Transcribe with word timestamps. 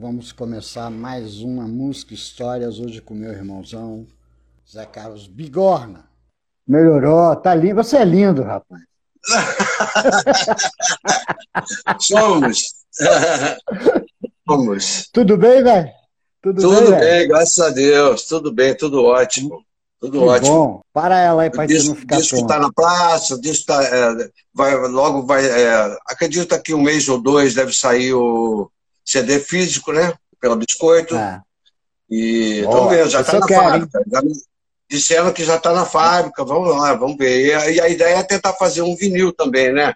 Vamos 0.00 0.32
começar 0.32 0.90
mais 0.90 1.42
uma 1.42 1.68
música 1.68 2.14
histórias 2.14 2.80
hoje 2.80 3.02
com 3.02 3.12
meu 3.12 3.32
irmãozão 3.32 4.06
Zé 4.66 4.86
Carlos 4.86 5.26
Bigorna. 5.26 6.08
Melhorou, 6.66 7.36
tá 7.36 7.54
lindo. 7.54 7.74
Você 7.74 7.98
é 7.98 8.04
lindo, 8.06 8.42
rapaz. 8.42 8.80
Somos. 12.00 12.62
Somos. 14.48 15.10
Tudo 15.12 15.36
bem, 15.36 15.62
velho? 15.62 15.90
Tudo, 16.40 16.62
tudo 16.62 16.90
bem, 16.92 17.00
bem, 17.00 17.28
graças 17.28 17.58
a 17.58 17.68
Deus. 17.68 18.22
Tudo 18.22 18.50
bem, 18.50 18.74
tudo 18.74 19.04
ótimo. 19.04 19.62
Tudo 20.00 20.12
que 20.12 20.24
ótimo. 20.24 20.50
Bom. 20.50 20.80
Para 20.94 21.20
ela 21.20 21.42
aí 21.42 21.50
para 21.50 21.66
não 21.66 21.94
ficar 21.94 22.16
Disco 22.16 22.36
está 22.36 22.58
na 22.58 22.72
praça, 22.72 23.38
disco 23.38 23.66
tá, 23.66 23.84
é, 23.84 24.30
vai, 24.54 24.74
logo 24.88 25.26
vai. 25.26 25.44
É, 25.44 25.98
acredito 26.06 26.58
que 26.62 26.72
um 26.72 26.80
mês 26.80 27.06
ou 27.06 27.20
dois 27.20 27.54
deve 27.54 27.74
sair 27.74 28.14
o 28.14 28.70
CD 29.04 29.38
físico, 29.40 29.92
né? 29.92 30.14
Pela 30.40 30.56
Biscoito. 30.56 31.14
É. 31.16 31.40
E 32.08 32.60
estamos 32.60 32.90
vendo, 32.90 33.08
já 33.08 33.20
está 33.20 33.38
na 33.38 33.46
quero, 33.46 33.62
fábrica. 33.62 34.04
Já 34.10 34.20
disseram 34.90 35.32
que 35.32 35.44
já 35.44 35.56
está 35.56 35.72
na 35.72 35.84
fábrica, 35.84 36.44
vamos 36.44 36.76
lá, 36.76 36.94
vamos 36.94 37.16
ver. 37.16 37.46
E 37.46 37.80
a 37.80 37.88
ideia 37.88 38.16
é 38.16 38.22
tentar 38.22 38.52
fazer 38.54 38.82
um 38.82 38.96
vinil 38.96 39.32
também, 39.32 39.72
né? 39.72 39.94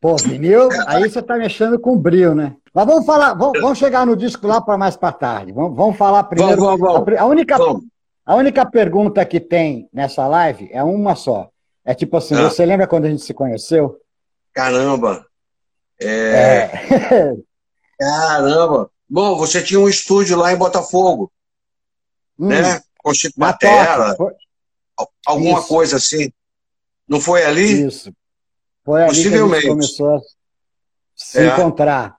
Pô, 0.00 0.16
vinil, 0.16 0.68
aí 0.88 1.08
você 1.08 1.20
está 1.20 1.36
mexendo 1.36 1.78
com 1.78 1.96
brilho, 1.96 2.34
né? 2.34 2.56
Mas 2.74 2.86
vamos 2.86 3.06
falar, 3.06 3.34
vamos, 3.34 3.60
vamos 3.60 3.78
chegar 3.78 4.04
no 4.04 4.16
disco 4.16 4.44
lá 4.48 4.60
para 4.60 4.76
mais 4.76 4.96
para 4.96 5.12
tarde. 5.12 5.52
Vamos, 5.52 5.76
vamos 5.76 5.96
falar 5.96 6.24
primeiro. 6.24 6.60
Vamos, 6.60 6.80
vamos, 6.80 7.04
vamos. 7.04 7.20
A, 7.20 7.26
única, 7.26 7.56
a 8.26 8.34
única 8.34 8.66
pergunta 8.66 9.24
que 9.24 9.38
tem 9.38 9.88
nessa 9.92 10.26
live 10.26 10.68
é 10.72 10.82
uma 10.82 11.14
só. 11.14 11.48
É 11.84 11.94
tipo 11.94 12.16
assim, 12.16 12.34
ah. 12.34 12.48
você 12.48 12.66
lembra 12.66 12.88
quando 12.88 13.04
a 13.04 13.10
gente 13.10 13.22
se 13.22 13.32
conheceu? 13.32 13.96
Caramba! 14.52 15.24
É... 16.00 16.08
é... 16.08 17.36
Caramba! 18.02 18.90
Bom, 19.08 19.36
você 19.36 19.62
tinha 19.62 19.78
um 19.78 19.88
estúdio 19.88 20.36
lá 20.36 20.52
em 20.52 20.56
Botafogo, 20.56 21.30
hum, 22.36 22.48
né? 22.48 22.82
Com 22.98 23.14
Chico 23.14 23.38
Matera, 23.38 24.16
alguma 25.24 25.60
Isso. 25.60 25.68
coisa 25.68 25.96
assim. 25.96 26.32
Não 27.06 27.20
foi 27.20 27.44
ali? 27.44 27.86
Isso. 27.86 28.12
Foi 28.84 29.04
ali 29.04 29.22
que 29.22 29.28
a 29.34 29.46
gente 29.46 29.68
começou 29.68 30.16
a 30.16 30.20
se 31.14 31.38
é. 31.38 31.46
encontrar. 31.46 32.16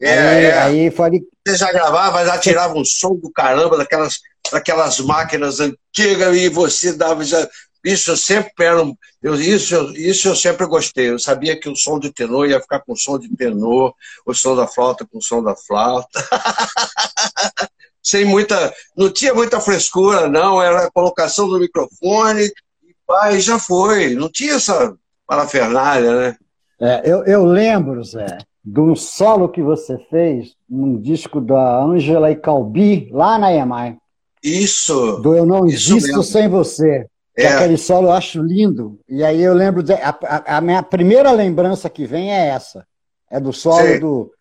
É, 0.00 0.18
aí, 0.18 0.44
é. 0.44 0.58
aí 0.58 0.90
foi 0.90 1.06
ali... 1.06 1.28
Você 1.46 1.56
já 1.56 1.70
gravava, 1.70 2.24
já 2.24 2.38
tirava 2.38 2.74
um 2.74 2.84
som 2.84 3.14
do 3.14 3.30
caramba 3.30 3.76
daquelas, 3.76 4.18
daquelas 4.50 4.98
máquinas 4.98 5.60
antigas 5.60 6.36
e 6.36 6.48
você 6.48 6.92
dava. 6.92 7.22
Já... 7.24 7.48
Isso 7.86 8.10
eu 8.10 8.16
sempre 8.16 8.64
era. 8.64 8.82
Eu, 9.22 9.36
isso, 9.36 9.92
isso 9.96 10.26
eu 10.26 10.34
sempre 10.34 10.66
gostei. 10.66 11.10
Eu 11.10 11.20
sabia 11.20 11.58
que 11.58 11.68
o 11.68 11.76
som 11.76 12.00
de 12.00 12.12
tenor 12.12 12.48
ia 12.48 12.60
ficar 12.60 12.80
com 12.80 12.94
o 12.94 12.96
som 12.96 13.16
de 13.16 13.28
tenor, 13.36 13.94
o 14.26 14.34
som 14.34 14.56
da 14.56 14.66
flauta 14.66 15.06
com 15.06 15.18
o 15.18 15.22
som 15.22 15.40
da 15.40 15.54
flauta. 15.54 16.18
Sem 18.02 18.24
muita. 18.24 18.74
Não 18.96 19.08
tinha 19.08 19.32
muita 19.32 19.60
frescura, 19.60 20.28
não. 20.28 20.60
Era 20.60 20.86
a 20.86 20.90
colocação 20.90 21.48
do 21.48 21.60
microfone 21.60 22.46
e 22.82 22.94
pai, 23.06 23.38
já 23.38 23.56
foi. 23.56 24.16
Não 24.16 24.28
tinha 24.28 24.54
essa 24.54 24.92
parafernália, 25.24 26.12
né? 26.16 26.36
É, 26.80 27.02
eu, 27.04 27.24
eu 27.24 27.44
lembro, 27.44 28.02
Zé, 28.02 28.38
de 28.64 28.80
um 28.80 28.96
solo 28.96 29.48
que 29.48 29.62
você 29.62 29.96
fez 30.10 30.56
num 30.68 31.00
disco 31.00 31.40
da 31.40 31.84
Angela 31.84 32.32
e 32.32 32.36
Calbi, 32.36 33.08
lá 33.12 33.38
na 33.38 33.52
EMAI. 33.52 33.96
Isso! 34.42 35.18
Do 35.18 35.36
Eu 35.36 35.46
Não 35.46 35.66
Existo 35.68 36.24
Sem 36.24 36.48
Você. 36.48 37.06
É. 37.36 37.48
Aquele 37.48 37.76
solo 37.76 38.08
eu 38.08 38.12
acho 38.12 38.42
lindo. 38.42 38.98
E 39.06 39.22
aí 39.22 39.42
eu 39.42 39.52
lembro. 39.52 39.82
De, 39.82 39.92
a, 39.92 40.18
a, 40.22 40.56
a, 40.56 40.60
minha 40.60 40.82
primeira 40.82 41.30
lembrança 41.30 41.90
que 41.90 42.06
vem 42.06 42.32
é 42.32 42.48
essa. 42.48 42.86
É 43.30 43.38
do 43.38 43.52
solo 43.52 44.00
do, 44.00 44.32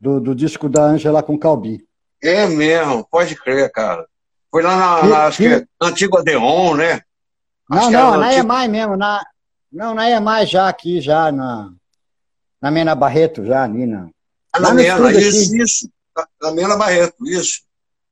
do, 0.00 0.20
do, 0.20 0.34
disco 0.34 0.68
da 0.68 0.82
Angela 0.82 1.22
com 1.22 1.38
Calbi. 1.38 1.86
É 2.20 2.46
mesmo, 2.46 3.06
pode 3.08 3.36
crer, 3.36 3.70
cara. 3.70 4.04
Foi 4.50 4.62
lá 4.62 4.76
na, 4.76 5.00
que, 5.00 5.06
na 5.06 5.26
acho 5.26 5.36
que, 5.36 5.60
que... 5.60 5.66
antigo 5.80 6.18
Adeon, 6.18 6.74
né? 6.74 7.02
Acho 7.70 7.90
não, 7.90 8.12
não, 8.12 8.16
na 8.18 8.26
antigo... 8.26 8.40
EMAI 8.40 8.68
mesmo. 8.68 8.96
Na, 8.96 9.24
não, 9.70 9.94
na 9.94 10.10
EMAI 10.10 10.46
já 10.46 10.68
aqui, 10.68 11.00
já 11.00 11.30
na, 11.30 11.70
na 12.60 12.70
Mena 12.70 12.96
Barreto, 12.96 13.44
já 13.44 13.62
ali 13.62 13.86
na. 13.86 14.08
Ah, 14.52 14.58
na 14.58 14.74
Mena, 14.74 15.12
isso, 15.12 15.50
aqui. 15.50 15.62
isso. 15.62 15.90
Na 16.42 16.50
Mena 16.50 16.76
Barreto, 16.76 17.14
isso. 17.26 17.60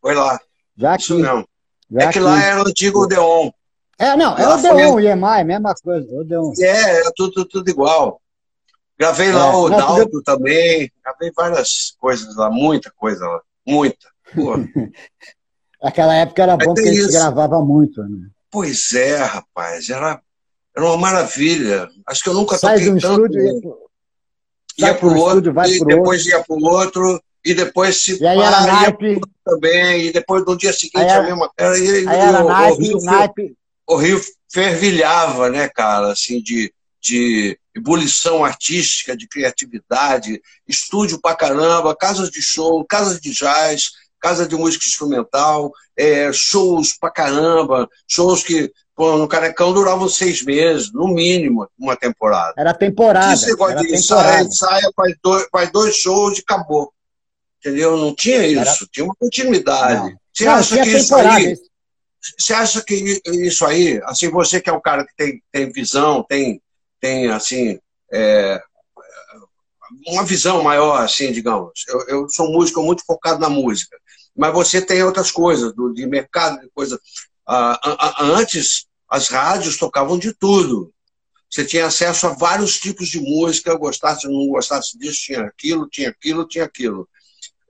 Foi 0.00 0.14
lá. 0.14 0.38
Já 0.76 0.94
aqui. 0.94 1.02
Isso 1.02 1.18
mesmo. 1.18 1.48
Já 1.90 2.02
é 2.02 2.12
que 2.12 2.20
lá 2.20 2.40
era 2.40 2.62
o 2.62 2.68
antigo 2.68 3.00
Odeon. 3.00 3.50
É, 3.98 4.16
não, 4.16 4.36
é 4.36 4.46
o 4.46 4.54
Odeon 4.54 5.00
e 5.00 5.06
EMAI, 5.06 5.44
mesma 5.44 5.74
coisa. 5.74 6.06
Odeon. 6.12 6.52
É, 6.60 7.00
é 7.00 7.10
tudo, 7.14 7.44
tudo 7.46 7.68
igual. 7.70 8.20
Gravei 8.98 9.30
lá 9.30 9.46
é, 9.46 9.54
o 9.54 9.68
não, 9.68 9.76
Dalto 9.76 10.22
também, 10.22 10.90
gravei 11.04 11.30
várias 11.36 11.94
coisas 11.98 12.34
lá, 12.36 12.50
muita 12.50 12.90
coisa 12.96 13.26
lá, 13.26 13.40
muita. 13.66 14.06
Aquela 15.82 16.14
época 16.14 16.42
era 16.42 16.56
bom 16.56 16.74
porque 16.74 16.88
a 16.88 16.94
gente 16.94 17.12
gravava 17.12 17.60
muito, 17.62 18.02
né? 18.02 18.28
Pois 18.50 18.94
é, 18.94 19.16
rapaz, 19.18 19.90
era, 19.90 20.20
era 20.74 20.86
uma 20.86 20.96
maravilha. 20.96 21.88
Acho 22.06 22.22
que 22.22 22.28
eu 22.30 22.34
nunca 22.34 22.56
Sai 22.56 22.78
toquei 22.78 23.00
tanto. 23.00 23.26
Estúdio, 23.26 23.76
ia 24.78 24.94
para 24.94 25.06
o 25.06 25.16
outro, 25.18 25.54
e 25.66 25.84
depois 25.84 26.24
outro. 26.24 26.38
ia 26.38 26.44
para 26.44 26.56
o 26.56 26.64
outro, 26.64 27.22
e 27.44 27.54
depois 27.54 27.96
se 28.02 28.20
e 28.20 28.26
aí 28.26 28.38
era 28.38 28.60
naipe. 28.62 29.20
também, 29.44 30.06
e 30.06 30.12
depois 30.12 30.44
no 30.44 30.56
dia 30.56 30.72
seguinte 30.72 30.98
aí 30.98 31.08
era, 31.08 31.20
a 31.20 31.22
mesma. 31.22 31.50
Era, 31.56 31.78
e, 31.78 32.08
aí 32.08 32.18
era 32.18 32.44
o, 32.44 32.48
naipe, 32.48 32.94
o, 32.94 33.00
naipe. 33.02 33.56
O 33.86 33.96
Rio 33.96 34.20
fervilhava, 34.52 35.50
né, 35.50 35.68
cara, 35.68 36.12
assim, 36.12 36.40
de, 36.40 36.72
de 37.00 37.58
ebulição 37.74 38.44
artística, 38.44 39.16
de 39.16 39.28
criatividade, 39.28 40.40
estúdio 40.66 41.20
pra 41.20 41.36
caramba, 41.36 41.96
casas 41.96 42.30
de 42.30 42.42
show, 42.42 42.84
casas 42.84 43.20
de 43.20 43.32
jazz, 43.32 43.90
casa 44.20 44.46
de 44.46 44.56
música 44.56 44.84
instrumental, 44.86 45.70
é, 45.96 46.32
shows 46.32 46.96
pra 46.98 47.10
caramba, 47.10 47.88
shows 48.08 48.42
que 48.42 48.72
Pô, 48.96 49.18
no 49.18 49.28
Canecão 49.28 49.74
duravam 49.74 50.08
seis 50.08 50.42
meses, 50.42 50.90
no 50.90 51.06
mínimo, 51.06 51.68
uma 51.78 51.94
temporada. 51.94 52.54
Era 52.56 52.72
temporada. 52.72 53.34
Esse 53.34 53.46
negócio 53.48 53.76
de 53.76 53.88
temporada. 53.88 54.40
ensaia, 54.40 54.42
ensaia, 54.42 54.90
faz 54.96 55.14
dois, 55.22 55.46
faz 55.52 55.70
dois 55.70 55.96
shows 55.96 56.38
e 56.38 56.40
acabou. 56.40 56.90
Entendeu? 57.60 57.98
Não 57.98 58.14
tinha 58.14 58.46
isso, 58.46 58.58
era... 58.58 58.88
tinha 58.90 59.04
uma 59.04 59.14
continuidade. 59.14 60.00
Não. 60.00 60.18
Você 60.32 60.44
não, 60.46 60.54
acha 60.54 60.82
que 60.82 60.88
isso 60.88 61.14
aí. 61.14 61.58
Você 62.38 62.52
acha 62.54 62.82
que 62.82 63.20
isso 63.26 63.64
aí, 63.64 64.00
assim, 64.04 64.28
você 64.28 64.60
que 64.60 64.70
é 64.70 64.72
um 64.72 64.80
cara 64.80 65.06
que 65.06 65.14
tem, 65.16 65.42
tem 65.52 65.72
visão, 65.72 66.22
tem, 66.22 66.60
tem 67.00 67.28
assim, 67.28 67.78
é, 68.12 68.60
uma 70.06 70.24
visão 70.24 70.62
maior, 70.62 71.02
assim, 71.02 71.32
digamos. 71.32 71.84
Eu, 71.88 72.08
eu 72.08 72.28
sou 72.28 72.50
músico 72.50 72.82
muito 72.82 73.04
focado 73.04 73.40
na 73.40 73.48
música, 73.48 73.96
mas 74.36 74.52
você 74.52 74.80
tem 74.80 75.02
outras 75.02 75.30
coisas, 75.30 75.74
do, 75.74 75.92
de 75.92 76.06
mercado, 76.06 76.60
de 76.60 76.68
coisa. 76.70 77.00
Ah, 77.46 77.78
antes, 78.20 78.86
as 79.08 79.28
rádios 79.28 79.76
tocavam 79.76 80.18
de 80.18 80.32
tudo. 80.32 80.92
Você 81.48 81.64
tinha 81.64 81.86
acesso 81.86 82.26
a 82.26 82.34
vários 82.34 82.78
tipos 82.78 83.08
de 83.08 83.20
música, 83.20 83.76
gostasse 83.76 84.26
ou 84.26 84.32
não 84.32 84.48
gostasse 84.48 84.98
disso, 84.98 85.22
tinha 85.22 85.42
aquilo, 85.42 85.88
tinha 85.88 86.10
aquilo, 86.10 86.46
tinha 86.46 86.64
aquilo. 86.64 87.08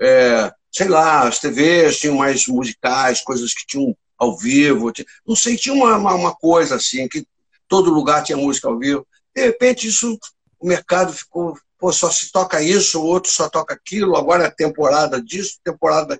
É, 0.00 0.52
sei 0.72 0.88
lá, 0.88 1.28
as 1.28 1.38
TVs 1.38 1.98
tinham 2.00 2.16
mais 2.16 2.46
musicais, 2.46 3.20
coisas 3.20 3.54
que 3.54 3.66
tinham 3.66 3.96
ao 4.19 4.37
vivo. 4.37 4.93
Não 5.27 5.37
sei, 5.37 5.56
tinha 5.56 5.75
uma, 5.75 5.97
uma, 5.97 6.15
uma, 6.15 6.34
coisa 6.34 6.77
assim, 6.77 7.09
que 7.09 7.27
todo 7.69 7.91
lugar 7.91 8.22
tinha 8.22 8.38
música 8.38 8.69
ao 8.69 8.78
vivo. 8.78 9.06
De 9.34 9.43
repente, 9.43 9.87
isso, 9.87 10.19
o 10.59 10.66
mercado 10.66 11.12
ficou, 11.12 11.56
pô, 11.78 11.93
só 11.93 12.10
se 12.10 12.31
toca 12.32 12.62
isso, 12.62 13.00
o 13.00 13.06
outro 13.06 13.31
só 13.31 13.49
toca 13.49 13.75
aquilo, 13.75 14.16
agora 14.16 14.44
é 14.44 14.50
temporada 14.50 15.21
disso, 15.21 15.59
temporada 15.62 16.19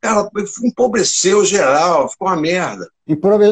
Cara, 0.00 0.28
empobreceu 0.62 1.44
geral, 1.44 2.08
ficou 2.08 2.28
uma 2.28 2.36
merda. 2.36 2.88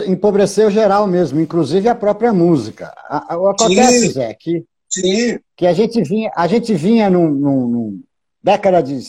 Empobreceu 0.07 0.71
geral 0.71 1.07
mesmo, 1.07 1.41
inclusive 1.41 1.89
a 1.89 1.95
própria 1.95 2.33
música. 2.33 2.95
Acontece, 3.09 4.11
Zé, 4.13 4.33
que, 4.34 4.65
Sim. 4.89 5.41
que 5.57 5.67
a 5.67 5.73
gente 5.73 6.01
vinha, 6.03 6.31
a 6.37 6.47
gente 6.47 6.73
vinha 6.73 7.11
num, 7.11 7.28
num, 7.28 7.69
num 7.69 8.03
década 8.41 8.81
de 8.81 9.01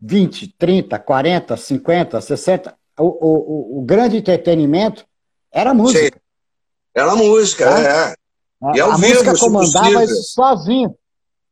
20, 0.00 0.54
30, 0.58 0.98
40, 0.98 1.56
50, 1.56 2.20
60. 2.20 2.74
O, 2.98 3.04
o, 3.04 3.78
o 3.78 3.82
grande 3.82 4.16
entretenimento 4.16 5.06
era 5.52 5.72
música. 5.72 6.04
Sim. 6.04 6.20
Era 6.94 7.14
música, 7.14 7.64
é. 7.64 8.14
A, 8.60 8.76
e 8.76 8.80
a 8.80 8.96
vivo, 8.96 9.08
música 9.08 9.38
comandava 9.38 10.04
isso 10.04 10.22
sozinho. 10.34 10.94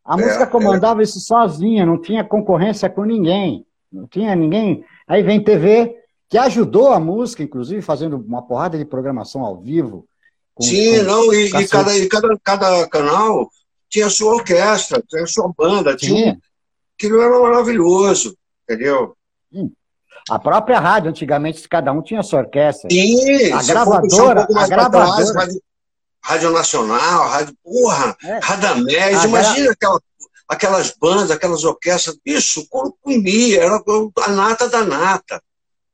A 0.04 0.14
é, 0.14 0.24
música 0.24 0.46
comandava 0.46 1.00
é. 1.00 1.04
isso 1.04 1.20
sozinha, 1.20 1.86
não 1.86 2.00
tinha 2.00 2.24
concorrência 2.24 2.90
com 2.90 3.04
ninguém. 3.04 3.64
Não 3.92 4.06
tinha 4.06 4.34
ninguém. 4.34 4.84
Aí 5.06 5.22
vem 5.22 5.42
TV, 5.42 5.94
que 6.28 6.36
ajudou 6.36 6.92
a 6.92 6.98
música, 6.98 7.42
inclusive, 7.42 7.80
fazendo 7.80 8.16
uma 8.16 8.42
porrada 8.42 8.76
de 8.76 8.84
programação 8.84 9.44
ao 9.44 9.60
vivo. 9.60 10.06
Com, 10.54 10.64
Sim, 10.64 10.98
com 10.98 11.04
não, 11.04 11.34
e, 11.34 11.46
e, 11.46 11.68
cada, 11.68 11.96
e 11.96 12.08
cada, 12.08 12.38
cada 12.42 12.88
canal 12.88 13.48
tinha 13.88 14.10
sua 14.10 14.34
orquestra, 14.34 15.02
tinha 15.06 15.26
sua 15.26 15.52
banda, 15.56 15.94
tinha. 15.94 16.14
tinha 16.14 16.38
aquilo 16.96 17.20
era 17.20 17.40
maravilhoso, 17.40 18.36
entendeu? 18.64 19.14
Sim. 19.52 19.72
A 20.28 20.38
própria 20.38 20.80
rádio, 20.80 21.10
antigamente, 21.10 21.68
cada 21.68 21.92
um 21.92 22.02
tinha 22.02 22.22
sua 22.22 22.40
orquestra. 22.40 22.88
Sim, 22.90 23.52
a 23.52 23.62
gravadora, 23.62 24.46
um 24.50 24.58
a 24.58 24.66
gravadora. 24.66 25.32
Trás, 25.32 25.58
rádio, 26.22 26.50
Nacional, 26.50 27.28
Rádio, 27.28 27.54
porra, 27.62 28.16
é. 28.24 28.40
Rádio 28.42 28.84
Média, 28.84 29.24
imagina 29.24 29.66
gra... 29.66 29.72
aquela 29.72 30.00
aquelas 30.48 30.94
bandas, 31.00 31.30
aquelas 31.30 31.64
orquestras, 31.64 32.16
isso, 32.24 32.66
comia, 32.68 33.62
era 33.62 33.82
a 34.22 34.28
nata 34.30 34.68
da 34.68 34.84
nata. 34.84 35.42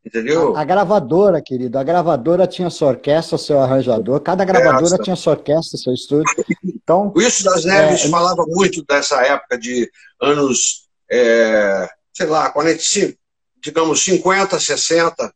Entendeu? 0.04 0.56
A, 0.56 0.62
a, 0.62 0.64
gravadora, 0.64 1.40
querido, 1.40 1.78
a 1.78 1.84
gravadora 1.84 2.46
tinha 2.46 2.68
sua 2.70 2.88
orquestra, 2.88 3.38
seu 3.38 3.60
arranjador, 3.60 4.20
cada 4.20 4.44
gravadora 4.44 4.94
Essa. 4.94 4.98
tinha 4.98 5.14
sua 5.14 5.34
orquestra, 5.34 5.78
seu 5.78 5.94
estúdio. 5.94 6.24
Então, 6.64 7.12
o 7.14 7.18
Wilson 7.18 7.50
das 7.50 7.64
Neves 7.64 8.04
é, 8.04 8.08
falava 8.08 8.44
muito 8.48 8.84
dessa 8.84 9.22
época 9.24 9.56
de 9.56 9.88
anos, 10.20 10.88
é, 11.08 11.88
sei 12.12 12.26
lá, 12.26 12.50
45, 12.50 13.16
digamos 13.62 14.02
50, 14.04 14.58
60, 14.58 15.34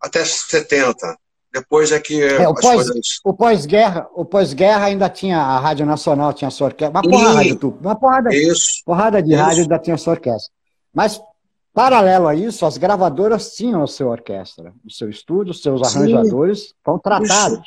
até 0.00 0.24
70. 0.24 1.18
Depois 1.52 1.90
é 1.90 1.98
que 1.98 2.22
é, 2.22 2.48
o 2.48 2.54
pós, 2.54 2.74
coisas... 2.74 3.20
O 3.24 3.34
pós-guerra, 3.34 4.08
o 4.14 4.24
pós-guerra 4.24 4.84
ainda 4.84 5.08
tinha 5.08 5.38
a 5.38 5.58
Rádio 5.58 5.84
Nacional, 5.84 6.32
tinha 6.32 6.50
sua 6.50 6.68
orquestra. 6.68 7.00
Uma 7.00 7.02
porrada, 7.02 7.44
e... 7.44 7.58
uma 7.64 7.96
porrada, 7.96 8.34
isso, 8.34 8.82
porrada 8.84 9.22
de 9.22 9.32
isso. 9.32 9.42
rádio 9.42 9.62
ainda 9.62 9.78
tinha 9.80 9.96
sua 9.96 10.12
orquestra. 10.12 10.52
Mas 10.94 11.20
Paralelo 11.72 12.26
a 12.26 12.34
isso, 12.34 12.66
as 12.66 12.76
gravadoras 12.76 13.54
tinham 13.54 13.82
a 13.82 13.86
sua 13.86 14.08
orquestra, 14.08 14.74
o 14.84 14.90
seu 14.90 15.08
estúdio, 15.08 15.52
os 15.52 15.62
seus 15.62 15.82
arranjadores 15.82 16.60
Sim. 16.60 16.74
contratados. 16.82 17.60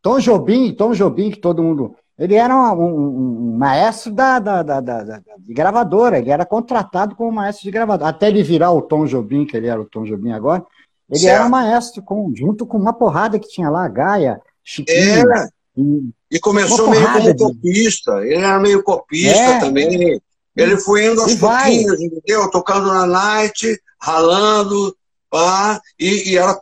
Tom 0.00 0.18
Jobim, 0.18 0.72
Tom 0.72 0.94
Jobim, 0.94 1.30
que 1.30 1.38
todo 1.38 1.62
mundo. 1.62 1.94
Ele 2.18 2.34
era 2.34 2.56
um, 2.56 2.80
um, 2.80 3.52
um 3.52 3.56
maestro 3.58 4.12
da, 4.12 4.38
da, 4.38 4.62
da, 4.62 4.80
da, 4.80 5.20
de 5.38 5.52
gravadora, 5.52 6.18
ele 6.18 6.30
era 6.30 6.46
contratado 6.46 7.14
como 7.14 7.30
maestro 7.30 7.64
de 7.64 7.70
gravadora. 7.70 8.10
Até 8.10 8.28
ele 8.28 8.42
virar 8.42 8.72
o 8.72 8.80
Tom 8.80 9.04
Jobim, 9.04 9.44
que 9.44 9.56
ele 9.56 9.66
era 9.66 9.80
o 9.80 9.84
Tom 9.84 10.04
Jobim 10.04 10.32
agora, 10.32 10.64
ele 11.10 11.20
certo. 11.20 11.34
era 11.34 11.46
um 11.46 11.50
maestro 11.50 12.02
com, 12.02 12.32
junto 12.34 12.66
com 12.66 12.78
uma 12.78 12.92
porrada 12.92 13.38
que 13.38 13.48
tinha 13.48 13.68
lá, 13.68 13.86
Gaia, 13.86 14.40
Chiquinho. 14.64 15.30
É. 15.30 15.48
E, 15.76 16.10
e 16.30 16.40
começou 16.40 16.88
meio 16.88 17.06
como 17.12 17.34
de... 17.34 17.44
copista, 17.44 18.12
ele 18.24 18.42
era 18.42 18.58
meio 18.58 18.82
copista 18.82 19.38
é. 19.38 19.60
também. 19.60 20.20
Ele 20.56 20.76
foi 20.78 21.06
indo 21.06 21.20
aos 21.20 21.34
pouquinhos, 21.34 22.00
entendeu? 22.00 22.50
Tocando 22.50 22.86
na 22.86 23.06
night, 23.06 23.78
ralando, 24.00 24.96
pá, 25.30 25.80
e, 26.00 26.30
e 26.30 26.38
era 26.38 26.58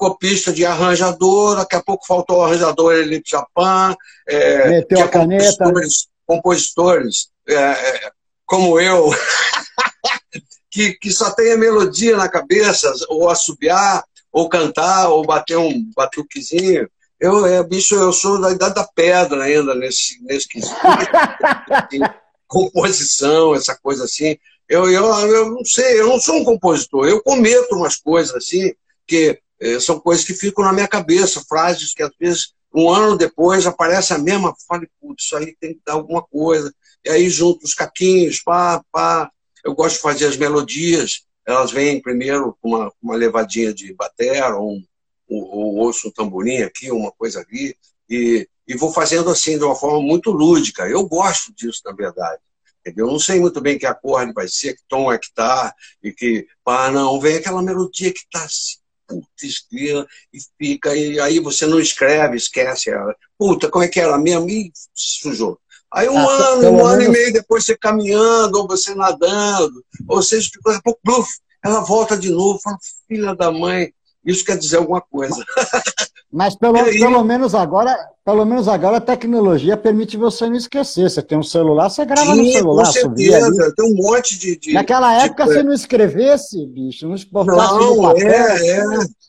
copista 0.00 0.50
de 0.50 0.64
arranjador, 0.64 1.56
daqui 1.56 1.76
a 1.76 1.82
pouco 1.82 2.06
faltou 2.06 2.38
o 2.38 2.42
arranjador 2.42 2.94
Elipe 2.94 3.32
Japan, 3.32 3.94
é, 4.26 4.70
Meteu 4.70 5.04
a 5.04 5.08
caneta. 5.08 5.44
compositores, 5.58 6.08
compositores 6.26 7.28
é, 7.46 7.54
é, 7.54 8.10
como 8.46 8.80
eu, 8.80 9.10
que, 10.72 10.94
que 10.94 11.10
só 11.10 11.30
tem 11.32 11.52
a 11.52 11.58
melodia 11.58 12.16
na 12.16 12.30
cabeça, 12.30 12.90
ou 13.10 13.28
assobiar, 13.28 14.02
ou 14.32 14.48
cantar, 14.48 15.10
ou 15.10 15.22
bater 15.22 15.58
um 15.58 15.84
batuquezinho. 15.94 16.88
Eu, 17.20 17.44
é, 17.44 17.62
bicho, 17.62 17.94
eu 17.94 18.10
sou 18.10 18.40
da 18.40 18.52
idade 18.52 18.76
da 18.76 18.88
pedra 18.94 19.42
ainda 19.42 19.74
nesse, 19.74 20.18
nesse 20.24 20.48
quesito. 20.48 20.74
composição, 22.48 23.54
essa 23.54 23.76
coisa 23.76 24.04
assim. 24.04 24.38
Eu, 24.66 24.90
eu, 24.90 25.04
eu 25.04 25.50
não 25.50 25.64
sei, 25.64 26.00
eu 26.00 26.08
não 26.08 26.18
sou 26.18 26.36
um 26.36 26.44
compositor, 26.44 27.06
eu 27.06 27.22
cometo 27.22 27.74
umas 27.74 27.96
coisas 27.96 28.34
assim, 28.34 28.72
que 29.06 29.38
eh, 29.60 29.80
são 29.80 30.00
coisas 30.00 30.24
que 30.24 30.34
ficam 30.34 30.64
na 30.64 30.72
minha 30.72 30.88
cabeça, 30.88 31.44
frases 31.48 31.92
que 31.94 32.02
às 32.02 32.12
vezes 32.18 32.54
um 32.74 32.88
ano 32.88 33.16
depois 33.16 33.66
aparece 33.66 34.12
a 34.12 34.18
mesma, 34.18 34.54
falo, 34.68 34.86
putz, 35.00 35.24
isso 35.24 35.36
aí 35.36 35.56
tem 35.60 35.74
que 35.74 35.80
dar 35.84 35.94
alguma 35.94 36.22
coisa. 36.22 36.72
E 37.04 37.10
aí 37.10 37.28
junto 37.28 37.64
os 37.64 37.74
caquinhos, 37.74 38.40
pá, 38.42 38.82
pá. 38.92 39.30
Eu 39.64 39.74
gosto 39.74 39.96
de 39.96 40.02
fazer 40.02 40.26
as 40.26 40.36
melodias, 40.36 41.22
elas 41.46 41.70
vêm 41.72 42.00
primeiro 42.00 42.56
com 42.60 42.70
uma, 42.70 42.92
uma 43.02 43.16
levadinha 43.16 43.74
de 43.74 43.92
batera, 43.92 44.56
ou, 44.56 44.72
um, 44.72 44.84
ou, 45.28 45.44
ou 45.44 45.76
ouço 45.78 46.08
um 46.08 46.10
tamborim 46.10 46.62
aqui, 46.62 46.90
uma 46.90 47.12
coisa 47.12 47.40
ali, 47.40 47.76
e 48.08 48.48
e 48.70 48.76
vou 48.76 48.92
fazendo 48.92 49.28
assim 49.30 49.58
de 49.58 49.64
uma 49.64 49.74
forma 49.74 50.00
muito 50.00 50.30
lúdica. 50.30 50.88
Eu 50.88 51.04
gosto 51.04 51.52
disso, 51.52 51.82
na 51.84 51.92
verdade. 51.92 52.40
Eu 52.84 53.08
não 53.08 53.18
sei 53.18 53.40
muito 53.40 53.60
bem 53.60 53.76
que 53.76 53.84
acorde 53.84 54.32
vai 54.32 54.46
ser, 54.46 54.74
que 54.74 54.82
tom 54.88 55.12
é 55.12 55.18
que 55.18 55.26
tá, 55.34 55.74
e 56.00 56.12
que, 56.12 56.46
ah, 56.64 56.88
não, 56.88 57.20
vem 57.20 57.34
aquela 57.34 57.60
melodia 57.62 58.12
que 58.12 58.20
tá 58.30 58.44
assim, 58.44 58.76
puta, 59.10 59.26
escrita, 59.42 60.06
e 60.32 60.38
fica, 60.56 60.96
e 60.96 61.18
aí 61.18 61.40
você 61.40 61.66
não 61.66 61.80
escreve, 61.80 62.36
esquece 62.36 62.90
ela. 62.90 63.14
Puta, 63.36 63.68
como 63.68 63.84
é 63.84 63.88
que 63.88 63.98
era 63.98 64.16
mesmo? 64.16 64.48
E 64.48 64.72
sujou. 64.94 65.58
Aí 65.92 66.08
um 66.08 66.16
ah, 66.16 66.48
ano, 66.50 66.70
um 66.70 66.86
ano 66.86 67.02
e 67.02 67.08
meio 67.08 67.32
depois 67.32 67.64
você 67.64 67.76
caminhando, 67.76 68.58
ou 68.58 68.68
você 68.68 68.94
nadando, 68.94 69.84
ou 70.08 70.22
seja, 70.22 70.48
daqui 70.64 70.78
a 70.78 70.82
pouco, 70.82 71.00
bluf, 71.02 71.28
ela 71.64 71.80
volta 71.80 72.16
de 72.16 72.30
novo, 72.30 72.60
fala, 72.62 72.78
filha 73.08 73.34
da 73.34 73.50
mãe, 73.50 73.92
isso 74.24 74.44
quer 74.44 74.56
dizer 74.56 74.76
alguma 74.76 75.00
coisa. 75.00 75.34
Mas 76.32 76.54
pelo, 76.54 76.74
pelo 76.84 77.24
menos 77.24 77.56
agora, 77.56 77.96
pelo 78.24 78.44
menos 78.44 78.68
agora 78.68 78.98
a 78.98 79.00
tecnologia 79.00 79.76
permite 79.76 80.16
você 80.16 80.46
não 80.46 80.54
esquecer. 80.54 81.10
Você 81.10 81.20
tem 81.20 81.36
um 81.36 81.42
celular, 81.42 81.90
você 81.90 82.04
grava 82.04 82.34
Sim, 82.34 82.42
no 82.42 82.52
celular. 82.52 82.86
Com 82.86 82.92
certeza, 82.92 83.74
tem 83.76 83.92
um 83.92 83.96
monte 83.96 84.38
de. 84.38 84.56
de 84.56 84.72
Naquela 84.72 85.12
época, 85.24 85.44
de... 85.44 85.52
você 85.52 85.62
não 85.64 85.72
escrevesse, 85.72 86.64
bicho, 86.66 87.08
não 87.08 87.16
exportasse 87.16 87.74
não, 87.74 87.96
no 87.96 88.02
papel. 88.02 88.28
É, 88.28 88.68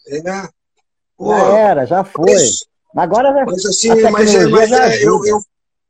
é, 0.10 0.18
é. 0.18 0.50
Pô, 1.18 1.36
já 1.36 1.58
era, 1.58 1.86
já 1.88 2.04
foi. 2.04 2.32
Mas, 2.32 2.60
agora 2.96 3.46
mas 3.46 3.66
assim, 3.66 3.90
mas, 4.12 4.36
é, 4.36 4.46
mas 4.48 4.72
é, 4.72 5.04
eu, 5.04 5.26
eu, 5.26 5.42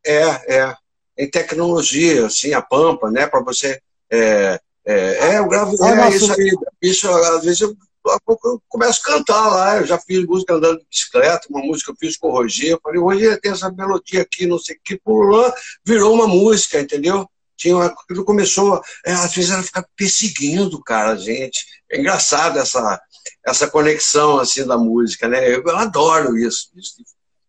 é, 0.06 0.56
é. 0.56 0.76
Em 1.18 1.30
tecnologia, 1.30 2.26
assim, 2.28 2.54
a 2.54 2.62
pampa, 2.62 3.12
né? 3.12 3.28
Para 3.28 3.42
você. 3.42 3.82
É, 4.10 4.60
é, 4.86 5.34
é, 5.34 5.40
eu 5.40 5.48
gravo. 5.50 5.76
É, 5.86 5.96
nosso... 5.96 6.16
isso 6.16 6.34
aí. 6.40 6.58
Isso, 6.82 7.10
às 7.10 7.44
vezes 7.44 7.60
eu 7.60 7.76
a 8.08 8.20
pouco 8.26 8.48
eu 8.48 8.62
começo 8.68 9.02
a 9.04 9.14
cantar 9.14 9.48
lá. 9.50 9.78
Eu 9.78 9.86
já 9.86 9.98
fiz 10.00 10.26
música 10.26 10.54
andando 10.54 10.80
de 10.80 10.86
bicicleta, 10.90 11.48
uma 11.50 11.62
música 11.62 11.92
eu 11.92 11.96
fiz 11.96 12.18
com 12.18 12.30
o 12.30 12.32
Roger. 12.32 12.72
Eu 12.72 12.80
falei, 12.82 13.00
Roger, 13.00 13.40
tem 13.40 13.52
essa 13.52 13.72
melodia 13.72 14.22
aqui, 14.22 14.46
não 14.46 14.58
sei 14.58 14.76
o 14.76 14.80
que, 14.84 14.98
por 14.98 15.30
lá, 15.32 15.54
virou 15.86 16.14
uma 16.14 16.28
música, 16.28 16.80
entendeu? 16.80 17.28
Tinha 17.56 17.76
uma, 17.76 17.86
aquilo 17.86 18.26
começou, 18.26 18.82
é, 19.06 19.12
às 19.12 19.34
vezes 19.36 19.52
ela 19.52 19.62
fica 19.62 19.88
perseguindo, 19.96 20.82
cara, 20.84 21.12
a 21.12 21.16
gente. 21.16 21.66
É 21.92 22.00
engraçado 22.00 22.58
essa, 22.58 23.00
essa 23.46 23.68
conexão 23.68 24.40
assim 24.40 24.66
da 24.66 24.78
música, 24.78 25.28
né? 25.28 25.48
Eu, 25.48 25.64
eu 25.64 25.78
adoro 25.78 26.38
isso. 26.38 26.70
isso. 26.76 26.96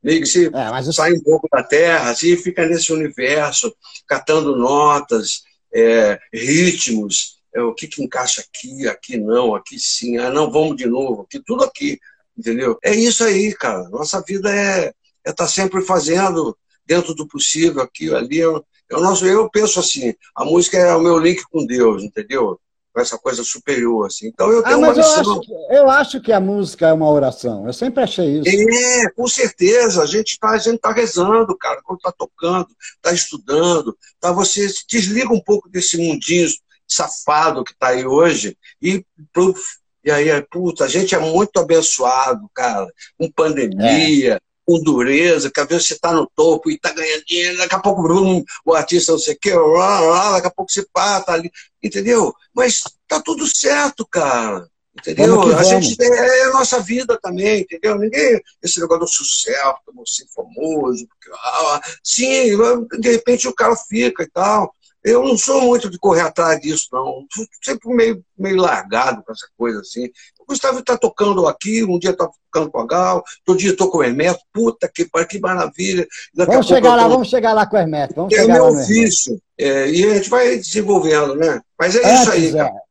Meio 0.03 0.21
que 0.21 0.27
se 0.27 0.47
é, 0.47 0.93
sai 0.93 1.13
um 1.13 1.23
pouco 1.23 1.49
da 1.51 1.63
terra, 1.63 2.11
assim, 2.11 2.37
fica 2.37 2.67
nesse 2.67 2.93
universo, 2.93 3.75
catando 4.07 4.57
notas, 4.57 5.45
é, 5.73 6.19
ritmos 6.33 7.42
o 7.61 7.75
que, 7.75 7.87
que 7.87 8.03
encaixa 8.03 8.41
aqui, 8.41 8.89
aqui 8.89 9.19
não, 9.19 9.55
aqui 9.55 9.79
sim, 9.79 10.17
ah, 10.17 10.31
não, 10.31 10.51
vamos 10.51 10.77
de 10.77 10.87
novo, 10.87 11.23
aqui, 11.23 11.39
tudo 11.39 11.65
aqui, 11.65 11.99
entendeu? 12.37 12.79
É 12.83 12.95
isso 12.95 13.23
aí, 13.23 13.55
cara. 13.55 13.89
Nossa 13.91 14.23
vida 14.23 14.51
é 14.51 14.87
estar 14.87 14.95
é 15.25 15.33
tá 15.33 15.47
sempre 15.47 15.83
fazendo 15.83 16.57
dentro 16.87 17.15
do 17.15 17.27
possível, 17.27 17.83
aqui, 17.83 18.13
ali. 18.15 18.39
Eu, 18.39 18.65
eu, 18.91 19.01
nosso, 19.01 19.27
eu 19.27 19.49
penso 19.51 19.79
assim, 19.81 20.15
a 20.35 20.45
música 20.45 20.77
é 20.77 20.95
o 20.95 21.01
meu 21.01 21.19
link 21.19 21.43
com 21.51 21.65
Deus, 21.65 22.03
entendeu? 22.03 22.59
Com 22.93 23.01
essa 23.01 23.17
coisa 23.17 23.43
superior, 23.43 24.07
assim. 24.07 24.27
Então 24.29 24.51
eu 24.51 24.63
tenho 24.63 24.77
ah, 24.77 24.79
uma 24.79 24.94
missão. 24.94 25.23
Eu 25.23 25.31
acho, 25.32 25.41
que, 25.41 25.53
eu 25.53 25.91
acho 25.91 26.21
que 26.21 26.32
a 26.32 26.41
música 26.41 26.89
é 26.89 26.93
uma 26.93 27.11
oração. 27.11 27.67
Eu 27.67 27.73
sempre 27.73 28.03
achei 28.03 28.41
isso. 28.41 28.49
É, 28.49 29.11
com 29.13 29.27
certeza. 29.27 30.03
A 30.03 30.06
gente 30.06 30.32
está 30.32 30.59
tá 30.79 30.93
rezando, 30.93 31.56
cara, 31.56 31.81
quando 31.82 31.99
está 31.99 32.13
tocando, 32.13 32.69
está 32.97 33.13
estudando. 33.13 33.97
Tá, 34.21 34.31
você 34.31 34.69
se 34.69 34.85
desliga 34.87 35.32
um 35.32 35.41
pouco 35.41 35.71
desse 35.71 35.97
mundinho 35.97 36.49
safado 36.93 37.65
que 37.65 37.72
está 37.72 37.89
aí 37.89 38.06
hoje 38.06 38.56
e 38.81 39.05
pluf, 39.32 39.61
e 40.05 40.11
aí, 40.11 40.29
puta, 40.51 40.84
a 40.84 40.89
gente 40.89 41.15
é 41.15 41.19
muito 41.19 41.58
abençoado, 41.58 42.51
cara, 42.53 42.93
com 43.17 43.31
pandemia, 43.31 44.34
é. 44.34 44.41
com 44.67 44.82
dureza, 44.82 45.51
que 45.51 45.61
às 45.61 45.69
vezes 45.69 45.87
você 45.87 45.94
está 45.94 46.13
no 46.13 46.29
topo 46.34 46.70
e 46.70 46.75
está 46.75 46.93
ganhando 46.93 47.25
dinheiro, 47.25 47.58
daqui 47.58 47.75
a 47.75 47.81
pouco 47.81 48.03
brum, 48.03 48.43
o 48.65 48.75
artista 48.75 49.13
não 49.13 49.19
sei 49.19 49.34
o 49.34 49.39
quê, 49.41 49.55
lá, 49.55 50.01
lá, 50.01 50.32
daqui 50.32 50.49
a 50.49 50.51
pouco 50.51 50.72
você 50.72 50.84
pá, 50.93 51.20
tá 51.20 51.34
ali, 51.34 51.51
entendeu? 51.81 52.34
Mas 52.53 52.82
tá 53.06 53.20
tudo 53.20 53.46
certo, 53.46 54.05
cara. 54.11 54.67
Entendeu? 54.94 55.56
A 55.56 55.63
gente 55.63 55.96
tem, 55.96 56.11
é 56.13 56.44
a 56.44 56.53
nossa 56.53 56.79
vida 56.81 57.19
também, 57.22 57.61
entendeu? 57.61 57.96
Ninguém, 57.96 58.43
esse 58.63 58.79
negócio 58.79 59.01
do 59.01 59.08
sucesso, 59.08 59.75
ser 60.05 60.27
famoso, 60.34 61.06
porque, 61.06 61.31
ah, 61.32 61.81
sim, 62.03 62.51
de 62.99 63.11
repente 63.11 63.49
o 63.49 63.55
cara 63.55 63.75
fica 63.75 64.22
e 64.22 64.29
tal. 64.29 64.75
Eu 65.05 65.25
não 65.25 65.37
sou 65.37 65.61
muito 65.63 65.91
de 65.91 65.99
correr 65.99 66.21
atrás 66.21 66.61
disso, 66.61 66.87
não. 66.93 67.27
Sempre 67.63 67.93
meio, 67.93 68.25
meio 68.39 68.56
largado 68.56 69.23
com 69.25 69.32
essa 69.32 69.47
coisa 69.56 69.81
assim. 69.81 70.06
O 70.39 70.47
Gustavo 70.47 70.79
está 70.79 70.97
tocando 70.97 71.47
aqui, 71.47 71.82
um 71.82 71.99
dia 71.99 72.11
está 72.11 72.29
tocando 72.29 72.71
com 72.71 72.81
a 72.81 72.87
Gal, 72.87 73.25
outro 73.47 73.61
dia 73.61 73.73
estou 73.73 73.91
com 73.91 73.99
o 73.99 74.05
Hermeto, 74.05 74.41
puta 74.53 74.89
que, 74.93 75.09
que 75.29 75.41
maravilha. 75.41 76.06
Daqui 76.35 76.53
vamos 76.53 76.67
chegar 76.67 76.94
lá, 76.94 77.03
tô... 77.05 77.09
vamos 77.09 77.29
chegar 77.29 77.53
lá 77.53 77.67
com 77.67 77.77
o 77.77 77.79
Hermeto. 77.81 78.15
Vamos 78.15 78.32
é 78.35 78.47
meu 78.47 78.67
ofício. 78.67 79.41
É, 79.59 79.91
e 79.91 80.06
a 80.06 80.15
gente 80.15 80.31
vai 80.31 80.56
desenvolvendo, 80.56 81.35
né? 81.35 81.61
Mas 81.79 81.97
é 81.97 81.99
Antes, 81.99 82.21
isso 82.21 82.31
aí, 82.31 82.53
cara. 82.53 82.82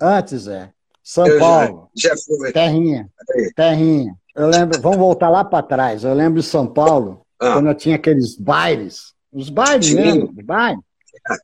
Antes, 0.00 0.46
é. 0.48 0.70
São 1.02 1.26
Eu 1.26 1.38
Paulo. 1.38 1.88
Já, 1.94 2.10
já. 2.10 2.52
Terrinha. 2.52 3.08
Aí. 3.30 3.52
Terrinha. 3.54 4.14
Eu 4.34 4.48
lembro, 4.48 4.80
vamos 4.80 4.98
voltar 4.98 5.28
lá 5.28 5.44
para 5.44 5.62
trás. 5.62 6.02
Eu 6.02 6.12
lembro 6.12 6.40
de 6.40 6.46
São 6.46 6.66
Paulo, 6.66 7.24
ah. 7.40 7.54
quando 7.54 7.68
eu 7.68 7.74
tinha 7.74 7.94
aqueles 7.94 8.36
bailes. 8.36 9.14
Os 9.32 9.48
bailes 9.48 9.86
Sim. 9.86 9.94
mesmo, 9.94 10.30
os 10.36 10.44
bailes. 10.44 10.80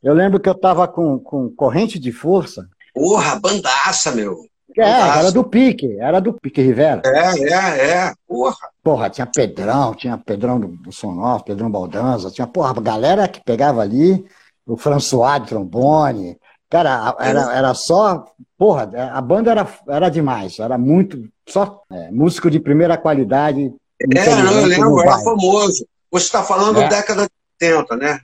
Eu 0.01 0.13
lembro 0.13 0.39
que 0.39 0.49
eu 0.49 0.55
tava 0.55 0.87
com, 0.87 1.19
com 1.19 1.49
corrente 1.49 1.99
de 1.99 2.11
força. 2.11 2.67
Porra, 2.93 3.39
bandaça, 3.39 4.11
meu. 4.11 4.37
É, 4.77 4.89
era 5.19 5.31
do 5.31 5.43
Pique, 5.43 5.97
era 5.99 6.19
do 6.19 6.33
Pique 6.33 6.61
Rivera. 6.61 7.01
É, 7.05 7.39
é, 7.39 7.91
é. 7.91 8.13
Porra. 8.27 8.69
Porra, 8.83 9.09
tinha 9.09 9.27
Pedrão, 9.27 9.93
tinha 9.93 10.17
Pedrão 10.17 10.59
do, 10.59 10.91
Sonor, 10.91 11.43
Pedrão 11.43 11.69
Baldanza, 11.69 12.31
tinha, 12.31 12.47
porra, 12.47 12.71
a 12.71 12.81
galera 12.81 13.27
que 13.27 13.43
pegava 13.43 13.81
ali 13.81 14.25
o 14.65 14.75
François 14.75 15.41
de 15.41 15.49
trombone. 15.49 16.37
Cara, 16.69 17.15
era, 17.19 17.55
era 17.55 17.73
só. 17.75 18.25
Porra, 18.57 18.89
a 19.13 19.21
banda 19.21 19.51
era, 19.51 19.67
era 19.87 20.09
demais, 20.09 20.57
era 20.57 20.77
muito. 20.77 21.29
Só 21.47 21.81
é, 21.91 22.09
músico 22.09 22.49
de 22.49 22.59
primeira 22.59 22.97
qualidade. 22.97 23.71
É, 24.01 24.35
não, 24.35 24.51
eu 24.53 24.65
lembro, 24.65 25.01
era 25.01 25.19
famoso. 25.19 25.85
Você 26.11 26.25
está 26.25 26.43
falando 26.43 26.81
é. 26.81 26.87
década 26.87 27.23
de 27.23 27.67
70, 27.67 27.95
né? 27.95 28.19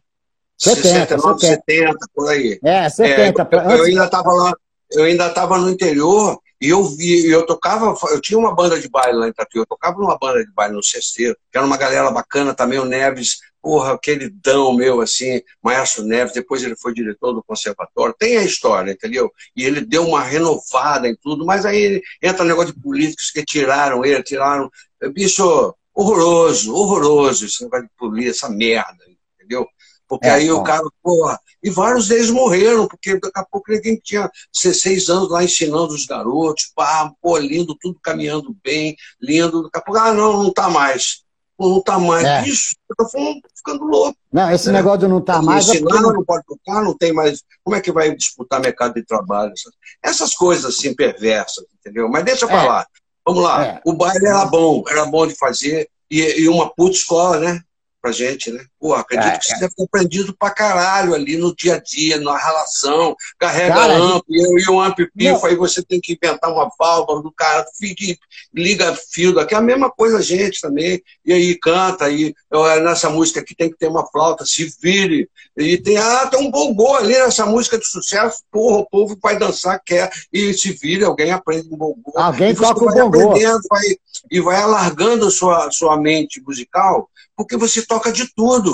70, 0.59 1.17
69, 1.17 1.39
70. 1.39 1.63
70, 1.65 1.97
por 2.13 2.29
aí. 2.29 2.59
É, 2.63 2.89
70. 2.89 3.41
É, 3.41 3.55
eu, 3.55 3.77
eu 3.77 3.83
ainda 3.85 4.05
estava 4.05 4.33
lá, 4.33 4.53
eu 4.91 5.03
ainda 5.03 5.27
estava 5.27 5.57
no 5.57 5.69
interior 5.69 6.37
e 6.61 6.69
eu 6.69 6.83
vi, 6.83 7.25
eu 7.29 7.45
tocava, 7.45 7.95
eu 8.11 8.19
tinha 8.19 8.37
uma 8.37 8.53
banda 8.53 8.77
de 8.77 8.89
baile 8.89 9.17
lá 9.17 9.27
em 9.29 9.33
Tatuí, 9.33 9.61
eu 9.61 9.65
tocava 9.65 9.97
numa 9.97 10.17
banda 10.17 10.43
de 10.43 10.51
baile 10.51 10.75
no 10.75 10.83
Cesteiro, 10.83 11.37
que 11.49 11.57
era 11.57 11.65
uma 11.65 11.77
galera 11.77 12.11
bacana 12.11 12.53
também, 12.53 12.79
o 12.79 12.85
Neves, 12.85 13.37
porra, 13.61 13.93
aquele 13.93 14.29
dão 14.29 14.73
meu, 14.73 14.99
assim, 14.99 15.41
Maestro 15.63 16.03
Neves, 16.03 16.33
depois 16.33 16.61
ele 16.61 16.75
foi 16.75 16.93
diretor 16.93 17.31
do 17.31 17.43
conservatório, 17.43 18.13
tem 18.17 18.37
a 18.37 18.43
história, 18.43 18.91
entendeu? 18.91 19.31
E 19.55 19.63
ele 19.63 19.79
deu 19.79 20.05
uma 20.05 20.21
renovada 20.21 21.07
em 21.07 21.15
tudo, 21.15 21.45
mas 21.45 21.65
aí 21.65 22.01
entra 22.21 22.43
o 22.43 22.47
negócio 22.47 22.73
de 22.73 22.81
políticos 22.81 23.31
que 23.31 23.45
tiraram 23.45 24.03
ele, 24.03 24.21
tiraram, 24.21 24.69
bicho, 25.13 25.73
horroroso, 25.93 26.75
horroroso 26.75 27.45
esse 27.45 27.63
negócio 27.63 27.85
de 27.85 27.91
polícia, 27.97 28.31
essa 28.31 28.49
merda, 28.49 29.05
entendeu? 29.35 29.65
Porque 30.09 30.27
é, 30.27 30.31
aí 30.31 30.49
bom. 30.49 30.55
o 30.55 30.63
cara, 30.63 30.83
porra, 31.03 31.39
e 31.61 31.69
vários 31.69 32.07
deles 32.07 32.31
morreram, 32.31 32.87
porque 32.87 33.19
daqui 33.19 33.39
a 33.39 33.45
pouco 33.45 33.71
ninguém 33.71 33.95
tinha 34.03 34.29
16 34.59 35.07
anos 35.07 35.29
lá 35.29 35.43
ensinando 35.43 35.93
os 35.93 36.07
garotos, 36.07 36.71
pá, 36.75 37.11
pô, 37.21 37.37
lindo, 37.37 37.77
tudo 37.79 37.99
caminhando 38.01 38.55
bem, 38.63 38.97
lindo, 39.21 39.63
daqui 39.63 39.77
a 39.77 39.81
pouco, 39.81 39.99
ah, 40.01 40.11
não, 40.11 40.43
não 40.43 40.51
tá 40.51 40.67
mais. 40.67 41.21
Não 41.59 41.81
tá 41.81 41.99
mais. 41.99 42.23
É. 42.23 42.47
Isso, 42.47 42.75
eu 42.89 42.95
tô 42.95 43.07
ficando 43.55 43.83
louco. 43.83 44.17
Não, 44.31 44.49
esse 44.49 44.67
né? 44.67 44.79
negócio 44.79 44.99
de 44.99 45.07
não 45.07 45.21
tá 45.21 45.41
mais. 45.41 45.67
É 45.67 45.73
ensinar, 45.73 45.89
é 45.89 46.01
porque... 46.01 46.13
não 46.13 46.25
pode 46.25 46.45
tocar, 46.45 46.81
não 46.81 46.97
tem 46.97 47.13
mais. 47.13 47.43
Como 47.63 47.75
é 47.75 47.81
que 47.81 47.91
vai 47.91 48.15
disputar 48.15 48.61
mercado 48.61 48.95
de 48.95 49.05
trabalho? 49.05 49.53
Essas 50.01 50.33
coisas 50.33 50.73
assim 50.73 50.95
perversas, 50.95 51.65
entendeu? 51.77 52.09
Mas 52.09 52.23
deixa 52.23 52.45
eu 52.45 52.49
é. 52.49 52.51
falar. 52.53 52.87
Vamos 53.27 53.43
lá. 53.43 53.65
É. 53.65 53.81
O 53.85 53.93
baile 53.93 54.25
era 54.25 54.45
bom, 54.45 54.83
era 54.87 55.05
bom 55.05 55.27
de 55.27 55.35
fazer. 55.35 55.87
E, 56.09 56.21
e 56.41 56.47
uma 56.47 56.73
puta 56.73 56.95
escola, 56.95 57.37
né? 57.39 57.61
pra 58.01 58.11
gente, 58.11 58.51
né? 58.51 58.63
Pô, 58.79 58.93
acredito 58.93 59.27
é, 59.27 59.37
que 59.37 59.45
você 59.45 59.55
é. 59.55 59.59
deve 59.59 59.75
ter 59.75 59.83
aprendido 59.83 60.35
pra 60.37 60.51
caralho 60.51 61.13
ali 61.13 61.35
no 61.35 61.53
dia 61.53 61.75
a 61.75 61.79
dia, 61.79 62.17
na 62.19 62.37
relação, 62.37 63.15
carrega 63.37 63.75
cara, 63.75 63.97
amp, 63.97 64.23
eu 64.29 64.57
e 64.57 64.69
o 64.69 64.79
amp 64.79 64.99
pifo, 65.15 65.45
aí 65.45 65.55
você 65.55 65.83
tem 65.83 65.99
que 65.99 66.13
inventar 66.13 66.49
uma 66.51 66.71
válvula 66.79 67.21
do 67.21 67.31
cara, 67.31 67.65
liga 68.53 68.95
fio 69.11 69.33
daqui, 69.33 69.53
é 69.53 69.57
a 69.57 69.61
mesma 69.61 69.91
coisa 69.91 70.19
a 70.19 70.21
gente 70.21 70.61
também, 70.61 71.01
e 71.25 71.33
aí 71.33 71.55
canta, 71.55 72.05
aí 72.05 72.33
nessa 72.81 73.09
música 73.09 73.41
aqui 73.41 73.53
tem 73.53 73.69
que 73.69 73.77
ter 73.77 73.87
uma 73.87 74.07
flauta, 74.09 74.45
se 74.45 74.73
vire, 74.81 75.29
e 75.57 75.77
tem, 75.77 75.97
ah, 75.97 76.27
tem 76.27 76.39
um 76.39 76.49
bongô 76.49 76.95
ali 76.95 77.13
nessa 77.13 77.45
música 77.45 77.77
de 77.77 77.85
sucesso, 77.85 78.43
porra, 78.49 78.77
o 78.77 78.89
povo 78.89 79.17
vai 79.21 79.37
dançar, 79.37 79.81
quer, 79.83 80.09
e 80.31 80.53
se 80.53 80.71
vire, 80.71 81.03
alguém 81.03 81.31
aprende 81.31 81.67
um 81.69 81.77
bongô. 81.77 82.13
Alguém 82.15 82.55
toca 82.55 82.85
o 82.85 82.89
bongô. 82.89 83.33
Vai, 83.69 83.83
e 84.31 84.39
vai 84.39 84.57
alargando 84.57 85.27
a 85.27 85.31
sua, 85.31 85.69
sua 85.71 85.97
mente 85.97 86.41
musical, 86.41 87.09
porque 87.35 87.55
você 87.55 87.85
toca 87.85 88.11
de 88.11 88.27
tudo. 88.35 88.68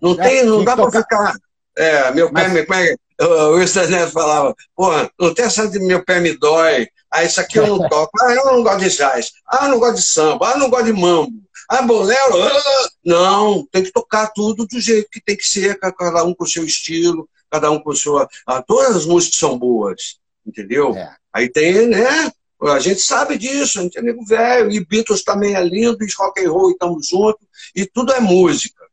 Não, 0.00 0.12
é, 0.12 0.28
tem, 0.28 0.44
não 0.44 0.64
dá 0.64 0.76
para 0.76 0.90
ficar. 0.90 1.34
É, 1.76 2.10
meu 2.12 2.30
Mas... 2.32 2.52
pé 2.52 2.66
me. 2.76 2.96
O 3.20 3.54
Wilson 3.54 3.86
Neto 3.86 4.10
falava, 4.10 4.54
pô, 4.74 4.90
não 5.20 5.32
tem 5.32 5.44
essa 5.44 5.68
de 5.68 5.78
meu 5.78 6.04
pé 6.04 6.18
me 6.18 6.36
dói. 6.36 6.88
Ah, 7.10 7.22
isso 7.22 7.40
aqui 7.40 7.58
eu 7.58 7.66
não 7.66 7.78
toco. 7.88 8.10
Ah, 8.20 8.32
eu 8.32 8.44
não 8.46 8.62
gosto 8.62 8.80
de 8.80 8.96
jazz. 8.96 9.30
Ah, 9.46 9.66
eu 9.66 9.70
não 9.70 9.78
gosto 9.78 9.96
de 9.96 10.02
samba. 10.02 10.48
Ah, 10.48 10.52
eu 10.52 10.58
não 10.58 10.68
gosto 10.68 10.86
de 10.86 10.92
mambo. 10.92 11.32
Ah, 11.68 11.82
bolero. 11.82 12.42
Ah, 12.42 12.88
não, 13.04 13.66
tem 13.70 13.84
que 13.84 13.92
tocar 13.92 14.32
tudo 14.34 14.66
do 14.66 14.80
jeito 14.80 15.08
que 15.10 15.20
tem 15.20 15.36
que 15.36 15.46
ser, 15.46 15.78
cada 15.78 16.24
um 16.24 16.34
com 16.34 16.44
o 16.44 16.48
seu 16.48 16.64
estilo, 16.64 17.28
cada 17.50 17.70
um 17.70 17.78
com 17.78 17.92
a 17.92 17.96
sua. 17.96 18.28
Ah, 18.46 18.62
todas 18.62 18.96
as 18.96 19.06
músicas 19.06 19.38
são 19.38 19.56
boas, 19.56 20.18
entendeu? 20.44 20.94
É. 20.94 21.14
Aí 21.32 21.48
tem, 21.48 21.86
né? 21.86 22.32
A 22.62 22.78
gente 22.78 23.00
sabe 23.00 23.36
disso, 23.36 23.78
a 23.78 23.82
gente 23.82 23.98
é 23.98 24.02
nego 24.02 24.24
velho, 24.24 24.70
e 24.70 24.84
Beatles 24.84 25.22
também 25.22 25.54
é 25.54 25.62
lindo, 25.62 26.02
e 26.02 26.08
rock 26.16 26.44
and 26.44 26.50
roll 26.50 26.70
estamos 26.70 27.06
juntos, 27.06 27.46
e 27.74 27.84
tudo 27.84 28.12
é 28.12 28.20
música, 28.20 28.83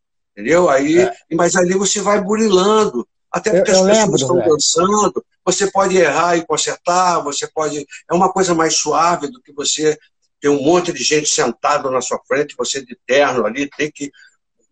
entendeu? 0.41 0.69
Aí, 0.69 0.99
é. 0.99 1.13
Mas 1.31 1.55
ali 1.55 1.73
você 1.73 2.01
vai 2.01 2.19
burilando, 2.19 3.07
até 3.31 3.51
porque 3.51 3.71
eu, 3.71 3.75
eu 3.75 3.81
as 3.81 3.87
pessoas 3.87 3.97
lembro, 3.97 4.15
estão 4.15 4.35
velho. 4.35 4.49
dançando, 4.49 5.25
você 5.45 5.71
pode 5.71 5.97
errar 5.97 6.35
e 6.37 6.45
consertar, 6.45 7.23
você 7.23 7.47
pode. 7.47 7.85
É 8.09 8.13
uma 8.13 8.31
coisa 8.31 8.53
mais 8.53 8.75
suave 8.75 9.27
do 9.27 9.41
que 9.41 9.53
você 9.53 9.97
ter 10.39 10.49
um 10.49 10.61
monte 10.61 10.91
de 10.91 11.03
gente 11.03 11.29
sentado 11.29 11.89
na 11.91 12.01
sua 12.01 12.19
frente, 12.27 12.55
você 12.57 12.83
de 12.83 12.97
terno 13.05 13.45
ali, 13.45 13.69
tem 13.69 13.91
que 13.91 14.11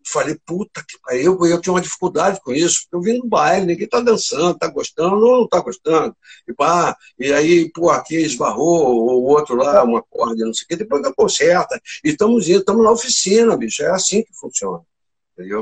falei, 0.04 0.36
puta 0.44 0.82
que 0.82 0.96
eu, 1.14 1.38
eu 1.46 1.60
tinha 1.60 1.72
uma 1.72 1.80
dificuldade 1.80 2.40
com 2.42 2.52
isso, 2.52 2.82
porque 2.82 2.96
eu 2.96 3.00
vim 3.00 3.18
no 3.18 3.28
baile, 3.28 3.66
ninguém 3.66 3.86
tá 3.86 4.00
dançando, 4.00 4.58
tá 4.58 4.66
gostando 4.66 5.14
ou 5.24 5.40
não 5.42 5.48
tá 5.48 5.60
gostando. 5.60 6.16
E, 6.48 6.52
pá, 6.52 6.96
e 7.18 7.32
aí, 7.32 7.70
pô, 7.70 7.90
aqui 7.90 8.16
esbarrou, 8.16 8.92
o 8.92 9.24
outro 9.26 9.54
lá, 9.54 9.84
uma 9.84 10.02
corda, 10.02 10.44
não 10.44 10.54
sei 10.54 10.64
o 10.64 10.68
quê, 10.68 10.76
depois 10.76 11.02
da 11.02 11.12
conserta. 11.12 11.80
E 12.02 12.08
estamos 12.08 12.48
indo, 12.48 12.60
estamos 12.60 12.82
na 12.82 12.90
oficina, 12.90 13.56
bicho, 13.56 13.82
é 13.82 13.90
assim 13.90 14.24
que 14.24 14.34
funciona. 14.34 14.82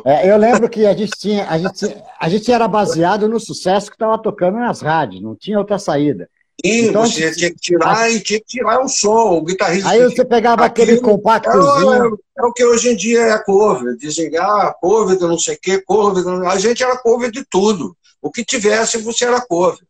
É, 0.05 0.31
eu 0.31 0.37
lembro 0.37 0.69
que 0.69 0.87
a 0.87 0.95
gente, 0.95 1.13
tinha, 1.19 1.49
a, 1.49 1.59
gente, 1.59 1.97
a 2.19 2.29
gente 2.29 2.53
era 2.53 2.67
baseado 2.67 3.29
no 3.29 3.39
sucesso 3.39 3.91
que 3.91 3.97
estava 3.97 4.21
tocando 4.21 4.59
nas 4.59 4.81
rádios, 4.81 5.23
não 5.23 5.37
tinha 5.37 5.59
outra 5.59 5.79
saída. 5.79 6.29
Sim, 6.65 6.87
então, 6.87 7.07
você 7.07 7.33
tinha 7.33 7.51
que 7.51 7.61
tirar 7.61 7.99
a... 7.99 8.11
e 8.11 8.21
tinha 8.21 8.41
que 8.41 8.47
tirar 8.47 8.81
o 8.81 8.89
som, 8.89 9.39
o 9.39 9.43
guitarrista. 9.43 9.91
Aí 9.91 10.03
você 10.03 10.25
pegava 10.25 10.65
aquele 10.65 11.01
compactozinho. 11.01 12.19
É, 12.37 12.43
é, 12.43 12.45
o 12.45 12.53
que 12.53 12.65
hoje 12.65 12.91
em 12.91 12.97
dia 12.97 13.21
é 13.21 13.31
a 13.31 13.39
cover. 13.39 13.97
Dizem, 13.97 14.37
ah, 14.37 14.75
cover 14.81 15.17
de 15.17 15.23
não 15.23 15.39
sei 15.39 15.55
o 15.55 15.59
quê, 15.63 15.81
cover. 15.81 16.27
A 16.49 16.59
gente 16.59 16.83
era 16.83 16.97
cover 16.99 17.31
de 17.31 17.45
tudo. 17.49 17.97
O 18.21 18.31
que 18.33 18.45
tivesse, 18.45 18.99
você 18.99 19.25
era 19.25 19.41
cover. 19.41 19.87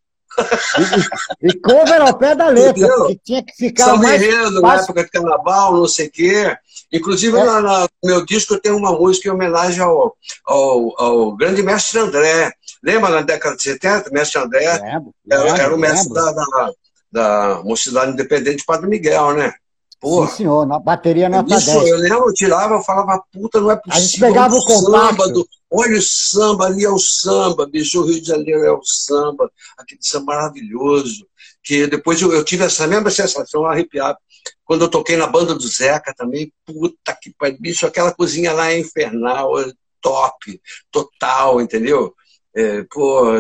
E, 1.43 1.49
e 1.49 1.61
cover 1.61 2.01
ao 2.01 2.17
pé 2.17 2.35
da 2.35 2.49
letra, 2.49 2.89
porque 2.89 3.21
tinha 3.25 3.43
que 3.45 3.53
ficar 3.55 3.85
São 3.85 3.97
mais 3.97 4.23
Enredo, 4.23 4.61
na 4.61 4.77
época 4.77 5.05
de 5.05 5.11
carnaval, 5.11 5.77
não 5.77 5.89
sei 5.89 6.07
o 6.07 6.11
quê. 6.11 6.57
Inclusive, 6.93 7.37
é. 7.37 7.45
no 7.45 7.89
meu 8.05 8.25
disco 8.25 8.55
eu 8.55 8.61
tenho 8.61 8.77
uma 8.77 8.93
música 8.93 9.29
em 9.29 9.33
homenagem 9.33 9.81
ao, 9.81 10.17
ao, 10.47 11.03
ao 11.03 11.37
grande 11.37 11.63
mestre 11.63 11.99
André. 11.99 12.53
Lembra 12.83 13.11
na 13.11 13.23
década 13.23 13.57
de 13.57 13.63
70? 13.63 14.11
Mestre 14.11 14.41
André 14.41 14.73
lembro, 14.79 15.15
lembro, 15.27 15.49
era, 15.49 15.75
o 15.75 15.79
mestre 15.79 16.15
da, 16.15 16.33
da, 16.33 16.73
da 17.13 17.63
Mocidade 17.65 18.13
Independente 18.13 18.65
Padre 18.65 18.89
Miguel, 18.89 19.35
né? 19.35 19.53
Porra. 20.01 20.29
Sim, 20.29 20.37
senhor, 20.37 20.67
na 20.67 20.79
bateria 20.79 21.29
nota 21.29 21.57
Isso, 21.57 21.73
10. 21.73 21.89
Eu 21.89 21.97
lembro, 21.99 22.29
eu 22.29 22.35
tirava, 22.35 22.75
eu 22.75 22.83
falava, 22.83 23.23
puta, 23.33 23.61
não 23.61 23.71
é 23.71 23.77
possível. 23.77 23.97
A 23.97 24.01
gente 24.01 24.21
pegava 24.21 24.55
o 24.55 24.65
compacto. 24.65 25.49
Olha 25.71 25.99
o 25.99 26.03
samba, 26.03 26.67
ali 26.67 26.85
é 26.85 26.91
o 26.91 26.99
samba, 26.99 27.67
bicho, 27.67 28.01
o 28.01 28.07
Rio 28.07 28.21
de 28.21 28.29
Janeiro 28.29 28.65
é 28.65 28.73
o 28.73 28.81
samba, 28.83 29.51
aquele 29.77 30.01
samba 30.03 30.35
maravilhoso. 30.35 31.27
Que 31.63 31.87
depois 31.87 32.23
eu, 32.23 32.33
eu 32.33 32.43
tive 32.45 32.65
essa 32.65 32.87
mesma 32.87 33.11
sensação, 33.11 33.67
arrepiado. 33.67 34.17
Quando 34.65 34.83
eu 34.83 34.89
toquei 34.89 35.17
na 35.17 35.27
banda 35.27 35.55
do 35.55 35.69
Zeca 35.69 36.15
também, 36.17 36.53
puta 36.65 37.19
que 37.21 37.35
pariu, 37.39 37.59
bicho, 37.61 37.87
aquela 37.87 38.15
cozinha 38.15 38.53
lá 38.53 38.71
é 38.71 38.79
infernal, 38.79 39.61
é 39.61 39.71
top, 40.01 40.61
total, 40.91 41.61
entendeu? 41.61 42.15
É, 42.55 42.85
pô, 42.91 43.35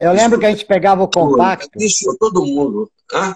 eu 0.00 0.12
lembro 0.12 0.38
que 0.38 0.46
a 0.46 0.50
gente 0.50 0.66
pegava 0.66 1.02
o 1.02 1.08
compacto. 1.08 1.70
Isso, 1.78 2.14
todo 2.18 2.44
mundo. 2.44 2.90
Hã? 3.12 3.34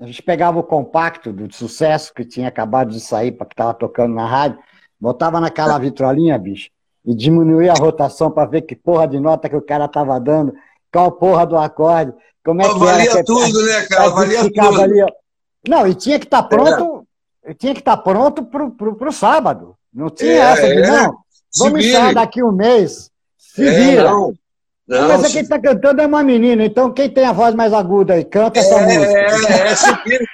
A 0.00 0.06
gente 0.06 0.22
pegava 0.22 0.58
o 0.58 0.62
compacto 0.62 1.32
do 1.32 1.52
sucesso 1.52 2.14
que 2.14 2.24
tinha 2.24 2.48
acabado 2.48 2.90
de 2.90 3.00
sair, 3.00 3.32
para 3.32 3.46
que 3.46 3.54
estava 3.54 3.74
tocando 3.74 4.14
na 4.14 4.26
rádio, 4.26 4.58
botava 5.00 5.40
naquela 5.40 5.76
vitrolinha, 5.78 6.38
bicho, 6.38 6.70
e 7.04 7.14
diminuía 7.14 7.72
a 7.72 7.78
rotação 7.78 8.30
para 8.30 8.48
ver 8.48 8.62
que 8.62 8.76
porra 8.76 9.08
de 9.08 9.18
nota 9.18 9.48
que 9.48 9.56
o 9.56 9.62
cara 9.62 9.88
tava 9.88 10.18
dando, 10.20 10.54
qual 10.92 11.12
porra 11.12 11.44
do 11.44 11.56
acorde, 11.56 12.12
como 12.44 12.62
é 12.62 12.68
que 12.68 12.78
valia 12.78 13.10
era. 13.10 13.24
tudo, 13.24 13.66
né, 13.66 13.86
cara? 13.86 14.08
Valia 14.10 14.42
tudo. 14.44 14.80
Ali, 14.80 15.04
não, 15.66 15.86
e 15.86 15.94
tinha 15.94 16.18
que 16.18 16.26
estar 16.26 16.42
tá 16.42 16.48
pronto, 16.48 17.06
é. 17.44 17.52
tinha 17.52 17.74
que 17.74 17.80
estar 17.80 17.96
tá 17.96 18.02
pronto 18.02 18.44
pro, 18.44 18.70
pro, 18.70 18.94
pro 18.94 19.12
sábado. 19.12 19.76
Não 19.92 20.08
tinha 20.08 20.32
é, 20.32 20.38
essa 20.38 20.66
de, 20.66 20.82
é. 20.82 20.86
não, 20.86 21.18
vamos 21.58 21.84
ensaiar 21.84 22.14
daqui 22.14 22.42
um 22.42 22.52
mês, 22.52 23.10
se 23.36 23.66
é, 23.66 23.70
vira. 23.70 24.04
Não. 24.04 24.32
Não, 24.88 25.08
Mas 25.08 25.24
é 25.24 25.28
quem 25.30 25.42
está 25.42 25.58
cantando 25.58 26.00
é 26.00 26.06
uma 26.06 26.22
menina, 26.22 26.64
então 26.64 26.90
quem 26.90 27.10
tem 27.10 27.26
a 27.26 27.32
voz 27.32 27.54
mais 27.54 27.74
aguda 27.74 28.18
e 28.18 28.24
canta 28.24 28.58
essa 28.58 28.74
é, 28.74 28.86
música. 28.86 29.52
É, 29.52 29.68
é, 29.68 29.76
supino, 29.76 30.26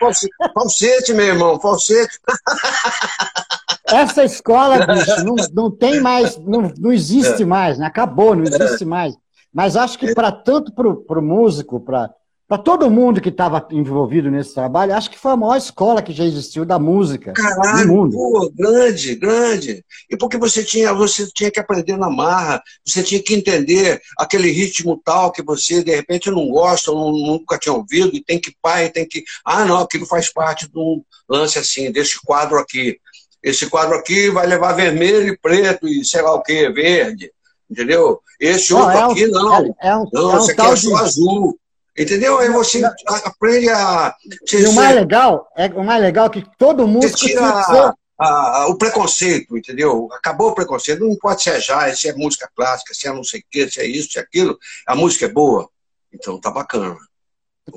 falsete, 0.54 1.12
meu 1.12 1.26
irmão, 1.26 1.58
falsete. 1.61 2.20
Essa 3.87 4.25
escola, 4.25 4.87
bicho, 4.87 5.25
não, 5.25 5.34
não 5.52 5.70
tem 5.70 6.00
mais, 6.00 6.38
não, 6.38 6.73
não 6.78 6.90
existe 6.90 7.44
mais, 7.44 7.78
né? 7.78 7.84
acabou, 7.84 8.34
não 8.34 8.42
existe 8.42 8.84
mais. 8.84 9.14
Mas 9.52 9.76
acho 9.76 9.99
que 9.99 10.14
para 10.14 10.32
tanto 10.32 10.73
para 10.73 11.18
o 11.18 11.23
músico, 11.23 11.78
para 11.78 12.11
para 12.47 12.59
todo 12.59 12.91
mundo 12.91 13.23
que 13.23 13.31
estava 13.31 13.67
envolvido 13.71 14.31
nesse 14.31 14.53
trabalho, 14.53 14.95
acho 14.95 15.11
que 15.11 15.19
foi 15.19 15.33
a 15.33 15.37
maior 15.37 15.57
escola 15.57 16.03
que 16.03 16.13
já 16.13 16.25
existiu 16.25 16.65
da 16.67 16.79
música 16.79 17.33
Caralho, 17.33 17.87
no 17.87 17.93
mundo. 17.95 18.17
Pô, 18.17 18.53
grande, 18.55 19.15
grande. 19.15 19.85
E 20.11 20.17
porque 20.17 20.37
você 20.37 20.63
tinha, 20.63 20.93
você 20.93 21.27
tinha 21.33 21.51
que 21.51 21.59
aprender 21.59 21.97
na 21.97 22.11
marra, 22.11 22.63
você 22.85 23.03
tinha 23.03 23.23
que 23.23 23.35
entender 23.35 23.99
aquele 24.19 24.51
ritmo 24.51 25.01
tal 25.03 25.33
que 25.33 25.43
você 25.43 25.83
de 25.83 25.95
repente 25.95 26.31
não 26.31 26.49
gosta, 26.51 26.91
ou 26.91 27.13
nunca 27.13 27.59
tinha 27.59 27.73
ouvido, 27.73 28.15
e 28.15 28.23
tem 28.23 28.39
que 28.39 28.55
pai, 28.61 28.91
tem 28.91 29.09
que. 29.09 29.25
Ah, 29.43 29.65
não, 29.65 29.79
aquilo 29.79 30.05
faz 30.05 30.31
parte 30.31 30.71
de 30.71 30.79
um 30.79 31.03
lance 31.27 31.59
assim, 31.59 31.91
desse 31.91 32.21
quadro 32.23 32.59
aqui. 32.59 32.99
Esse 33.43 33.71
quadro 33.71 33.95
aqui 33.97 34.29
vai 34.31 34.47
levar 34.47 34.73
vermelho 34.73 35.29
e 35.29 35.39
preto 35.39 35.89
e 35.89 36.05
sei 36.05 36.21
lá 36.21 36.35
o 36.35 36.43
que, 36.43 36.69
verde. 36.71 37.31
entendeu? 37.71 38.21
Esse 38.39 38.73
não, 38.73 38.81
outro 38.81 38.99
é 38.99 39.03
aqui, 39.03 39.27
não. 39.29 39.55
É, 39.55 39.75
é 39.83 39.97
um, 39.97 40.09
não, 40.13 40.33
é 40.33 40.35
um 40.35 40.39
esse 40.39 40.53
aqui 40.53 40.61
é 40.61 40.77
só 40.77 40.97
de... 40.97 41.03
azul. 41.03 41.59
Entendeu? 41.97 42.39
Aí 42.39 42.49
você 42.51 42.83
aprende 43.25 43.69
a. 43.69 44.15
e 44.53 44.67
o 44.67 44.73
mais 44.73 44.95
legal 44.97 45.49
é 45.57 45.67
o 45.69 45.85
mais 45.85 46.03
legal 46.03 46.27
é 46.27 46.31
que 46.31 46.45
todo 46.59 46.89
mundo 46.89 47.09
tira 47.15 47.41
a, 47.41 47.95
a, 48.19 48.67
o 48.67 48.77
preconceito, 48.77 49.57
entendeu? 49.57 50.09
Acabou 50.13 50.51
o 50.51 50.55
preconceito. 50.55 51.05
Não 51.05 51.17
pode 51.17 51.43
ser 51.43 51.61
jazz, 51.61 52.01
se 52.01 52.09
é 52.09 52.15
música 52.15 52.51
clássica, 52.55 52.93
se 52.93 53.07
é 53.07 53.13
não 53.13 53.23
sei 53.23 53.41
o 53.41 53.45
quê, 53.49 53.71
se 53.71 53.81
é 53.81 53.87
isso, 53.87 54.11
se 54.11 54.19
é 54.19 54.23
aquilo. 54.23 54.59
A 54.87 54.97
música 54.97 55.27
é 55.27 55.29
boa. 55.29 55.69
Então 56.13 56.41
tá 56.41 56.51
bacana. 56.51 56.97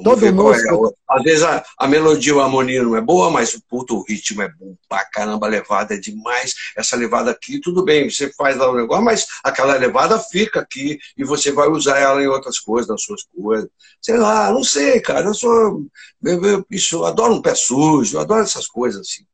Todo 0.04 0.34
músico... 0.34 0.88
É. 0.88 1.18
Às 1.18 1.24
vezes 1.24 1.44
a, 1.44 1.64
a, 1.78 1.88
melodia 1.88 2.36
a 2.36 2.44
harmonia 2.44 2.84
não 2.84 2.96
é 2.96 3.02
boa, 3.02 3.32
mas 3.32 3.54
o 3.54 3.62
puto 3.62 3.96
o 3.96 4.04
ritmo 4.04 4.42
é 4.42 4.50
bom 4.50 4.76
pra 4.90 5.06
caramba, 5.06 5.48
a 5.48 5.50
levada 5.50 5.94
é 5.94 5.98
demais. 5.98 6.54
Essa 6.76 6.98
levada 6.98 7.32
aqui, 7.32 7.62
tudo 7.62 7.84
bem, 7.84 8.10
você 8.10 8.32
faz 8.34 8.58
lá 8.58 8.70
o 8.70 8.76
negócio, 8.76 9.04
mas 9.04 9.26
aquela 9.44 9.76
levada 9.78 10.20
fica 10.20 10.60
aqui 10.60 11.00
e 11.18 11.24
você 11.24 11.52
vai 11.52 11.70
usar 11.70 12.00
ela 12.00 12.22
em 12.22 12.28
outras 12.28 12.60
coisas, 12.60 12.90
nas 12.90 13.02
suas 13.02 13.24
coisas. 13.24 13.70
Sei 14.02 14.18
lá, 14.18 14.52
não 14.52 14.64
sei, 14.64 15.00
cara. 15.00 15.28
Eu 15.28 15.34
sou. 15.34 15.86
Eu, 16.24 16.44
eu, 16.44 16.66
isso, 16.70 16.98
eu 16.98 17.06
adoro 17.06 17.34
um 17.34 17.42
pé 17.42 17.56
sujo, 17.56 18.18
eu 18.18 18.22
adoro 18.22 18.44
essas 18.44 18.68
coisas 18.68 19.02
assim. 19.02 19.26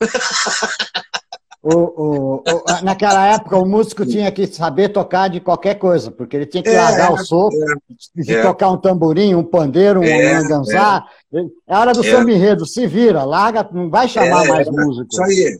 O, 1.62 1.74
o, 1.74 2.34
o, 2.36 2.84
naquela 2.84 3.26
época, 3.26 3.58
o 3.58 3.66
músico 3.66 4.06
tinha 4.06 4.32
que 4.32 4.46
saber 4.46 4.88
tocar 4.88 5.28
de 5.28 5.40
qualquer 5.40 5.74
coisa, 5.74 6.10
porque 6.10 6.34
ele 6.34 6.46
tinha 6.46 6.62
que 6.62 6.70
é, 6.70 6.80
largar 6.80 7.12
o 7.12 7.18
sopro, 7.18 7.58
é, 7.58 8.22
de 8.22 8.34
é. 8.34 8.42
tocar 8.42 8.70
um 8.70 8.78
tamborim, 8.78 9.34
um 9.34 9.44
pandeiro, 9.44 10.00
um 10.00 10.04
é, 10.04 10.32
anganzá. 10.36 11.04
É. 11.34 11.40
é 11.68 11.76
hora 11.76 11.92
do 11.92 12.02
é. 12.02 12.32
enredo, 12.32 12.64
se 12.64 12.86
vira, 12.86 13.24
larga, 13.24 13.68
não 13.72 13.90
vai 13.90 14.08
chamar 14.08 14.46
mais 14.46 14.70
músico. 14.70 15.08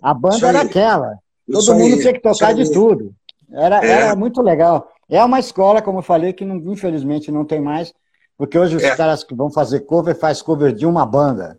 A 0.03 0.15
banda 0.15 0.49
era 0.49 0.63
aquela. 0.63 1.19
Todo 1.51 1.75
mundo 1.75 1.99
tinha 1.99 2.15
que 2.15 2.21
tocar 2.21 2.55
de 2.55 2.73
tudo. 2.73 3.13
Era, 3.53 3.85
era 3.85 4.17
muito 4.17 4.41
legal. 4.41 4.89
É 5.07 5.23
uma 5.23 5.39
escola, 5.39 5.83
como 5.83 5.99
eu 5.99 6.03
falei, 6.03 6.33
que 6.33 6.47
não, 6.47 6.57
infelizmente 6.73 7.31
não 7.31 7.45
tem 7.45 7.61
mais, 7.61 7.93
porque 8.39 8.59
hoje 8.59 8.77
os 8.77 8.91
caras 8.95 9.23
que 9.23 9.35
vão 9.35 9.51
fazer 9.51 9.81
cover 9.81 10.15
faz 10.15 10.41
cover 10.41 10.73
de 10.73 10.87
uma 10.87 11.05
banda. 11.05 11.59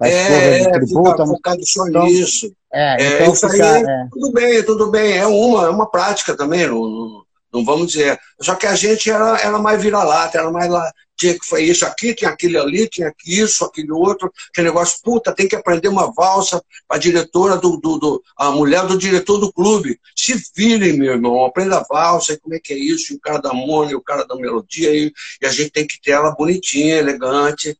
É, 0.00 0.58
de 0.58 0.72
tributo, 0.72 1.10
fica 1.12 1.26
focado 1.26 1.66
só 1.66 1.88
então, 1.88 2.04
nisso. 2.04 2.52
É, 2.72 3.02
é, 3.02 3.14
então 3.14 3.32
isso 3.32 3.48
fica, 3.48 3.72
aí, 3.72 3.82
é. 3.82 4.08
tudo 4.12 4.32
bem, 4.32 4.62
tudo 4.62 4.90
bem. 4.90 5.16
É 5.16 5.26
uma, 5.26 5.66
é 5.66 5.70
uma 5.70 5.90
prática 5.90 6.36
também, 6.36 6.66
não, 6.66 6.82
não, 6.82 7.22
não 7.52 7.64
vamos 7.64 7.92
dizer. 7.92 8.18
Só 8.40 8.54
que 8.54 8.66
a 8.66 8.74
gente 8.74 9.10
era, 9.10 9.40
era 9.40 9.58
mais 9.58 9.80
vira-lata, 9.80 10.38
era 10.38 10.50
mais 10.50 10.68
lá. 10.68 10.92
Tinha 11.16 11.32
que 11.32 11.46
foi 11.46 11.62
isso 11.62 11.86
aqui, 11.86 12.14
tinha 12.14 12.30
aquele 12.30 12.58
ali, 12.58 12.86
tinha 12.86 13.10
isso, 13.26 13.64
aquele 13.64 13.90
outro, 13.90 14.30
aquele 14.50 14.66
negócio, 14.66 14.98
puta, 15.02 15.32
tem 15.32 15.48
que 15.48 15.56
aprender 15.56 15.88
uma 15.88 16.12
valsa 16.12 16.62
a 16.90 16.98
diretora 16.98 17.56
do, 17.56 17.78
do, 17.78 17.98
do, 17.98 18.22
a 18.36 18.50
mulher 18.50 18.86
do 18.86 18.98
diretor 18.98 19.38
do 19.38 19.50
clube. 19.50 19.98
Se 20.14 20.34
virem, 20.54 20.98
meu 20.98 21.12
irmão, 21.12 21.42
aprenda 21.46 21.78
a 21.78 21.86
valsa, 21.88 22.34
e 22.34 22.38
como 22.38 22.54
é 22.54 22.60
que 22.60 22.74
é 22.74 22.76
isso, 22.76 23.14
e 23.14 23.16
o 23.16 23.20
cara 23.20 23.38
da 23.38 23.48
harmonia, 23.48 23.96
o 23.96 24.02
cara 24.02 24.26
da 24.26 24.36
melodia, 24.36 24.94
e, 24.94 25.10
e 25.40 25.46
a 25.46 25.50
gente 25.50 25.70
tem 25.70 25.86
que 25.86 25.98
ter 26.02 26.10
ela 26.10 26.32
bonitinha, 26.32 26.96
elegante. 26.96 27.78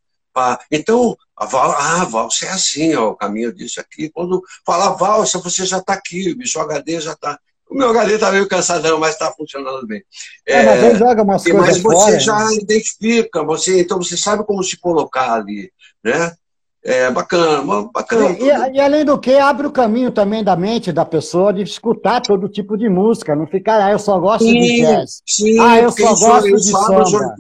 Então, 0.71 1.17
a 1.37 1.45
val, 1.45 1.71
ah, 1.73 2.05
valsa 2.05 2.47
é 2.47 2.51
assim, 2.51 2.95
ó, 2.95 3.11
o 3.11 3.17
caminho 3.17 3.53
disso 3.53 3.81
aqui. 3.81 4.09
Quando 4.09 4.43
fala 4.65 4.97
valsa, 4.97 5.39
você 5.39 5.67
já 5.67 5.79
está 5.79 5.93
aqui, 5.93 6.31
o 6.33 6.37
bicho 6.37 6.59
HD 6.59 7.01
já 7.01 7.13
está. 7.13 7.39
O 7.69 7.75
meu 7.75 7.91
HD 7.91 8.15
está 8.15 8.31
meio 8.31 8.49
cansadão, 8.49 8.99
mas 8.99 9.13
está 9.13 9.31
funcionando 9.33 9.87
bem. 9.87 10.03
É, 10.47 10.61
é, 10.61 10.65
mas 10.65 10.85
ele 10.85 10.99
joga 10.99 11.23
umas 11.23 11.43
coisas 11.43 11.61
Mas 11.61 11.79
você 11.79 11.97
fora, 11.97 12.21
já 12.21 12.45
né? 12.45 12.55
identifica, 12.55 13.45
você, 13.45 13.81
então 13.81 13.99
você 13.99 14.17
sabe 14.17 14.45
como 14.45 14.63
se 14.63 14.79
colocar 14.79 15.35
ali, 15.35 15.71
né? 16.03 16.33
É 16.83 17.11
bacana, 17.11 17.91
bacana. 17.93 18.31
E, 18.39 18.45
e, 18.45 18.77
e, 18.77 18.81
além 18.81 19.05
do 19.05 19.19
que, 19.19 19.37
abre 19.37 19.67
o 19.67 19.73
caminho 19.73 20.13
também 20.13 20.45
da 20.45 20.55
mente 20.55 20.93
da 20.93 21.05
pessoa 21.05 21.53
de 21.53 21.63
escutar 21.63 22.21
todo 22.21 22.49
tipo 22.49 22.79
de 22.79 22.89
música, 22.89 23.35
não 23.35 23.49
ficar, 23.49 23.85
ah, 23.85 23.91
eu 23.91 23.99
só 23.99 24.17
gosto 24.21 24.45
sim, 24.45 24.61
de 24.61 24.83
jazz. 24.83 25.21
Sim, 25.27 25.59
ah, 25.59 25.81
eu 25.81 25.91
só 25.91 26.15
gosto 26.15 26.55
de 26.55 26.71
samba. 26.71 27.37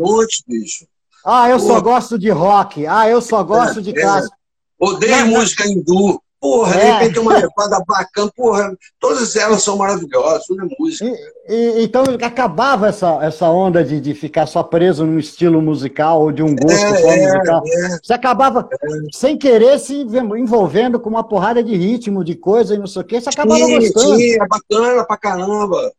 bicho. 0.49 0.85
Ah, 1.27 1.51
eu 1.51 1.59
Porra. 1.59 1.75
só 1.75 1.81
gosto 1.81 2.19
de 2.19 2.31
rock. 2.31 2.87
Ah, 2.87 3.09
eu 3.09 3.21
só 3.21 3.43
gosto 3.43 3.81
é, 3.81 3.83
de 3.83 3.93
clássico. 3.93 4.37
É. 4.81 4.85
Odeio 4.85 5.27
música 5.27 5.67
hindu. 5.67 6.23
Porra, 6.41 6.77
é. 6.77 6.79
de 6.79 6.93
repente 6.93 7.19
uma 7.19 7.33
levada 7.33 7.83
bacana. 7.85 8.31
Porra, 8.37 8.77
todas 9.01 9.35
elas 9.35 9.61
são 9.65 9.77
maravilhosas, 9.77 10.47
tudo 10.47 10.63
é 10.63 10.69
música. 10.79 11.05
E, 11.49 11.81
e, 11.81 11.85
então 11.85 12.05
acabava 12.23 12.87
essa, 12.87 13.19
essa 13.23 13.51
onda 13.51 13.83
de, 13.83 14.01
de 14.01 14.15
ficar 14.15 14.47
só 14.47 14.63
preso 14.63 15.05
num 15.05 15.19
estilo 15.19 15.61
musical 15.61 16.21
ou 16.23 16.31
de 16.31 16.45
um 16.45 16.55
gosto 16.55 16.85
é, 16.85 17.01
só 17.01 17.11
é, 17.11 17.27
musical. 17.27 17.63
É. 17.67 17.99
Você 18.01 18.13
acabava, 18.13 18.69
sem 19.13 19.37
querer, 19.37 19.81
se 19.81 20.07
envolvendo 20.39 21.01
com 21.01 21.11
uma 21.11 21.25
porrada 21.25 21.61
de 21.61 21.75
ritmo, 21.75 22.23
de 22.23 22.37
coisa 22.37 22.77
e 22.77 22.79
não 22.79 22.87
sei 22.87 23.03
o 23.03 23.05
quê. 23.05 23.21
Você 23.21 23.31
acabava 23.31 23.65
sim, 23.65 23.81
gostando. 23.81 24.17
Sim, 24.17 24.33
é 24.35 24.47
bacana 24.47 25.05
pra 25.05 25.17
caramba. 25.17 25.93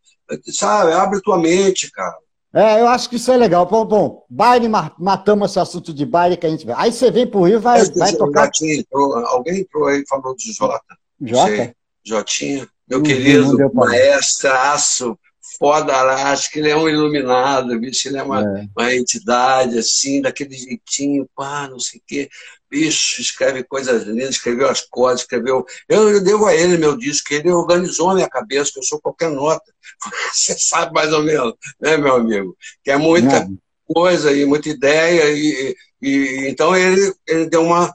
Sabe, 0.53 0.93
abre 0.93 1.21
tua 1.21 1.37
mente, 1.37 1.91
cara. 1.91 2.15
É, 2.53 2.79
eu 2.79 2.87
acho 2.87 3.09
que 3.09 3.17
isso 3.17 3.31
é 3.31 3.37
legal. 3.37 3.65
Bom, 3.65 3.85
bom 3.85 4.25
baile, 4.29 4.67
matamos 4.97 5.51
esse 5.51 5.59
assunto 5.59 5.93
de 5.93 6.05
baile 6.05 6.37
que 6.37 6.45
a 6.45 6.49
gente 6.49 6.65
vê. 6.65 6.73
Aí 6.75 6.91
você 6.91 7.11
vem 7.11 7.27
pro 7.27 7.43
Rio 7.43 7.59
vai, 7.59 7.83
vai 7.91 8.13
tocar. 8.13 8.49
Entrou, 8.61 9.15
alguém 9.25 9.61
entrou 9.61 9.87
aí 9.87 10.03
falou 10.07 10.35
de 10.35 10.51
Jota. 10.53 10.97
Jota? 11.21 11.75
Jotinha, 12.05 12.65
meu 12.87 13.03
querido 13.03 13.57
maestraço, 13.73 15.19
foda 15.59 15.91
lá, 16.01 16.31
acho 16.31 16.49
que 16.49 16.59
ele 16.59 16.69
é 16.69 16.77
um 16.77 16.87
iluminado, 16.87 17.77
bicho, 17.77 18.07
ele 18.07 18.17
é 18.17 18.23
uma, 18.23 18.41
é. 18.41 18.67
uma 18.77 18.95
entidade, 18.95 19.77
assim, 19.77 20.21
daquele 20.21 20.55
jeitinho, 20.55 21.27
pá, 21.35 21.67
não 21.67 21.79
sei 21.79 21.99
o 21.99 22.03
quê 22.07 22.29
bicho, 22.69 23.21
escreve 23.21 23.63
coisas 23.63 24.03
lindas, 24.03 24.31
escreveu 24.31 24.69
as 24.69 24.81
coisas, 24.81 25.21
escreveu. 25.21 25.65
Eu, 25.87 26.09
eu 26.09 26.23
devo 26.23 26.45
a 26.45 26.55
ele 26.55 26.77
meu 26.77 26.97
disco, 26.97 27.33
ele 27.33 27.51
organizou 27.51 28.09
a 28.09 28.15
minha 28.15 28.29
cabeça, 28.29 28.71
que 28.73 28.79
eu 28.79 28.83
sou 28.83 28.99
qualquer 28.99 29.29
nota. 29.29 29.71
Você 30.33 30.57
sabe 30.57 30.93
mais 30.93 31.11
ou 31.13 31.23
menos, 31.23 31.53
né, 31.79 31.97
meu 31.97 32.15
amigo? 32.15 32.55
Que 32.83 32.91
é 32.91 32.97
muita 32.97 33.47
coisa 33.85 34.31
e 34.33 34.45
muita 34.45 34.69
ideia. 34.69 35.31
E, 35.31 35.75
e, 36.01 36.47
então 36.49 36.75
ele, 36.75 37.13
ele 37.27 37.49
deu 37.49 37.63
uma. 37.63 37.93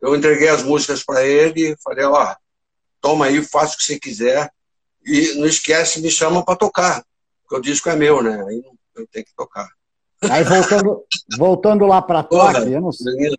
Eu 0.00 0.16
entreguei 0.16 0.48
as 0.48 0.62
músicas 0.62 1.04
para 1.04 1.24
ele, 1.24 1.76
falei, 1.82 2.04
ó, 2.04 2.34
toma 3.00 3.26
aí, 3.26 3.42
faça 3.44 3.74
o 3.74 3.78
que 3.78 3.84
você 3.84 3.98
quiser. 3.98 4.50
E 5.04 5.34
não 5.34 5.46
esquece, 5.46 6.00
me 6.00 6.10
chama 6.10 6.44
para 6.44 6.56
tocar, 6.56 7.04
porque 7.42 7.56
o 7.56 7.60
disco 7.60 7.88
é 7.88 7.96
meu, 7.96 8.22
né? 8.22 8.44
Aí 8.48 8.62
eu 8.96 9.06
tenho 9.08 9.24
que 9.24 9.34
tocar. 9.34 9.68
Aí 10.30 10.44
voltando, 10.44 11.04
voltando 11.36 11.86
lá 11.86 12.00
para 12.00 12.22
Tóquio, 12.22 12.68
eu 12.68 12.80
não 12.80 12.92
sei 12.92 13.36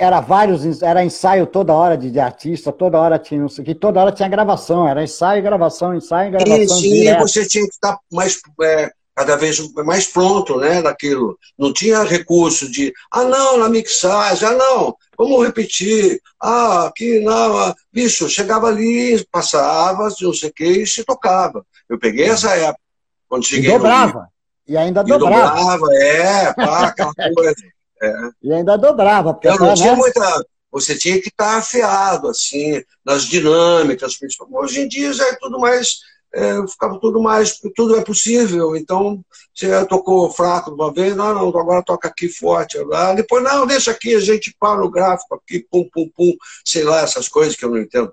era 0.00 0.18
vários, 0.18 0.82
era 0.82 1.04
ensaio 1.04 1.46
toda 1.46 1.74
hora 1.74 1.94
de, 1.94 2.10
de 2.10 2.18
artista, 2.18 2.72
toda 2.72 2.98
hora 2.98 3.18
tinha, 3.18 3.46
que 3.62 3.74
toda 3.74 4.00
hora 4.00 4.10
tinha 4.10 4.28
gravação, 4.30 4.88
era 4.88 5.04
ensaio, 5.04 5.42
gravação, 5.42 5.94
ensaio, 5.94 6.32
gravação. 6.32 6.78
E, 6.78 7.06
sim, 7.06 7.18
você 7.18 7.46
tinha 7.46 7.64
que 7.64 7.74
estar 7.74 7.98
mais, 8.10 8.40
é, 8.62 8.90
cada 9.14 9.36
vez 9.36 9.58
mais 9.84 10.06
pronto, 10.06 10.56
né, 10.56 10.80
daquilo. 10.80 11.38
Não 11.58 11.70
tinha 11.70 12.02
recurso 12.02 12.70
de, 12.70 12.94
ah, 13.12 13.24
não, 13.24 13.58
na 13.58 13.68
mixagem, 13.68 14.48
ah, 14.48 14.52
não, 14.52 14.96
vamos 15.18 15.44
repetir, 15.44 16.18
ah, 16.40 16.86
aqui, 16.86 17.20
não, 17.20 17.58
ah, 17.58 17.74
bicho, 17.92 18.26
chegava 18.26 18.68
ali, 18.68 19.22
passava, 19.30 20.08
não 20.22 20.32
sei 20.32 20.48
o 20.48 20.52
que, 20.52 20.64
e 20.64 20.86
se 20.86 21.04
tocava. 21.04 21.62
Eu 21.86 21.98
peguei 21.98 22.30
essa 22.30 22.56
época, 22.56 22.80
quando 23.28 23.44
cheguei 23.44 23.68
e 23.68 23.72
dobrava. 23.74 24.28
E 24.66 24.78
ainda 24.78 25.04
dobrava. 25.04 25.34
E 25.34 25.58
dobrava, 25.58 25.94
é, 25.94 26.54
pá, 26.54 26.86
aquela 26.86 27.12
coisa. 27.34 27.54
É. 28.02 28.12
E 28.42 28.52
ainda 28.52 28.76
dobrava. 28.76 29.34
Porque, 29.34 29.48
não 29.48 29.74
tinha 29.74 29.94
muita. 29.94 30.44
Você 30.72 30.96
tinha 30.96 31.20
que 31.20 31.28
estar 31.28 31.58
afiado, 31.58 32.28
assim, 32.28 32.82
nas 33.04 33.24
dinâmicas, 33.24 34.16
principalmente. 34.16 34.64
Hoje 34.64 34.80
em 34.80 34.88
dia 34.88 35.12
já 35.12 35.26
é 35.28 35.36
tudo 35.36 35.58
mais. 35.58 35.98
É, 36.32 36.64
ficava 36.66 36.98
tudo 37.00 37.20
mais. 37.20 37.58
Tudo 37.74 37.96
é 37.96 38.04
possível. 38.04 38.76
Então, 38.76 39.22
você 39.52 39.84
tocou 39.86 40.30
fraco 40.30 40.70
de 40.70 40.76
uma 40.76 40.92
vez, 40.92 41.16
não, 41.16 41.34
não, 41.34 41.48
agora 41.48 41.82
toca 41.82 42.08
aqui 42.08 42.28
forte. 42.28 42.78
Lá. 42.78 43.14
Depois, 43.14 43.42
não, 43.42 43.66
deixa 43.66 43.90
aqui, 43.90 44.14
a 44.14 44.20
gente 44.20 44.54
para 44.58 44.84
o 44.84 44.90
gráfico 44.90 45.34
aqui, 45.34 45.66
pum, 45.70 45.88
pum, 45.92 46.08
pum. 46.16 46.32
Sei 46.64 46.84
lá, 46.84 47.00
essas 47.00 47.28
coisas 47.28 47.56
que 47.56 47.64
eu 47.64 47.70
não 47.70 47.78
entendo 47.78 48.12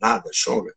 nada, 0.00 0.30
chonga 0.32 0.72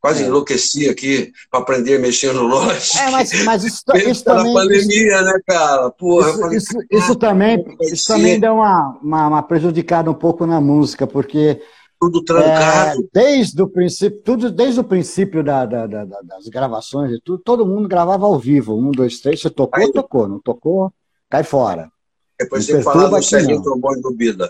quase 0.00 0.22
é. 0.22 0.26
enlouqueci 0.26 0.88
aqui 0.88 1.32
para 1.50 1.60
aprender 1.60 1.96
a 1.96 1.98
mexer 1.98 2.32
no 2.32 2.42
Logic. 2.42 2.98
É, 2.98 3.10
mas, 3.10 3.44
mas 3.44 3.64
isso, 3.64 3.82
isso 4.08 4.24
também... 4.24 4.52
pandemia, 4.54 5.14
isso, 5.14 5.24
né, 5.24 5.40
cara? 5.46 5.90
Porra, 5.90 6.30
isso, 6.30 6.40
falei, 6.40 6.56
isso, 6.58 6.78
isso 6.90 7.16
também, 7.16 7.64
isso 7.80 8.04
também 8.06 8.40
deu 8.40 8.54
uma, 8.54 8.98
uma, 9.02 9.28
uma, 9.28 9.42
prejudicada 9.42 10.10
um 10.10 10.14
pouco 10.14 10.46
na 10.46 10.60
música, 10.60 11.06
porque... 11.06 11.60
Tudo 12.00 12.22
trancado. 12.22 13.00
É, 13.00 13.04
desde 13.12 13.60
o 13.60 13.68
princípio, 13.68 14.20
tudo, 14.22 14.52
desde 14.52 14.78
o 14.78 14.84
princípio 14.84 15.42
da, 15.42 15.66
da, 15.66 15.84
da, 15.84 16.04
das 16.04 16.46
gravações 16.46 17.10
e 17.10 17.20
tudo, 17.20 17.42
todo 17.42 17.66
mundo 17.66 17.88
gravava 17.88 18.24
ao 18.24 18.38
vivo. 18.38 18.78
Um, 18.78 18.92
dois, 18.92 19.18
três, 19.18 19.40
você 19.40 19.50
tocou, 19.50 19.82
Aí, 19.82 19.92
tocou. 19.92 20.28
Não 20.28 20.38
tocou, 20.38 20.92
cai 21.28 21.42
fora. 21.42 21.90
Depois 22.38 22.64
você 22.64 22.80
fala 22.82 23.08
do 23.08 23.20
Serginho 23.20 23.60
Trombone 23.60 24.00
do 24.00 24.12
Bida. 24.12 24.48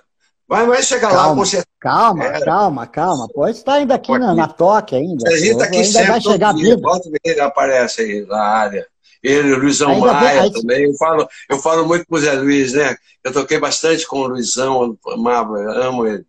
Vai, 0.48 0.66
vai 0.66 0.82
chegar 0.82 1.11
calma, 1.11 1.26
lá 1.26 1.34
com 1.34 1.44
certeza. 1.44 1.66
Calma, 1.78 2.24
é. 2.24 2.40
calma, 2.40 2.87
calma. 2.87 3.28
Pode 3.28 3.58
estar 3.58 3.74
ainda 3.74 3.94
aqui 3.94 4.16
na, 4.16 4.34
na 4.34 4.48
toque 4.48 4.96
ainda. 4.96 5.28
A 5.28 5.37
gente 5.37 5.58
tá 5.58 5.64
aqui 5.64 5.76
ainda 5.76 5.92
sempre 5.92 6.11
vai 6.11 6.20
chegar 6.22 6.54
dia. 6.54 6.76
Volta 6.78 7.11
ele 7.22 7.40
aparece 7.40 8.00
aí 8.00 8.26
na 8.26 8.42
área. 8.42 8.87
Ele, 9.22 9.52
o 9.52 9.58
Luizão 9.58 9.90
ainda 9.90 10.12
Maia 10.12 10.42
vem, 10.42 10.52
também. 10.52 10.84
Eu 10.84 10.94
falo, 10.94 11.28
eu 11.50 11.58
falo 11.58 11.87
muito 11.87 12.06
com 12.06 12.16
o 12.16 12.18
Zé 12.18 12.32
Luiz, 12.32 12.72
né? 12.72 12.96
Eu 13.22 13.32
toquei 13.32 13.58
bastante 13.58 14.06
com 14.06 14.20
o 14.20 14.28
Luizão, 14.28 14.96
amava, 15.08 15.58
amo 15.58 16.06
ele. 16.06 16.24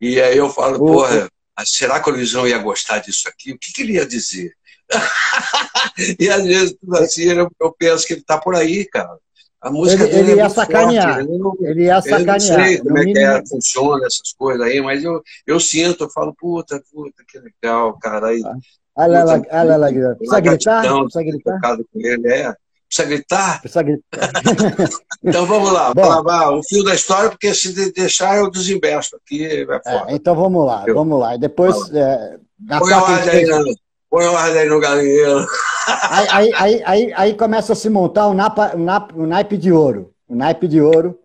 E 0.00 0.20
aí 0.20 0.36
eu 0.36 0.48
falo, 0.48 0.78
porra, 0.78 1.28
será 1.64 1.98
que 1.98 2.08
o 2.08 2.12
Luizão 2.12 2.46
ia 2.46 2.58
gostar 2.58 2.98
disso 2.98 3.28
aqui? 3.28 3.52
O 3.52 3.58
que, 3.58 3.72
que 3.72 3.82
ele 3.82 3.94
ia 3.94 4.06
dizer? 4.06 4.54
e 6.20 6.28
às 6.28 6.44
vezes, 6.44 6.76
assim, 6.94 7.24
eu, 7.24 7.50
eu 7.60 7.72
penso 7.72 8.06
que 8.06 8.12
ele 8.12 8.20
está 8.20 8.38
por 8.38 8.54
aí, 8.54 8.84
cara. 8.84 9.18
A 9.62 9.70
música 9.70 10.04
ele, 10.04 10.18
ele 10.18 10.32
é 10.32 10.36
ia 10.36 10.48
sacanear. 10.48 11.14
Forte. 11.14 11.28
Ele, 11.28 11.38
não, 11.38 11.56
ele 11.60 11.84
ia 11.84 12.00
sacanear. 12.00 12.50
Eu 12.50 12.58
não 12.58 12.64
sei 12.64 12.78
como 12.78 12.98
é 12.98 13.04
que 13.04 13.18
é, 13.18 13.46
funciona 13.46 14.06
essas 14.06 14.32
coisas 14.38 14.66
aí, 14.66 14.80
mas 14.80 15.04
eu, 15.04 15.22
eu 15.46 15.60
sinto, 15.60 16.04
eu 16.04 16.10
falo, 16.10 16.34
puta, 16.34 16.82
puta, 16.90 17.22
que 17.28 17.38
legal, 17.38 17.98
cara. 17.98 18.28
Aí, 18.28 18.42
ah. 18.44 18.54
Olha 18.96 19.24
lá, 19.24 19.42
olha 19.50 19.76
lá, 19.76 19.88
precisa 20.16 20.40
gritar? 20.40 20.82
Precisa 20.82 21.22
gritar? 21.22 21.60
Com 21.60 21.84
ele, 21.94 22.32
é. 22.32 22.54
Precisa 22.86 23.08
gritar? 23.08 23.60
Precisa 23.60 23.82
gritar. 23.82 24.30
então 25.22 25.46
vamos 25.46 25.72
lá, 25.72 25.94
Bom, 25.94 26.08
lavar 26.08 26.52
o 26.52 26.62
fio 26.62 26.82
da 26.82 26.94
história, 26.94 27.30
porque 27.30 27.54
se 27.54 27.92
deixar 27.92 28.38
eu 28.38 28.50
desembesto 28.50 29.16
aqui. 29.16 29.46
É, 29.86 30.14
então 30.14 30.34
vamos 30.34 30.66
lá, 30.66 30.84
eu, 30.86 30.94
vamos 30.94 31.18
lá. 31.20 31.36
E 31.36 31.38
depois. 31.38 31.76
É, 31.94 32.36
Põe 32.78 32.92
a 32.92 33.02
ordem 33.02 33.30
aí? 33.30 33.76
Põe 34.10 34.24
a 34.24 34.32
ordem 34.32 34.58
aí 34.62 34.68
no 34.68 34.80
galinheiro. 34.80 35.46
Aí, 35.86 36.28
aí, 36.30 36.52
aí, 36.54 36.82
aí, 36.84 37.12
aí, 37.14 37.34
começa 37.34 37.72
a 37.72 37.76
se 37.76 37.88
montar 37.88 38.26
o, 38.26 38.34
napa, 38.34 38.72
o, 38.74 38.78
nap, 38.78 39.12
o 39.14 39.26
naipe 39.26 39.56
de 39.56 39.72
ouro. 39.72 40.12
O 40.28 40.34
naipe 40.34 40.68
de 40.68 40.80
ouro, 40.80 41.18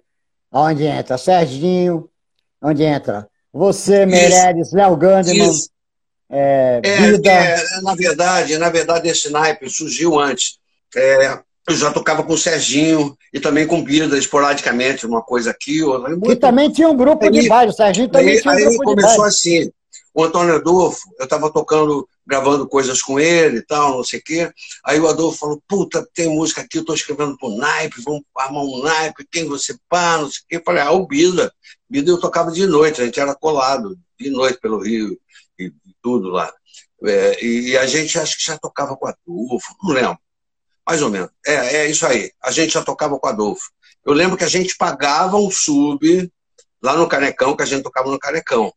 onde 0.51 0.85
entra 0.85 1.17
Serginho, 1.17 2.09
onde 2.61 2.83
entra 2.83 3.27
você, 3.53 4.05
Meirelles, 4.05 4.73
Léo 4.73 4.97
Gandeman, 4.97 5.51
é, 6.29 6.81
é, 6.83 6.97
Vida. 6.97 7.31
É, 7.31 7.81
na 7.81 7.95
verdade, 7.95 8.57
na 8.57 8.69
verdade, 8.69 9.07
esse 9.07 9.31
naipe 9.31 9.69
surgiu 9.69 10.19
antes. 10.19 10.57
É, 10.95 11.39
eu 11.67 11.75
já 11.75 11.91
tocava 11.91 12.23
com 12.23 12.33
o 12.33 12.37
Serginho 12.37 13.17
e 13.33 13.39
também 13.39 13.65
com 13.65 13.83
Bida, 13.83 14.17
esporadicamente, 14.17 15.05
uma 15.05 15.21
coisa 15.21 15.51
aqui, 15.51 15.81
outra. 15.83 16.09
Muito... 16.09 16.31
E 16.31 16.35
também 16.35 16.69
tinha 16.71 16.89
um 16.89 16.97
grupo 16.97 17.25
aí, 17.25 17.31
de 17.31 17.47
baile, 17.47 17.71
o 17.71 17.73
Serginho 17.73 18.09
também 18.09 18.33
aí, 18.33 18.41
tinha 18.41 18.53
um 18.53 18.57
aí 18.57 18.63
grupo 18.63 18.77
de 18.77 18.85
baile. 18.85 19.01
começou 19.01 19.25
assim, 19.25 19.71
o 20.13 20.23
Antônio 20.23 20.55
Adolfo, 20.55 21.09
eu 21.19 21.25
estava 21.25 21.51
tocando, 21.51 22.07
gravando 22.25 22.67
coisas 22.67 23.01
com 23.01 23.19
ele 23.19 23.57
e 23.57 23.61
tal, 23.61 23.97
não 23.97 24.03
sei 24.03 24.19
o 24.19 24.23
quê. 24.23 24.51
Aí 24.83 24.99
o 24.99 25.07
Adolfo 25.07 25.39
falou, 25.39 25.61
puta, 25.67 26.07
tem 26.13 26.29
música 26.29 26.61
aqui, 26.61 26.77
eu 26.77 26.81
estou 26.81 26.95
escrevendo 26.95 27.37
pro 27.37 27.55
naipe, 27.55 28.01
vamos 28.01 28.21
armar 28.37 28.63
um 28.63 28.81
naipe, 28.81 29.27
quem 29.29 29.45
você 29.45 29.75
pá, 29.89 30.17
não 30.17 30.29
sei 30.31 30.39
o 30.39 30.47
quê. 30.47 30.55
Eu 30.57 30.63
falei, 30.63 30.81
ah, 30.83 30.91
o 30.91 31.05
Bida. 31.05 31.53
Bida 31.89 32.09
eu 32.11 32.19
tocava 32.19 32.51
de 32.51 32.65
noite, 32.65 33.01
a 33.01 33.05
gente 33.05 33.19
era 33.19 33.35
colado, 33.35 33.97
de 34.19 34.29
noite 34.29 34.59
pelo 34.59 34.81
Rio 34.81 35.19
e, 35.59 35.71
tudo 36.01 36.29
lá. 36.29 36.53
É, 37.03 37.43
e 37.43 37.77
a 37.77 37.85
gente 37.85 38.17
acho 38.17 38.37
que 38.37 38.45
já 38.45 38.57
tocava 38.57 38.95
com 38.95 39.07
Adolfo, 39.07 39.75
não 39.83 39.93
lembro. 39.93 40.17
Mais 40.87 41.01
ou 41.01 41.09
menos. 41.09 41.29
É, 41.45 41.77
é 41.77 41.89
isso 41.89 42.05
aí. 42.05 42.31
A 42.41 42.51
gente 42.51 42.73
já 42.73 42.83
tocava 42.83 43.17
com 43.17 43.27
Adolfo. 43.27 43.71
Eu 44.05 44.13
lembro 44.13 44.37
que 44.37 44.43
a 44.43 44.47
gente 44.47 44.77
pagava 44.77 45.35
um 45.35 45.49
sub 45.49 46.31
lá 46.81 46.95
no 46.95 47.07
Canecão, 47.07 47.55
que 47.55 47.63
a 47.63 47.65
gente 47.65 47.83
tocava 47.83 48.09
no 48.09 48.19
Canecão. 48.19 48.71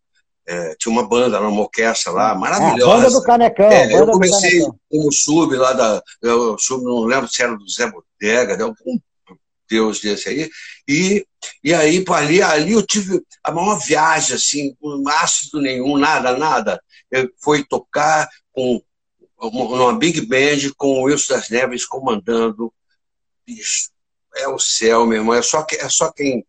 É, 0.51 0.75
tinha 0.77 0.91
uma 0.91 1.07
banda, 1.07 1.39
uma 1.43 1.61
orquestra 1.61 2.11
lá, 2.11 2.35
maravilhosa. 2.35 2.83
É, 2.83 2.97
banda 3.03 3.11
do 3.11 3.23
Canecão. 3.23 3.71
É, 3.71 3.93
eu 3.95 4.07
comecei 4.07 4.67
como 4.91 5.13
sub 5.13 5.55
lá 5.55 5.75
da. 5.75 6.03
Eu 6.23 6.57
sub, 6.59 6.83
não 6.83 7.05
lembro 7.05 7.29
se 7.29 7.43
era 7.43 7.55
do 7.55 7.69
Zé 7.69 7.91
Bodega, 7.91 8.57
de 8.57 8.63
algum 8.63 8.99
Deus 9.69 10.01
desse 10.01 10.31
aí. 10.31 10.51
E, 10.89 11.27
e 11.63 11.75
aí, 11.75 12.03
ali, 12.09 12.43
ali 12.43 12.73
eu 12.73 12.83
tive 12.83 13.21
a 13.45 13.53
maior 13.53 13.79
viagem, 13.79 14.35
assim, 14.35 14.75
com 14.81 15.07
ácido 15.07 15.61
nenhum, 15.61 15.99
nada, 15.99 16.37
nada. 16.37 16.83
Eu 17.11 17.29
fui 17.43 17.63
tocar 17.63 18.27
com 18.51 18.81
numa 19.41 19.97
big 19.97 20.23
band 20.23 20.73
com 20.77 21.01
o 21.01 21.03
Wilson 21.05 21.35
das 21.35 21.49
Neves 21.51 21.85
comandando. 21.85 22.73
Bicho, 23.47 23.91
é 24.37 24.49
o 24.49 24.59
céu, 24.59 25.07
meu 25.07 25.19
irmão. 25.19 25.35
É 25.35 25.43
só, 25.43 25.63
que, 25.63 25.77
é 25.77 25.89
só 25.89 26.11
quem, 26.11 26.45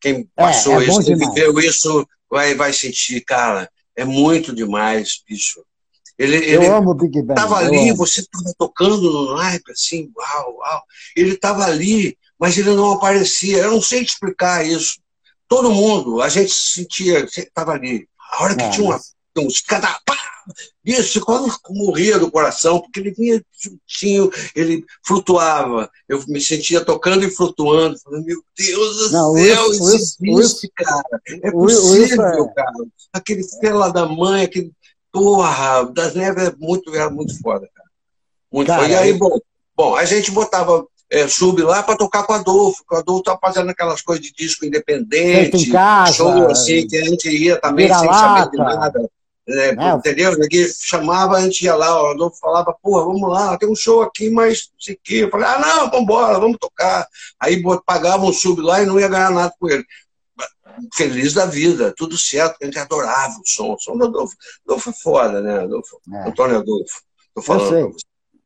quem 0.00 0.28
é, 0.36 0.42
passou 0.42 0.80
é 0.80 0.86
isso, 0.86 1.04
quem 1.04 1.16
viveu 1.16 1.58
isso, 1.60 2.06
vai, 2.34 2.52
vai 2.52 2.72
sentir, 2.72 3.20
cara. 3.20 3.70
É 3.94 4.04
muito 4.04 4.52
demais, 4.52 5.22
bicho. 5.24 5.64
Ele, 6.18 6.36
eu 6.36 6.62
ele 6.62 6.66
amo 6.66 6.90
o 6.90 6.94
Big 6.94 7.22
Band. 7.22 7.34
Estava 7.34 7.58
ali, 7.58 7.90
amo. 7.90 7.96
você 7.96 8.22
estava 8.22 8.52
tocando 8.58 9.00
no 9.00 9.36
naipe, 9.36 9.70
assim, 9.70 10.10
uau, 10.16 10.56
uau. 10.56 10.82
Ele 11.16 11.34
estava 11.34 11.64
ali, 11.64 12.18
mas 12.36 12.58
ele 12.58 12.74
não 12.74 12.90
aparecia. 12.90 13.58
Eu 13.58 13.70
não 13.70 13.80
sei 13.80 14.04
te 14.04 14.08
explicar 14.08 14.66
isso. 14.66 14.98
Todo 15.46 15.70
mundo, 15.70 16.20
a 16.20 16.28
gente 16.28 16.52
sentia, 16.52 17.24
estava 17.24 17.72
ali. 17.72 18.08
A 18.32 18.42
hora 18.42 18.56
que 18.56 18.64
é, 18.64 18.70
tinha 18.70 18.84
uma, 18.84 19.00
uns 19.40 19.60
cada 19.60 19.88
pá, 20.04 20.16
isso, 20.84 21.20
quando 21.22 21.50
morria 21.70 22.18
do 22.18 22.30
coração, 22.30 22.80
porque 22.80 23.00
ele 23.00 23.12
vinha 23.12 23.42
juntinho, 23.58 24.30
ele 24.54 24.84
flutuava. 25.02 25.90
Eu 26.08 26.22
me 26.28 26.40
sentia 26.40 26.84
tocando 26.84 27.24
e 27.24 27.30
flutuando. 27.30 27.98
Falando, 27.98 28.24
meu 28.24 28.42
Deus 28.56 28.96
do 28.98 29.12
Não, 29.12 29.32
céu, 29.34 29.72
isso, 29.72 29.96
isso 29.96 30.16
existe, 30.22 30.72
cara. 30.74 31.20
É 31.42 31.50
possível, 31.50 32.44
é... 32.44 32.54
cara. 32.54 32.72
Aquele 33.12 33.42
fela 33.60 33.90
da 33.90 34.06
mãe, 34.06 34.44
aquele. 34.44 34.72
Porra, 35.10 35.84
das 35.92 36.14
neves 36.14 36.48
é 36.48 36.54
muito, 36.58 36.94
era 36.94 37.08
muito 37.08 37.40
foda, 37.40 37.68
cara. 37.72 37.88
Muito 38.52 38.66
cara, 38.66 38.82
foda. 38.82 38.92
E 38.92 38.96
aí, 38.96 39.12
bom, 39.12 39.38
bom, 39.76 39.94
a 39.94 40.04
gente 40.04 40.30
botava 40.32 40.84
é, 41.10 41.28
sub 41.28 41.62
lá 41.62 41.82
para 41.82 41.96
tocar 41.96 42.24
com 42.24 42.32
o 42.32 42.36
Adolfo, 42.36 42.82
o 42.90 42.96
Adolfo 42.96 43.22
tá 43.22 43.38
fazendo 43.40 43.70
aquelas 43.70 44.02
coisas 44.02 44.24
de 44.24 44.32
disco 44.32 44.64
independente, 44.64 45.70
casa, 45.70 46.14
show 46.14 46.50
assim, 46.50 46.86
que 46.88 46.96
a 46.96 47.04
gente 47.04 47.28
ia 47.28 47.60
também 47.60 47.86
sem 47.88 48.12
saber 48.12 48.50
de 48.50 48.56
nada. 48.56 49.10
É, 49.46 49.68
é, 49.68 49.92
entendeu? 49.92 50.38
Ninguém 50.38 50.66
chamava, 50.80 51.36
a 51.36 51.40
gente 51.42 51.64
ia 51.64 51.74
lá, 51.74 52.02
o 52.02 52.06
Adolfo 52.12 52.38
falava, 52.38 52.74
porra, 52.82 53.04
vamos 53.04 53.28
lá, 53.28 53.58
tem 53.58 53.68
um 53.68 53.76
show 53.76 54.00
aqui, 54.00 54.30
mas 54.30 54.70
não 54.72 54.80
sei 54.80 54.94
o 54.94 54.98
quê. 55.02 55.14
Eu 55.24 55.30
falei, 55.30 55.46
ah, 55.46 55.58
não, 55.58 55.90
vamos 55.90 56.02
embora, 56.02 56.40
vamos 56.40 56.56
tocar. 56.58 57.06
Aí 57.38 57.62
pagava 57.84 58.24
um 58.24 58.32
sub 58.32 58.62
lá 58.62 58.82
e 58.82 58.86
não 58.86 58.98
ia 58.98 59.08
ganhar 59.08 59.30
nada 59.30 59.54
com 59.60 59.68
ele. 59.68 59.84
Feliz 60.94 61.34
da 61.34 61.46
vida, 61.46 61.92
tudo 61.96 62.16
certo, 62.16 62.56
a 62.60 62.64
gente 62.64 62.78
adorava 62.78 63.34
o 63.38 63.46
som. 63.46 63.74
O 63.74 63.78
som 63.78 63.96
do 63.96 64.06
Adolfo. 64.06 64.34
Adolfo 64.66 64.90
é 64.90 64.92
foda, 64.92 65.40
né? 65.40 65.60
Adolfo, 65.60 66.00
é. 66.12 66.28
Antônio 66.28 66.58
Adolfo. 66.58 67.02
Tô 67.34 67.42
falando. 67.42 67.94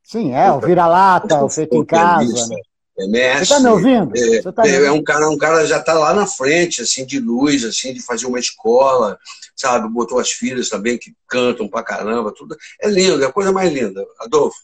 Sim, 0.02 0.34
é, 0.34 0.50
o 0.50 0.60
vira-lata, 0.60 1.44
o 1.44 1.48
feito 1.48 1.76
em 1.76 1.84
casa. 1.84 2.48
Né? 2.48 2.56
É 2.98 3.06
mestre. 3.06 3.46
Você 3.46 3.54
está 3.54 3.60
me 3.60 3.68
ouvindo? 3.68 4.12
É, 4.16 4.52
tá 4.52 4.66
é, 4.66 4.86
é, 4.86 4.90
um 4.90 5.02
cara, 5.02 5.28
um 5.30 5.38
cara 5.38 5.64
já 5.64 5.78
está 5.78 5.94
lá 5.94 6.12
na 6.12 6.26
frente, 6.26 6.82
assim, 6.82 7.06
de 7.06 7.20
luz, 7.20 7.64
assim, 7.64 7.92
de 7.92 8.02
fazer 8.02 8.26
uma 8.26 8.40
escola, 8.40 9.18
sabe? 9.54 9.88
Botou 9.88 10.18
as 10.18 10.32
filhas 10.32 10.68
também 10.68 10.98
que 10.98 11.14
cantam 11.28 11.68
pra 11.68 11.84
caramba, 11.84 12.34
tudo. 12.34 12.56
É 12.80 12.88
lindo, 12.88 13.22
é 13.22 13.26
a 13.26 13.32
coisa 13.32 13.52
mais 13.52 13.72
linda. 13.72 14.04
Adolfo, 14.18 14.58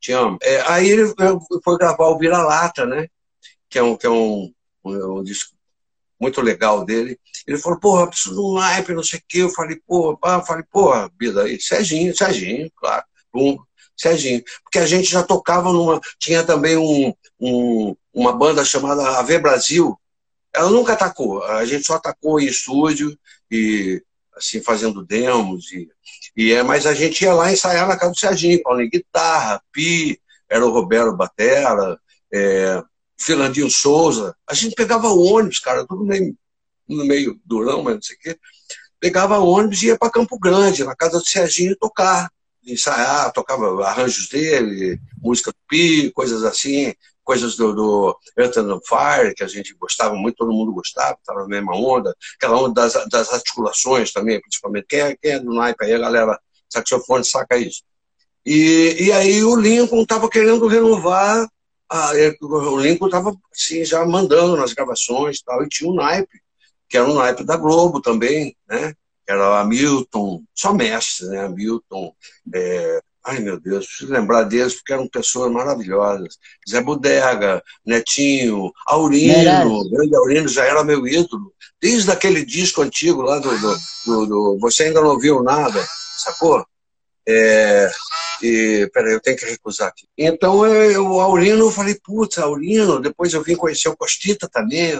te 0.00 0.12
amo. 0.12 0.38
É, 0.40 0.60
aí 0.70 0.88
ele 0.88 1.12
foi 1.64 1.76
gravar 1.76 2.08
o 2.08 2.18
Vira-Lata, 2.18 2.86
né? 2.86 3.08
Que 3.68 3.78
é 3.78 3.82
um, 3.82 3.96
que 3.96 4.06
é 4.06 4.10
um, 4.10 4.52
um, 4.84 5.18
um 5.18 5.24
disco 5.24 5.54
muito 6.20 6.40
legal 6.40 6.84
dele. 6.84 7.18
Ele 7.46 7.58
falou, 7.58 7.80
porra, 7.80 8.06
preciso 8.06 8.34
de 8.34 8.40
um 8.40 8.54
naipe, 8.54 8.92
não 8.92 9.02
sei 9.02 9.18
o 9.18 9.22
quê. 9.26 9.38
Eu 9.38 9.50
falei, 9.50 9.80
porra, 9.84 10.16
pá, 10.16 10.42
falei, 10.42 10.64
porra, 10.70 11.10
vida 11.18 11.42
aí, 11.42 11.60
Serginho, 11.60 12.16
Serginho, 12.16 12.70
claro. 12.76 13.02
Pum, 13.32 13.58
Serginho. 14.00 14.42
Porque 14.64 14.78
a 14.78 14.86
gente 14.86 15.10
já 15.10 15.22
tocava 15.22 15.72
numa. 15.72 16.00
Tinha 16.18 16.42
também 16.42 16.76
um, 16.76 17.12
um, 17.38 17.94
uma 18.12 18.32
banda 18.32 18.64
chamada 18.64 19.18
AV 19.18 19.38
Brasil. 19.38 19.98
Ela 20.52 20.70
nunca 20.70 20.94
atacou, 20.94 21.44
a 21.44 21.64
gente 21.64 21.86
só 21.86 21.94
atacou 21.94 22.40
em 22.40 22.46
estúdio 22.46 23.16
e 23.48 24.02
assim 24.36 24.60
fazendo 24.60 25.04
demos 25.04 25.70
e, 25.70 25.88
e 26.36 26.52
é, 26.52 26.62
mas 26.62 26.86
a 26.86 26.94
gente 26.94 27.22
ia 27.22 27.32
lá 27.32 27.52
ensaiar 27.52 27.86
na 27.86 27.96
casa 27.96 28.12
do 28.12 28.18
Serginho, 28.18 28.62
Paulinho 28.62 28.90
guitarra, 28.90 29.62
Pi, 29.70 30.20
era 30.48 30.66
o 30.66 30.70
Roberto 30.70 31.16
Batera, 31.16 32.00
é, 32.32 32.82
Filandinho 33.16 33.70
Souza. 33.70 34.34
A 34.44 34.54
gente 34.54 34.74
pegava 34.74 35.08
ônibus, 35.08 35.60
cara, 35.60 35.86
tudo 35.86 36.04
meio, 36.04 36.34
no 36.88 37.04
meio 37.04 37.38
durão, 37.44 37.82
mas 37.82 37.94
não 37.94 38.02
sei 38.02 38.16
o 38.16 38.18
quê. 38.18 38.38
Pegava 38.98 39.38
ônibus 39.38 39.82
e 39.82 39.86
ia 39.86 39.98
para 39.98 40.10
Campo 40.10 40.38
Grande, 40.38 40.84
na 40.84 40.96
casa 40.96 41.18
do 41.18 41.28
Serginho, 41.28 41.76
tocar 41.76 42.28
ensaiar, 42.64 43.32
tocava 43.32 43.84
arranjos 43.84 44.28
dele, 44.28 45.00
música 45.22 45.50
do 45.50 45.58
Pi, 45.68 46.10
coisas 46.12 46.44
assim, 46.44 46.94
coisas 47.22 47.56
do, 47.56 47.72
do 47.72 48.18
Earth 48.36 48.56
and 48.56 48.80
Fire, 48.84 49.34
que 49.34 49.44
a 49.44 49.46
gente 49.46 49.74
gostava 49.74 50.14
muito, 50.14 50.36
todo 50.36 50.52
mundo 50.52 50.72
gostava, 50.72 51.16
estava 51.18 51.42
na 51.42 51.48
mesma 51.48 51.76
onda, 51.76 52.14
aquela 52.36 52.60
onda 52.60 52.82
das, 52.82 53.08
das 53.08 53.32
articulações 53.32 54.12
também, 54.12 54.40
principalmente. 54.40 54.86
Quem 54.88 55.00
é, 55.00 55.16
quem 55.16 55.32
é 55.32 55.38
do 55.38 55.54
naipe 55.54 55.84
aí, 55.84 55.94
a 55.94 55.98
galera 55.98 56.38
saxofone 56.68 57.24
saca 57.24 57.56
isso. 57.56 57.82
E, 58.44 58.96
e 58.98 59.12
aí 59.12 59.44
o 59.44 59.54
Lincoln 59.54 60.02
estava 60.02 60.28
querendo 60.28 60.66
renovar, 60.66 61.46
a, 61.88 62.12
o 62.40 62.78
Lincoln 62.78 63.06
estava 63.06 63.32
assim, 63.52 63.84
já 63.84 64.04
mandando 64.04 64.56
nas 64.56 64.72
gravações 64.72 65.38
e 65.38 65.44
tal, 65.44 65.62
e 65.62 65.68
tinha 65.68 65.90
um 65.90 65.94
naipe, 65.94 66.40
que 66.88 66.96
era 66.96 67.06
um 67.06 67.14
naipe 67.14 67.44
da 67.44 67.56
Globo 67.56 68.00
também, 68.00 68.56
né? 68.68 68.94
Era 69.30 69.60
Hamilton, 69.60 70.42
só 70.54 70.72
mestres, 70.72 71.28
né? 71.28 71.44
Hamilton, 71.44 72.12
é, 72.54 73.00
ai 73.24 73.38
meu 73.40 73.60
Deus, 73.60 73.86
preciso 73.86 74.12
lembrar 74.12 74.44
deles 74.44 74.74
porque 74.74 74.92
eram 74.92 75.08
pessoas 75.08 75.50
maravilhosas. 75.52 76.38
Zé 76.68 76.80
Bodega, 76.80 77.62
Netinho, 77.84 78.72
Aurino, 78.86 79.80
o 79.80 79.90
grande 79.90 80.16
Aurino 80.16 80.48
já 80.48 80.64
era 80.64 80.84
meu 80.84 81.06
ídolo, 81.06 81.52
desde 81.80 82.10
aquele 82.10 82.44
disco 82.44 82.82
antigo 82.82 83.22
lá 83.22 83.38
do, 83.38 83.50
do, 83.58 83.76
do, 84.06 84.26
do 84.26 84.58
Você 84.60 84.84
Ainda 84.84 85.00
Não 85.00 85.18
Viu 85.18 85.42
Nada, 85.42 85.86
sacou? 86.18 86.64
É, 87.28 87.90
e, 88.42 88.90
peraí, 88.92 89.12
eu 89.12 89.20
tenho 89.20 89.36
que 89.36 89.44
recusar 89.44 89.88
aqui. 89.88 90.08
Então, 90.16 90.66
eu, 90.66 91.06
o 91.06 91.20
Aurino, 91.20 91.66
eu 91.66 91.70
falei, 91.70 91.94
putz, 92.02 92.38
Aurino, 92.38 93.00
depois 93.00 93.32
eu 93.32 93.42
vim 93.42 93.54
conhecer 93.54 93.88
o 93.88 93.96
Costita 93.96 94.48
também, 94.48 94.98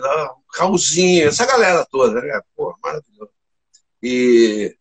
Raulzinho, 0.55 1.29
essa 1.29 1.47
galera 1.47 1.87
toda, 1.91 2.21
né? 2.21 2.41
Pô, 2.55 2.75
maravilhoso. 2.83 3.30
E, 4.03 4.75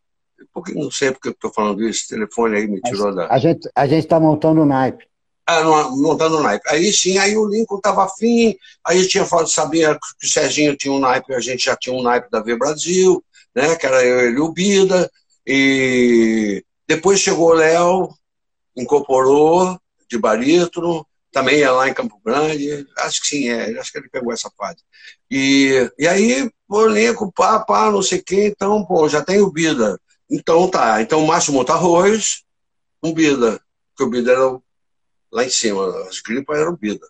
porque, 0.53 0.73
não 0.73 0.89
sei 0.91 1.11
porque 1.11 1.29
eu 1.29 1.33
estou 1.33 1.51
falando 1.51 1.81
isso, 1.81 2.01
esse 2.01 2.09
telefone 2.09 2.57
aí 2.57 2.67
me 2.67 2.81
tirou 2.81 3.09
a, 3.09 3.11
da. 3.11 3.27
A 3.27 3.37
gente 3.37 3.69
a 3.75 3.85
está 3.85 4.19
montando 4.19 4.61
o 4.61 4.65
naipe. 4.65 5.07
Ah, 5.45 5.63
montando 5.89 6.37
o 6.37 6.43
naipe. 6.43 6.63
Aí 6.69 6.93
sim, 6.93 7.17
aí 7.17 7.35
o 7.35 7.47
Lincoln 7.47 7.77
estava 7.77 8.05
afim, 8.05 8.55
aí 8.85 9.07
tinha 9.07 9.25
falado, 9.25 9.49
sabia 9.49 9.95
que 9.95 10.27
o 10.27 10.29
Serginho 10.29 10.77
tinha 10.77 10.93
um 10.93 10.99
naipe, 10.99 11.33
a 11.33 11.39
gente 11.39 11.65
já 11.65 11.75
tinha 11.75 11.95
um 11.95 12.03
naipe 12.03 12.29
da 12.29 12.39
V 12.39 12.55
Brasil, 12.55 13.23
né? 13.55 13.75
Que 13.75 13.85
era 13.85 14.05
eu, 14.05 14.19
ele 14.19 14.37
e 14.37 14.39
o 14.39 14.51
Bida. 14.51 15.09
E 15.45 16.63
depois 16.87 17.19
chegou 17.19 17.49
o 17.49 17.53
Léo, 17.53 18.09
incorporou 18.75 19.79
de 20.07 20.17
barítono, 20.17 21.05
também 21.31 21.59
ia 21.59 21.71
lá 21.71 21.89
em 21.89 21.93
Campo 21.93 22.19
Grande, 22.23 22.85
acho 22.99 23.21
que 23.21 23.27
sim, 23.27 23.49
é, 23.49 23.77
acho 23.79 23.91
que 23.91 23.97
ele 23.97 24.09
pegou 24.09 24.33
essa 24.33 24.49
fase. 24.57 24.79
E, 25.29 25.91
e 25.97 26.07
aí, 26.07 26.49
o 26.69 26.87
Lincoln, 26.87 27.31
pá, 27.31 27.59
pá, 27.59 27.91
não 27.91 28.01
sei 28.01 28.21
quem, 28.21 28.45
então, 28.45 28.85
pô, 28.85 29.09
já 29.09 29.23
tem 29.23 29.41
o 29.41 29.51
Bida. 29.51 29.99
Então 30.29 30.69
tá, 30.69 31.01
então 31.01 31.23
o 31.23 31.27
Márcio 31.27 31.53
Montarroz, 31.53 32.43
um 33.01 33.11
Bida, 33.11 33.59
porque 33.89 34.03
o 34.03 34.09
Bida 34.09 34.31
era 34.31 34.59
lá 35.31 35.43
em 35.43 35.49
cima, 35.49 35.87
as 36.07 36.19
gripas 36.19 36.59
eram 36.59 36.75
Bida. 36.75 37.07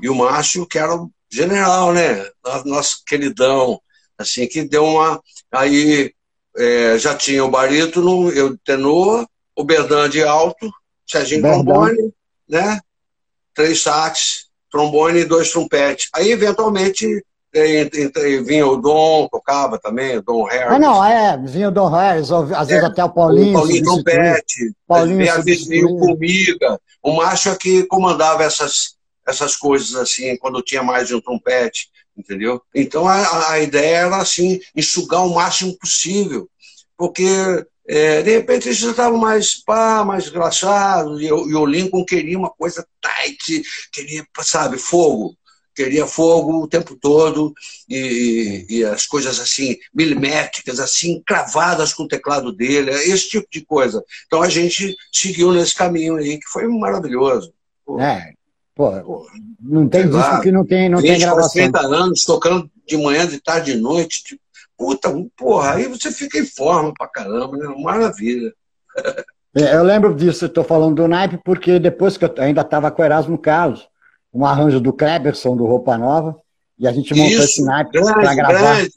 E 0.00 0.08
o 0.08 0.14
Márcio, 0.14 0.66
que 0.66 0.78
era 0.78 0.94
o 0.94 1.10
general, 1.28 1.92
né? 1.92 2.30
Nosso 2.64 3.02
queridão, 3.04 3.80
assim, 4.16 4.46
que 4.46 4.62
deu 4.62 4.84
uma. 4.84 5.20
Aí 5.50 6.14
é, 6.56 6.98
já 6.98 7.14
tinha 7.14 7.44
o 7.44 7.50
barítono, 7.50 8.30
eu 8.30 8.56
tenor, 8.58 9.26
o 9.54 9.64
Berdan 9.64 10.08
de 10.08 10.22
alto, 10.22 10.70
Serginho 11.06 11.42
trombone, 11.42 12.12
né? 12.48 12.80
Três 13.54 13.82
sax, 13.82 14.48
trombone 14.70 15.20
e 15.20 15.24
dois 15.24 15.50
trompetes. 15.50 16.08
Aí, 16.12 16.30
eventualmente, 16.30 17.24
vinha 18.44 18.66
o 18.66 18.76
Dom, 18.76 19.28
tocava 19.28 19.78
também, 19.78 20.18
o 20.18 20.22
Dom 20.22 20.44
Harris. 20.44 20.72
Ah, 20.72 20.78
não, 20.78 21.04
é, 21.04 21.36
vinha 21.38 21.68
o 21.68 21.72
Dom 21.72 21.88
Harris, 21.88 22.30
às 22.30 22.68
vezes 22.68 22.82
é, 22.82 22.86
até 22.86 23.04
o 23.04 23.10
Paulinho. 23.10 23.50
O 23.50 23.60
Paulinho 23.60 23.84
trompete, 23.84 24.74
Paulinho 24.86 25.32
às 25.32 25.44
vezes 25.44 25.66
vinha 25.66 25.86
o 25.86 25.98
Comiga. 25.98 26.80
O 27.02 27.12
Márcio 27.12 27.52
é 27.52 27.56
que 27.56 27.84
comandava 27.84 28.42
essas, 28.42 28.96
essas 29.26 29.56
coisas, 29.56 29.94
assim, 29.94 30.36
quando 30.36 30.62
tinha 30.62 30.82
mais 30.82 31.08
de 31.08 31.14
um 31.14 31.20
trompete, 31.20 31.88
entendeu? 32.16 32.60
Então 32.74 33.06
a, 33.06 33.52
a 33.52 33.60
ideia 33.60 33.96
era, 33.98 34.16
assim, 34.16 34.60
enxugar 34.74 35.24
o 35.24 35.34
máximo 35.34 35.76
possível, 35.78 36.48
porque 36.96 37.26
é, 37.88 38.22
de 38.22 38.30
repente 38.30 38.68
eles 38.68 38.82
estavam 38.82 39.18
mais 39.18 39.54
pá, 39.54 40.04
mais 40.04 40.26
engraçados, 40.28 41.20
e, 41.20 41.26
e 41.26 41.30
o 41.30 41.66
Lincoln 41.66 42.04
queria 42.04 42.38
uma 42.38 42.50
coisa 42.50 42.86
tight, 43.00 43.62
queria, 43.92 44.26
sabe, 44.40 44.78
fogo 44.78 45.36
queria 45.76 46.06
fogo 46.06 46.62
o 46.62 46.66
tempo 46.66 46.96
todo 46.96 47.52
e, 47.88 48.66
e, 48.68 48.84
as 48.84 49.06
coisas 49.06 49.38
assim 49.38 49.76
milimétricas, 49.94 50.80
assim 50.80 51.22
cravadas 51.24 51.92
com 51.92 52.04
o 52.04 52.08
teclado 52.08 52.50
dele, 52.50 52.90
esse 52.90 53.28
tipo 53.28 53.46
de 53.52 53.64
coisa. 53.64 54.02
Então 54.26 54.42
a 54.42 54.48
gente 54.48 54.96
seguiu 55.12 55.52
nesse 55.52 55.74
caminho 55.74 56.16
aí 56.16 56.38
que 56.38 56.48
foi 56.48 56.66
maravilhoso. 56.66 57.52
Pô, 57.84 58.00
é, 58.00 58.32
pô, 58.74 59.26
não 59.60 59.86
tem 59.86 60.02
disco 60.04 60.16
lá, 60.16 60.40
que 60.40 60.50
não 60.50 60.64
tem, 60.64 60.88
não 60.88 61.02
tem 61.02 61.20
gravação. 61.20 61.50
30 61.52 61.78
anos 61.80 62.24
tocando 62.24 62.70
de 62.86 62.96
manhã, 62.96 63.26
de 63.26 63.38
tarde, 63.38 63.74
de 63.74 63.78
noite, 63.78 64.24
tipo, 64.24 64.42
puta, 64.76 65.12
porra, 65.36 65.74
aí 65.74 65.86
você 65.86 66.10
fica 66.10 66.38
em 66.38 66.46
forma 66.46 66.92
pra 66.96 67.06
caramba, 67.06 67.56
né? 67.56 67.74
Maravilha. 67.78 68.52
É, 69.58 69.74
eu 69.74 69.82
lembro 69.82 70.14
disso, 70.14 70.44
estou 70.44 70.62
falando 70.62 70.96
do 70.96 71.08
naipe, 71.08 71.40
porque 71.42 71.78
depois 71.78 72.18
que 72.18 72.26
eu 72.26 72.34
ainda 72.36 72.60
estava 72.60 72.90
com 72.90 73.00
o 73.00 73.04
Erasmo 73.06 73.38
Carlos, 73.38 73.88
um 74.36 74.44
arranjo 74.44 74.80
do 74.80 74.92
Kleberson, 74.92 75.56
do 75.56 75.64
Roupa 75.64 75.96
Nova, 75.96 76.36
e 76.78 76.86
a 76.86 76.92
gente 76.92 77.14
montou 77.14 77.32
Isso, 77.32 77.42
esse 77.42 77.64
naipe 77.64 77.90
para 77.90 78.34
gravar. 78.34 78.76
Grande. 78.76 78.92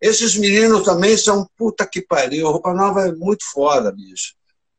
Esses 0.00 0.36
meninos 0.36 0.82
também 0.82 1.16
são 1.16 1.46
puta 1.56 1.86
que 1.86 2.00
pariu. 2.00 2.50
Roupa 2.50 2.72
Nova 2.72 3.06
é 3.06 3.12
muito 3.12 3.44
foda, 3.52 3.92
bicho. 3.92 4.34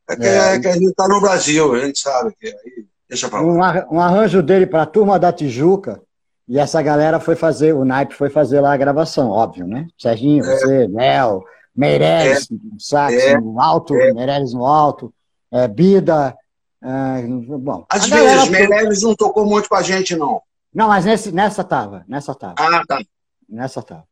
É 0.09 0.15
que, 0.15 0.25
é. 0.25 0.55
é 0.55 0.59
que 0.59 0.67
a 0.67 0.73
gente 0.73 0.93
tá 0.93 1.07
no 1.07 1.21
Brasil, 1.21 1.73
a 1.73 1.85
gente 1.85 1.99
sabe 1.99 2.33
que 2.37 2.47
aí. 2.47 2.85
Deixa 3.07 3.29
pra 3.29 3.41
um, 3.41 3.57
um 3.57 3.99
arranjo 3.99 4.41
dele 4.41 4.65
para 4.65 4.83
a 4.83 4.85
turma 4.85 5.19
da 5.19 5.33
Tijuca, 5.33 6.01
e 6.47 6.57
essa 6.57 6.81
galera 6.81 7.19
foi 7.19 7.35
fazer, 7.35 7.73
o 7.73 7.85
naipe 7.85 8.13
foi 8.13 8.29
fazer 8.29 8.61
lá 8.61 8.73
a 8.73 8.77
gravação, 8.77 9.29
óbvio, 9.29 9.67
né? 9.67 9.87
Serginho, 9.97 10.43
é. 10.43 10.47
você, 10.47 10.87
Léo, 10.87 11.43
Meirelles, 11.75 12.49
é. 12.49 12.55
sax 12.79 13.13
é. 13.13 13.37
no 13.37 13.59
alto, 13.59 13.95
é. 13.95 14.13
Meirelles 14.13 14.53
no 14.53 14.65
alto, 14.65 15.13
é, 15.51 15.67
Bida, 15.67 16.35
ah, 16.81 17.17
bom, 17.59 17.85
Às 17.89 18.07
vezes, 18.07 18.49
Meirelles 18.49 19.03
não 19.03 19.15
tocou 19.15 19.45
muito 19.45 19.69
com 19.69 19.75
a 19.75 19.83
gente, 19.83 20.15
não. 20.15 20.41
Não, 20.73 20.87
mas 20.87 21.05
nesse, 21.05 21.31
nessa 21.31 21.63
tava, 21.63 22.03
nessa 22.07 22.33
tava. 22.33 22.55
Ah, 22.57 22.83
tá. 22.87 22.99
Nessa 23.47 23.83
tava. 23.83 24.05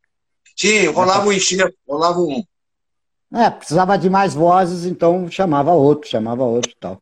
Sim, 0.56 0.88
rolava 0.88 1.28
um 1.28 1.32
enxerto, 1.32 1.76
rolava 1.88 2.20
um. 2.20 2.44
É, 3.34 3.50
precisava 3.50 3.98
de 3.98 4.10
mais 4.10 4.34
vozes, 4.34 4.86
então 4.86 5.30
chamava 5.32 5.72
outro, 5.72 6.10
chamava 6.10 6.44
outro 6.44 6.72
e 6.72 6.76
tal. 6.80 7.02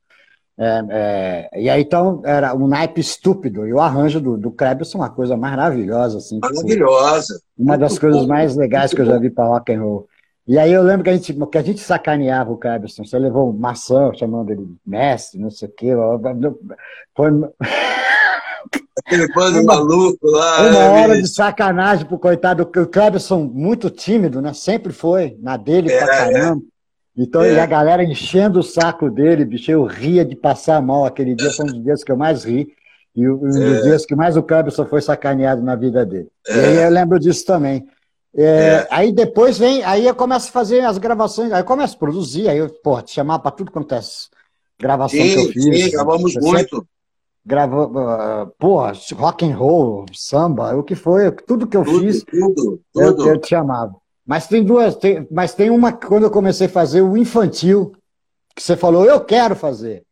É, 0.59 0.83
é, 0.89 1.61
e 1.61 1.69
aí, 1.69 1.81
então, 1.81 2.21
era 2.25 2.55
um 2.55 2.67
naipe 2.67 2.99
estúpido. 2.99 3.67
E 3.67 3.73
o 3.73 3.79
arranjo 3.79 4.19
do, 4.19 4.37
do 4.37 4.51
Krebs 4.51 4.93
uma 4.95 5.09
coisa 5.09 5.37
maravilhosa. 5.37 6.17
Assim, 6.17 6.39
maravilhosa. 6.39 7.39
Uma 7.57 7.77
das 7.77 7.99
coisas 7.99 8.25
mais 8.25 8.55
legais 8.55 8.93
que 8.93 9.01
eu 9.01 9.05
já 9.05 9.17
vi 9.19 9.29
para 9.29 9.45
rock 9.45 9.71
and 9.73 9.81
roll. 9.81 10.07
E 10.47 10.57
aí 10.57 10.71
eu 10.71 10.81
lembro 10.81 11.03
que 11.03 11.09
a 11.09 11.13
gente, 11.13 11.33
que 11.33 11.57
a 11.57 11.61
gente 11.61 11.81
sacaneava 11.81 12.51
o 12.51 12.57
Cleberson. 12.57 13.03
Você 13.03 13.19
levou 13.19 13.51
maçã, 13.51 14.11
chamando 14.13 14.49
ele 14.49 14.65
mestre, 14.85 15.39
não 15.39 15.49
sei 15.51 15.67
o 15.67 15.71
quê. 15.71 15.91
Foi... 17.13 17.29
Aquele 19.05 19.31
bando 19.33 19.63
maluco 19.63 20.25
lá. 20.27 20.61
Uma 20.61 20.71
né, 20.71 20.89
hora 20.89 21.21
de 21.21 21.27
sacanagem 21.27 22.05
pro 22.05 22.17
coitado. 22.17 22.63
O 22.63 22.87
Cleberson, 22.87 23.43
muito 23.43 23.89
tímido, 23.89 24.41
né? 24.41 24.53
Sempre 24.53 24.91
foi, 24.93 25.37
na 25.39 25.57
dele 25.57 25.91
é, 25.91 25.97
pra 25.97 26.07
caramba. 26.07 26.61
Então, 27.15 27.41
é. 27.41 27.53
e 27.53 27.59
a 27.59 27.65
galera 27.65 28.03
enchendo 28.03 28.59
o 28.59 28.63
saco 28.63 29.09
dele, 29.09 29.45
bicho, 29.45 29.69
eu 29.69 29.83
ria 29.83 30.23
de 30.23 30.35
passar 30.35 30.81
mal. 30.81 31.05
Aquele 31.05 31.35
dia 31.35 31.51
foi 31.51 31.65
um 31.65 31.69
dos 31.69 31.83
dias 31.83 32.03
que 32.03 32.11
eu 32.11 32.17
mais 32.17 32.43
ri. 32.43 32.67
E 33.15 33.27
um 33.27 33.37
dos 33.37 33.55
é. 33.55 33.81
dias 33.81 34.05
que 34.05 34.15
mais 34.15 34.37
o 34.37 34.43
Cleberson 34.43 34.85
foi 34.85 35.01
sacaneado 35.01 35.61
na 35.61 35.75
vida 35.75 36.05
dele. 36.05 36.29
E 36.47 36.53
aí 36.53 36.83
eu 36.83 36.89
lembro 36.89 37.19
disso 37.19 37.45
também. 37.45 37.85
É, 38.35 38.43
é. 38.43 38.87
Aí 38.91 39.11
depois 39.11 39.57
vem, 39.57 39.83
aí 39.83 40.05
eu 40.05 40.15
começo 40.15 40.49
a 40.49 40.51
fazer 40.51 40.81
as 40.81 40.97
gravações, 40.97 41.51
aí 41.51 41.61
eu 41.61 41.65
começo 41.65 41.95
a 41.95 41.99
produzir, 41.99 42.47
aí 42.47 42.57
eu, 42.57 42.69
porra, 42.69 43.01
te 43.01 43.11
chamar 43.11 43.39
para 43.39 43.51
tudo 43.51 43.71
quanto 43.71 43.93
é 43.95 44.01
gravação 44.79 45.19
sim, 45.19 45.33
que 45.33 45.39
eu 45.39 45.51
fiz. 45.51 45.83
Sim, 45.83 45.91
gravamos 45.91 46.33
muito. 46.35 46.87
Gravou, 47.45 47.85
uh, 47.85 48.47
porra, 48.59 48.91
rock 49.15 49.45
and 49.45 49.55
roll, 49.55 50.05
samba, 50.13 50.75
o 50.75 50.83
que 50.83 50.95
foi, 50.95 51.31
tudo 51.31 51.65
que 51.65 51.77
eu 51.77 51.85
tudo, 51.85 51.99
fiz, 52.01 52.23
tudo, 52.23 52.81
eu, 52.93 53.15
tudo. 53.15 53.29
eu 53.29 53.39
te 53.39 53.49
chamava. 53.49 53.95
Mas 54.25 54.47
tem 54.47 54.61
duas, 54.61 54.97
tem, 54.97 55.25
mas 55.31 55.53
tem 55.53 55.69
uma 55.69 55.93
quando 55.93 56.23
eu 56.23 56.31
comecei 56.31 56.67
a 56.67 56.69
fazer 56.69 57.01
o 57.01 57.15
infantil, 57.15 57.93
que 58.53 58.61
você 58.61 58.75
falou, 58.75 59.05
eu 59.05 59.23
quero 59.23 59.55
fazer. 59.55 60.03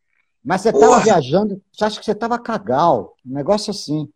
Mas 0.42 0.62
você 0.62 0.70
estava 0.70 1.00
viajando, 1.00 1.60
você 1.70 1.84
acha 1.84 1.98
que 1.98 2.04
você 2.06 2.12
estava 2.12 2.38
cagal, 2.38 3.14
um 3.26 3.34
negócio 3.34 3.70
assim. 3.70 4.08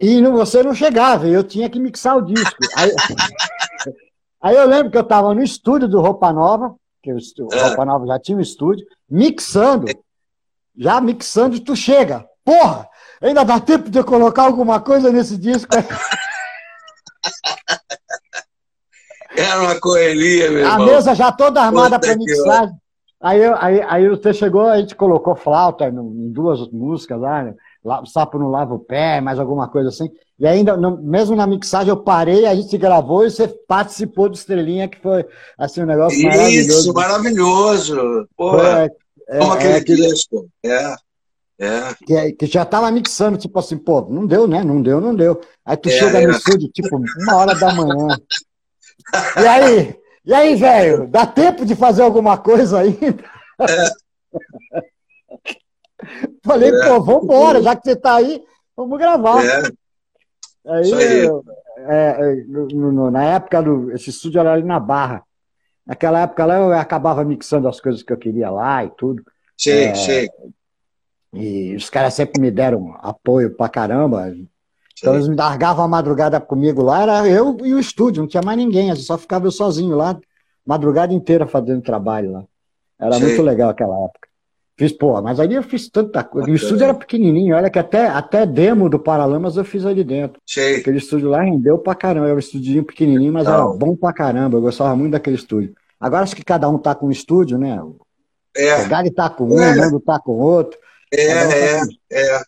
E, 0.00 0.16
e 0.18 0.22
você 0.22 0.62
não 0.62 0.74
chegava, 0.74 1.28
eu 1.28 1.44
tinha 1.44 1.68
que 1.68 1.78
mixar 1.78 2.16
o 2.16 2.22
disco. 2.22 2.56
Aí, 2.76 2.90
aí 4.40 4.56
eu 4.56 4.66
lembro 4.66 4.90
que 4.90 4.96
eu 4.96 5.02
estava 5.02 5.34
no 5.34 5.42
estúdio 5.42 5.86
do 5.88 6.00
Roupa 6.00 6.32
Nova, 6.32 6.74
que 7.02 7.12
o 7.12 7.18
é. 7.52 7.62
Roupa 7.68 7.84
Nova 7.84 8.06
já 8.06 8.18
tinha 8.18 8.38
um 8.38 8.40
estúdio, 8.40 8.86
mixando, 9.08 9.86
já 10.76 11.00
mixando, 11.00 11.60
tu 11.60 11.76
chega. 11.76 12.24
Porra, 12.44 12.88
ainda 13.20 13.44
dá 13.44 13.60
tempo 13.60 13.90
de 13.90 13.98
eu 13.98 14.04
colocar 14.04 14.44
alguma 14.44 14.80
coisa 14.80 15.12
nesse 15.12 15.36
disco. 15.36 15.72
Era 19.36 19.60
uma 19.62 19.78
correria, 19.78 20.50
meu 20.50 20.66
A 20.66 20.72
irmão. 20.72 20.86
mesa 20.86 21.14
já 21.14 21.30
toda 21.30 21.62
armada 21.62 21.98
para 21.98 22.16
mixagem. 22.16 22.74
Aí, 23.20 23.40
aí, 23.44 23.82
aí 23.82 24.08
você 24.08 24.34
chegou, 24.34 24.68
a 24.68 24.78
gente 24.78 24.96
colocou 24.96 25.36
flauta 25.36 25.86
em 25.86 26.32
duas 26.32 26.68
músicas 26.72 27.20
lá, 27.20 27.44
né? 27.44 27.54
O 27.84 28.06
sapo 28.06 28.38
não 28.38 28.48
lava 28.48 28.74
o 28.74 28.78
pé, 28.78 29.20
mais 29.20 29.38
alguma 29.38 29.68
coisa 29.68 29.88
assim. 29.88 30.10
E 30.38 30.46
ainda, 30.46 30.76
no, 30.76 30.96
mesmo 31.02 31.34
na 31.34 31.46
mixagem, 31.46 31.88
eu 31.88 31.96
parei, 31.96 32.46
a 32.46 32.54
gente 32.54 32.76
gravou 32.78 33.26
e 33.26 33.30
você 33.30 33.48
participou 33.48 34.28
do 34.28 34.34
Estrelinha, 34.34 34.88
que 34.88 35.00
foi 35.00 35.24
assim, 35.58 35.82
um 35.82 35.86
negócio 35.86 36.16
Isso, 36.16 36.28
maravilhoso. 36.28 36.80
Isso, 36.80 36.94
maravilhoso. 36.94 38.28
Porra, 38.36 38.90
é, 39.28 39.38
como 39.38 39.54
é, 39.54 39.76
aquele 39.76 40.04
é, 40.04 40.08
disco. 40.08 40.48
É. 40.64 40.94
É. 41.58 41.94
Que, 42.04 42.32
que, 42.32 42.46
já 42.46 42.64
tava 42.64 42.90
mixando, 42.90 43.38
tipo 43.38 43.56
assim, 43.58 43.76
pô, 43.76 44.00
não 44.10 44.26
deu, 44.26 44.48
né? 44.48 44.64
Não 44.64 44.82
deu, 44.82 45.00
não 45.00 45.14
deu. 45.14 45.40
Aí 45.64 45.76
tu 45.76 45.88
é, 45.88 45.92
chega 45.92 46.20
no 46.20 46.32
é. 46.32 46.36
estúdio, 46.36 46.68
tipo, 46.68 46.96
uma 46.96 47.36
hora 47.36 47.54
da 47.54 47.72
manhã. 47.72 48.16
E 49.36 49.46
aí, 49.46 49.96
e 50.24 50.34
aí, 50.34 50.54
velho, 50.56 51.08
dá 51.08 51.26
tempo 51.26 51.64
de 51.64 51.74
fazer 51.74 52.02
alguma 52.02 52.36
coisa 52.38 52.80
ainda? 52.80 53.24
É. 53.60 54.82
Falei, 56.44 56.70
é. 56.70 56.88
pô, 56.88 57.00
vambora, 57.00 57.62
já 57.62 57.76
que 57.76 57.84
você 57.84 57.96
tá 57.96 58.16
aí, 58.16 58.42
vamos 58.76 58.98
gravar. 58.98 59.44
É. 59.44 59.62
Aí, 60.66 60.94
aí. 60.94 61.30
É, 61.78 62.16
é 62.20 62.34
no, 62.46 62.92
no, 62.92 63.10
na 63.10 63.24
época 63.24 63.62
do. 63.62 63.90
Esse 63.92 64.10
estúdio 64.10 64.40
era 64.40 64.52
ali 64.52 64.62
na 64.62 64.78
Barra. 64.78 65.22
Naquela 65.86 66.20
época 66.20 66.44
lá 66.44 66.58
eu 66.58 66.72
acabava 66.72 67.24
mixando 67.24 67.66
as 67.66 67.80
coisas 67.80 68.02
que 68.02 68.12
eu 68.12 68.16
queria 68.16 68.50
lá 68.50 68.84
e 68.84 68.90
tudo. 68.90 69.22
Sim, 69.56 69.70
é, 69.70 69.94
sim. 69.94 70.28
E 71.32 71.74
os 71.74 71.90
caras 71.90 72.14
sempre 72.14 72.40
me 72.40 72.50
deram 72.50 72.94
apoio 73.00 73.56
pra 73.56 73.68
caramba. 73.68 74.32
Então 74.98 75.14
eles 75.14 75.26
me 75.26 75.34
largavam 75.34 75.84
a 75.84 75.88
madrugada 75.88 76.40
comigo 76.40 76.82
lá, 76.82 77.02
era 77.02 77.28
eu 77.28 77.56
e 77.64 77.74
o 77.74 77.80
estúdio, 77.80 78.22
não 78.22 78.28
tinha 78.28 78.42
mais 78.42 78.56
ninguém, 78.56 78.94
só 78.94 79.18
ficava 79.18 79.46
eu 79.46 79.50
sozinho 79.50 79.96
lá, 79.96 80.16
madrugada 80.64 81.12
inteira 81.12 81.46
fazendo 81.46 81.82
trabalho 81.82 82.30
lá. 82.32 82.44
Era 83.00 83.16
Sei. 83.16 83.26
muito 83.26 83.42
legal 83.42 83.70
aquela 83.70 83.96
época. 84.04 84.28
Fiz, 84.76 84.90
pô, 84.90 85.20
mas 85.20 85.38
ali 85.38 85.54
eu 85.54 85.62
fiz 85.62 85.88
tanta 85.88 86.24
coisa. 86.24 86.50
O 86.50 86.54
estúdio 86.54 86.84
era 86.84 86.94
pequenininho, 86.94 87.54
olha 87.54 87.70
que 87.70 87.78
até, 87.78 88.06
até 88.06 88.46
demo 88.46 88.88
do 88.88 88.98
Paralamas 88.98 89.56
eu 89.56 89.64
fiz 89.64 89.84
ali 89.84 90.02
dentro. 90.02 90.40
Sei. 90.46 90.76
Aquele 90.76 90.98
estúdio 90.98 91.28
lá 91.28 91.42
rendeu 91.42 91.78
pra 91.78 91.94
caramba. 91.94 92.26
Era 92.26 92.36
um 92.36 92.38
estúdio 92.38 92.82
pequenininho, 92.84 93.32
mas 93.32 93.44
Não. 93.44 93.52
era 93.52 93.64
bom 93.66 93.94
pra 93.94 94.12
caramba. 94.12 94.56
Eu 94.56 94.62
gostava 94.62 94.96
muito 94.96 95.12
daquele 95.12 95.36
estúdio. 95.36 95.74
Agora 96.00 96.22
acho 96.22 96.34
que 96.34 96.44
cada 96.44 96.68
um 96.68 96.78
tá 96.78 96.94
com 96.94 97.06
um 97.06 97.10
estúdio, 97.10 97.58
né? 97.58 97.80
É. 98.56 98.82
O 98.82 98.88
Gary 98.88 99.10
tá 99.10 99.28
com 99.28 99.44
um, 99.44 99.62
é. 99.62 99.72
o 99.72 99.76
Nando 99.76 100.00
tá 100.00 100.18
com 100.18 100.32
outro. 100.32 100.78
É, 101.12 101.22
é, 101.22 101.78
tá 101.78 101.86
é. 102.10 102.42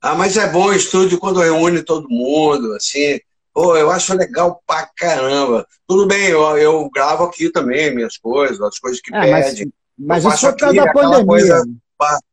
Ah, 0.00 0.14
mas 0.14 0.36
é 0.36 0.48
bom 0.48 0.66
o 0.66 0.74
estúdio 0.74 1.18
quando 1.18 1.40
reúne 1.40 1.82
todo 1.82 2.08
mundo, 2.08 2.72
assim. 2.74 3.20
Pô, 3.54 3.76
eu 3.76 3.90
acho 3.90 4.14
legal 4.16 4.60
pra 4.66 4.88
caramba. 4.96 5.66
Tudo 5.86 6.06
bem, 6.06 6.28
eu, 6.28 6.42
eu 6.56 6.90
gravo 6.90 7.24
aqui 7.24 7.50
também 7.50 7.94
minhas 7.94 8.16
coisas, 8.16 8.60
as 8.60 8.78
coisas 8.78 9.00
que 9.00 9.14
é, 9.14 9.20
pedem. 9.20 9.32
Mas, 9.66 9.72
mas 10.06 10.24
isso 10.24 10.38
foi 10.38 10.52
por 10.52 10.58
causa 10.58 10.76
da 10.76 10.92
pandemia. 10.92 11.26
Coisa, 11.26 11.64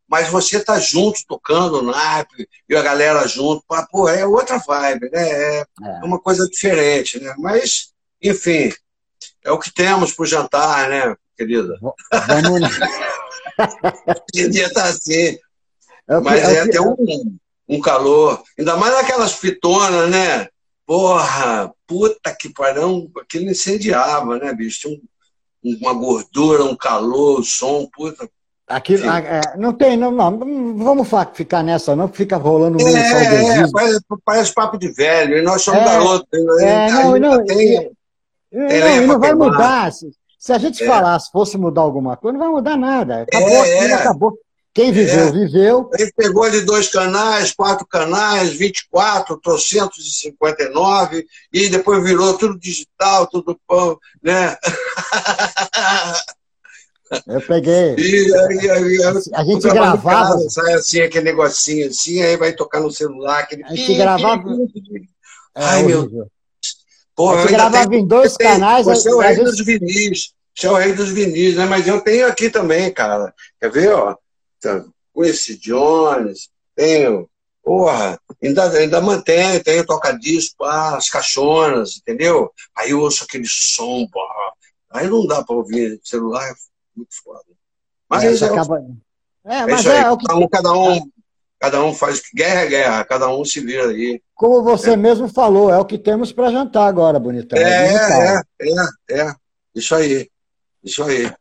mas 0.07 0.27
você 0.27 0.59
tá 0.59 0.79
junto, 0.79 1.19
tocando 1.27 1.83
naipe, 1.83 2.49
e 2.67 2.75
a 2.75 2.81
galera 2.81 3.27
junto, 3.27 3.63
pô, 3.91 4.09
é 4.09 4.25
outra 4.25 4.57
vibe, 4.57 5.09
né? 5.11 5.29
É, 5.29 5.59
é, 5.59 5.65
uma 6.03 6.19
coisa 6.19 6.47
diferente, 6.49 7.19
né? 7.19 7.35
Mas, 7.37 7.93
enfim, 8.21 8.73
é 9.45 9.51
o 9.51 9.59
que 9.59 9.71
temos 9.71 10.11
pro 10.11 10.25
jantar, 10.25 10.89
né, 10.89 11.15
querida? 11.37 11.77
Vamos... 11.79 12.69
Dia 14.33 14.73
tá 14.73 14.85
assim. 14.85 15.37
É 16.07 16.19
mas 16.19 16.41
é, 16.41 16.59
é, 16.59 16.67
tem 16.67 16.81
um, 16.81 17.37
um 17.67 17.79
calor. 17.79 18.41
Ainda 18.57 18.75
mais 18.77 18.95
aquelas 18.95 19.33
fitonas, 19.33 20.09
né? 20.09 20.47
Porra, 20.87 21.71
puta 21.85 22.35
que 22.35 22.51
pariu, 22.51 23.11
aquilo 23.21 23.51
incendiava, 23.51 24.39
né, 24.39 24.51
bicho? 24.53 24.79
Tinha 24.79 24.93
um, 24.95 25.01
uma 25.63 25.93
gordura, 25.93 26.63
um 26.63 26.75
calor, 26.75 27.39
um 27.39 27.43
som, 27.43 27.87
puta. 27.93 28.29
Aquilo, 28.67 29.09
é, 29.09 29.41
não 29.57 29.73
tem, 29.73 29.97
não, 29.97 30.11
não, 30.11 30.29
não 30.29 30.77
vamos 30.77 31.07
ficar 31.33 31.63
nessa, 31.63 31.95
não, 31.95 32.07
fica 32.07 32.37
rolando 32.37 32.77
meio 32.77 32.95
é, 32.95 33.61
é, 33.61 33.71
parece, 33.71 33.99
parece, 34.23 34.53
papo 34.53 34.77
de 34.77 34.89
velho, 34.91 35.39
e 35.39 35.41
nós 35.41 35.63
somos 35.63 35.81
é, 35.81 35.85
garotos. 35.85 36.27
Né? 36.31 36.87
É, 36.87 36.91
não, 36.91 37.17
não, 37.17 37.45
tem, 37.45 37.91
não, 38.51 38.67
tem 38.67 39.07
não 39.07 39.19
vai 39.19 39.33
mudar. 39.33 39.91
Se, 39.91 40.11
se, 40.37 40.53
a 40.53 40.59
gente 40.59 40.83
é. 40.83 40.87
falasse, 40.87 41.31
fosse 41.31 41.57
mudar 41.57 41.81
alguma 41.81 42.15
coisa, 42.15 42.37
não 42.37 42.45
vai 42.45 42.53
mudar 42.53 42.77
nada. 42.77 43.23
Acabou 43.23 43.49
é, 43.49 43.61
aquilo, 43.61 43.91
é. 43.91 43.93
acabou. 43.93 44.39
Quem 44.79 44.93
viveu, 44.93 45.27
é. 45.27 45.31
viveu. 45.33 45.89
Ele 45.99 46.13
pegou 46.15 46.49
de 46.49 46.61
dois 46.61 46.87
canais, 46.87 47.51
quatro 47.51 47.85
canais, 47.85 48.53
24, 48.53 49.37
359, 49.37 51.27
e 51.51 51.67
depois 51.67 52.01
virou 52.01 52.37
tudo 52.37 52.57
digital, 52.57 53.27
tudo 53.27 53.59
pão, 53.67 53.99
né? 54.23 54.55
Eu 57.27 57.41
peguei. 57.41 57.95
E, 57.97 58.33
aí, 58.33 58.69
aí, 58.69 59.03
a 59.33 59.43
gente 59.43 59.67
gravava. 59.67 60.31
Casa, 60.31 60.49
sai 60.49 60.75
assim, 60.75 61.01
aquele 61.01 61.25
negocinho 61.25 61.89
assim, 61.89 62.21
aí 62.21 62.37
vai 62.37 62.53
tocar 62.53 62.79
no 62.79 62.91
celular. 62.91 63.39
Aquele... 63.39 63.65
A 63.65 63.75
gente 63.75 63.97
gravava. 63.97 64.43
É, 65.55 65.63
Ai, 65.63 65.83
meu 65.83 66.07
Deus. 66.07 66.27
Porra, 67.15 67.37
a 67.37 67.41
gente 67.41 67.51
gravava 67.51 67.89
tenho... 67.89 68.03
em 68.03 68.07
dois 68.07 68.37
canais. 68.37 68.85
Você 68.85 69.09
é 69.09 69.13
o 69.13 69.19
rei 69.19 69.35
gente... 69.35 69.45
dos 69.45 69.65
vinis. 69.65 70.31
Você 70.55 70.67
é 70.67 70.71
o 70.71 70.75
rei 70.75 70.93
dos 70.93 71.09
vinis, 71.09 71.55
né? 71.55 71.65
Mas 71.65 71.87
eu 71.87 71.99
tenho 72.01 72.27
aqui 72.27 72.51
também, 72.51 72.93
cara. 72.93 73.33
Quer 73.59 73.71
ver, 73.71 73.91
ó? 73.91 74.15
Quincy 75.13 75.57
Jones, 75.57 76.49
tenho, 76.75 77.29
porra, 77.63 78.19
ainda, 78.41 78.69
ainda 78.71 79.01
mantenho, 79.01 79.63
tenho 79.63 79.85
toca-disco, 79.85 80.63
ah, 80.63 80.97
as 80.97 81.09
caixonas, 81.09 81.97
entendeu? 81.97 82.51
Aí 82.75 82.91
eu 82.91 82.99
ouço 83.01 83.23
aquele 83.23 83.47
som, 83.47 84.07
porra. 84.07 84.53
Aí 84.91 85.07
não 85.07 85.27
dá 85.27 85.43
para 85.43 85.55
ouvir 85.55 85.99
celular, 86.03 86.49
é 86.49 86.53
muito 86.95 87.13
foda. 87.23 87.43
Mas 88.09 88.41
é, 88.41 88.45
é, 88.45 88.49
acaba... 88.49 88.79
é, 89.45 89.55
é 89.55 89.65
mas 89.65 89.85
é, 89.85 89.99
é, 89.99 90.09
o 90.09 90.17
que... 90.17 90.25
cada, 90.25 90.39
um, 90.39 90.47
cada 90.47 90.73
um 90.73 91.11
cada 91.59 91.83
um 91.83 91.93
faz 91.93 92.21
guerra 92.33 92.61
é 92.61 92.67
guerra, 92.67 93.05
cada 93.05 93.29
um 93.29 93.43
se 93.43 93.59
vira 93.59 93.87
aí. 93.87 94.21
Como 94.33 94.63
você 94.63 94.91
é. 94.91 94.97
mesmo 94.97 95.27
falou, 95.27 95.71
é 95.71 95.77
o 95.77 95.85
que 95.85 95.97
temos 95.97 96.31
para 96.31 96.51
jantar 96.51 96.87
agora, 96.87 97.19
bonitão. 97.19 97.59
É, 97.59 97.93
é, 97.93 98.41
é, 98.61 99.21
é, 99.21 99.35
isso 99.75 99.93
aí, 99.93 100.29
isso 100.81 101.03
aí. 101.03 101.31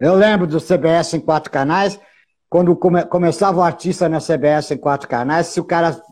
Eu 0.00 0.14
lembro 0.14 0.46
do 0.46 0.58
CBS 0.60 1.12
em 1.12 1.20
quatro 1.20 1.50
canais, 1.50 2.00
quando 2.50 2.74
come, 2.74 3.04
começava 3.06 3.60
o 3.60 3.62
artista 3.62 4.08
na 4.08 4.18
CBS 4.18 4.72
em 4.72 4.76
quatro 4.76 5.08
canais, 5.08 5.46
se 5.46 5.60
o 5.60 5.64
cara 5.64 6.02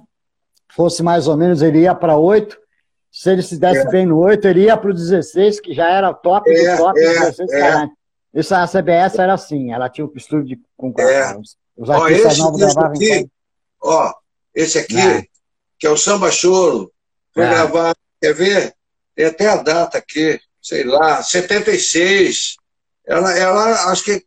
fosse 0.70 1.03
mais 1.03 1.27
ou 1.27 1.37
menos, 1.37 1.61
ele 1.61 1.81
ia 1.81 1.94
para 1.96 2.16
oito. 2.16 2.57
Se 3.11 3.33
ele 3.33 3.42
se 3.42 3.59
desse 3.59 3.87
é. 3.87 3.90
bem 3.90 4.07
no 4.07 4.18
oito, 4.20 4.46
ele 4.46 4.64
ia 4.64 4.77
para 4.77 4.90
o 4.90 4.94
16, 4.94 5.61
que 5.61 5.74
já 5.74 5.90
era 5.90 6.14
top 6.14 6.48
é, 6.48 6.77
do 6.77 6.77
top 6.77 7.01
é, 7.01 7.12
16 7.12 7.53
é. 7.53 7.61
canais. 7.61 7.90
Isso, 8.33 8.55
a 8.55 8.66
CBS 8.66 9.18
era 9.18 9.35
assim, 9.35 9.72
ela 9.72 9.88
tinha 9.88 10.07
o 10.07 10.12
estúdio 10.14 10.57
de, 10.57 10.62
com 10.77 10.94
é. 10.98 11.37
os 11.77 11.90
artistas 11.90 12.38
ó, 12.38 12.44
novos 12.44 12.61
gravavam 12.61 12.90
aqui, 12.90 13.12
em 13.12 13.31
Ó, 13.83 14.12
esse 14.55 14.79
aqui, 14.79 15.01
é. 15.01 15.24
que 15.79 15.87
é 15.87 15.90
o 15.90 15.96
Samba 15.96 16.31
Choro, 16.31 16.92
foi 17.33 17.46
gravado, 17.46 17.98
quer 18.20 18.35
ver? 18.35 18.74
Tem 19.16 19.27
até 19.27 19.48
a 19.48 19.57
data 19.57 19.98
aqui, 19.98 20.38
sei 20.62 20.85
lá, 20.85 21.22
76. 21.22 22.58
Ela, 23.09 23.33
ela 23.38 23.90
acho 23.90 24.05
que 24.05 24.23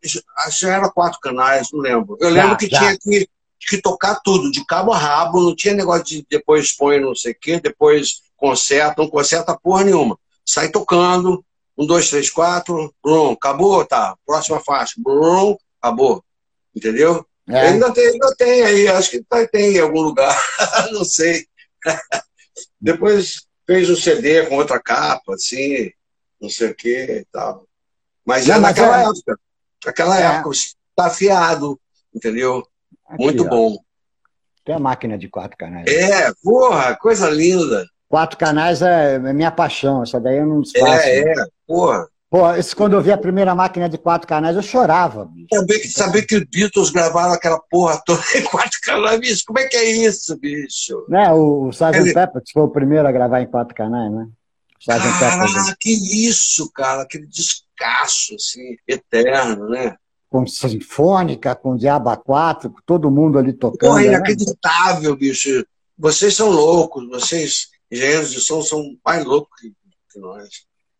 já 0.50 0.74
era 0.74 0.90
quatro 0.90 1.20
canais, 1.20 1.68
não 1.72 1.80
lembro. 1.80 2.18
Eu 2.20 2.30
lembro 2.30 2.50
já, 2.50 2.58
que 2.58 2.68
já. 2.68 2.80
tinha 2.80 2.98
que, 2.98 3.30
que 3.60 3.78
tocar 3.80 4.20
tudo, 4.24 4.52
de 4.52 4.66
cabo 4.66 4.92
a 4.92 4.98
rabo, 4.98 5.40
não 5.40 5.56
tinha 5.56 5.76
negócio 5.76 6.04
de 6.04 6.26
depois 6.28 6.76
põe 6.76 7.00
não 7.00 7.14
sei 7.14 7.34
o 7.34 7.38
quê, 7.40 7.60
depois 7.60 8.24
conserta, 8.36 8.96
não 8.98 9.08
conserta 9.08 9.56
porra 9.56 9.84
nenhuma. 9.84 10.18
Sai 10.44 10.70
tocando, 10.70 11.46
um, 11.78 11.86
dois, 11.86 12.10
três, 12.10 12.32
quatro, 12.32 12.92
brum, 13.04 13.34
acabou, 13.34 13.86
tá. 13.86 14.16
Próxima 14.26 14.60
faixa, 14.60 14.96
brum, 14.98 15.56
acabou. 15.80 16.24
Entendeu? 16.76 17.24
É. 17.48 17.68
Ainda, 17.68 17.94
tem, 17.94 18.08
ainda 18.08 18.36
tem 18.36 18.64
aí, 18.64 18.88
acho 18.88 19.12
que 19.12 19.24
tá, 19.24 19.46
tem 19.48 19.76
em 19.76 19.80
algum 19.80 20.02
lugar, 20.02 20.36
não 20.92 21.06
sei. 21.06 21.46
Depois 22.80 23.46
fez 23.68 23.92
um 23.92 23.96
CD 23.96 24.48
com 24.48 24.56
outra 24.56 24.80
capa, 24.80 25.36
assim, 25.36 25.92
não 26.42 26.50
sei 26.50 26.72
o 26.72 26.76
que 26.76 26.90
e 26.90 27.26
tal. 27.32 27.68
Mas 28.26 28.46
já 28.46 28.60
naquela 28.60 29.02
é... 29.02 29.04
época. 29.04 29.40
Naquela 29.86 30.20
é. 30.20 30.24
época, 30.24 30.52
está 30.52 31.08
afiado, 31.08 31.80
entendeu? 32.14 32.64
Aqui, 33.08 33.24
Muito 33.24 33.46
ó. 33.46 33.50
bom. 33.50 33.78
Tem 34.64 34.76
a 34.76 34.80
máquina 34.80 35.18
de 35.18 35.28
quatro 35.28 35.58
canais. 35.58 35.88
É, 35.88 36.32
porra, 36.44 36.96
coisa 36.96 37.30
linda. 37.30 37.86
Quatro 38.08 38.38
canais 38.38 38.82
é, 38.82 39.16
é 39.16 39.34
minha 39.34 39.52
paixão, 39.52 40.04
essa 40.04 40.20
daí 40.20 40.38
eu 40.38 40.46
não 40.46 40.62
desfaço. 40.62 41.08
É, 41.08 41.20
é, 41.20 41.46
porra. 41.66 42.08
Pô, 42.30 42.54
isso, 42.56 42.78
quando 42.78 42.94
eu 42.94 43.02
vi 43.02 43.12
a 43.12 43.18
primeira 43.18 43.54
máquina 43.54 43.90
de 43.90 43.98
quatro 43.98 44.26
canais, 44.26 44.56
eu 44.56 44.62
chorava. 44.62 45.26
Bicho. 45.26 45.48
Saber 45.54 45.80
que, 45.80 45.88
saber 45.90 46.22
que 46.22 46.36
os 46.38 46.46
Beatles 46.46 46.90
gravaram 46.90 47.34
aquela 47.34 47.60
porra 47.70 48.02
toda 48.06 48.22
em 48.36 48.44
quatro 48.44 48.80
canais, 48.82 49.20
bicho, 49.20 49.44
como 49.46 49.60
é 49.60 49.68
que 49.68 49.76
é 49.76 49.84
isso, 49.92 50.38
bicho? 50.38 51.06
Né, 51.10 51.30
o, 51.34 51.68
o 51.68 51.70
Sgt. 51.72 51.98
Ele... 51.98 52.14
Pepper 52.14 52.42
foi 52.54 52.64
o 52.64 52.70
primeiro 52.70 53.06
a 53.06 53.12
gravar 53.12 53.42
em 53.42 53.48
quatro 53.48 53.76
canais, 53.76 54.10
né? 54.12 54.28
Sgt. 54.80 55.20
Caraca, 55.20 55.54
Pepper, 55.54 55.76
que 55.78 56.28
isso, 56.28 56.72
cara, 56.72 57.02
aquele 57.02 57.28
disco 57.28 57.66
fracasso, 57.82 58.36
assim, 58.36 58.78
eterno, 58.88 59.70
né? 59.70 59.96
Com 60.30 60.48
sinfônica, 60.48 61.54
com 61.56 61.76
Diaba 61.76 62.16
4, 62.16 62.74
todo 62.86 63.12
mundo 63.12 63.38
ali 63.38 63.52
tocando. 63.52 63.90
Porra, 63.90 64.04
é 64.04 64.08
inacreditável, 64.08 65.12
né? 65.12 65.18
bicho. 65.18 65.66
Vocês 65.98 66.36
são 66.36 66.50
loucos, 66.50 67.08
vocês, 67.10 67.70
engenheiros 67.92 68.32
de 68.32 68.40
som, 68.40 68.62
são 68.62 68.82
mais 69.06 69.26
loucos 69.26 69.60
que, 69.60 69.74
que 70.12 70.20
nós. 70.20 70.48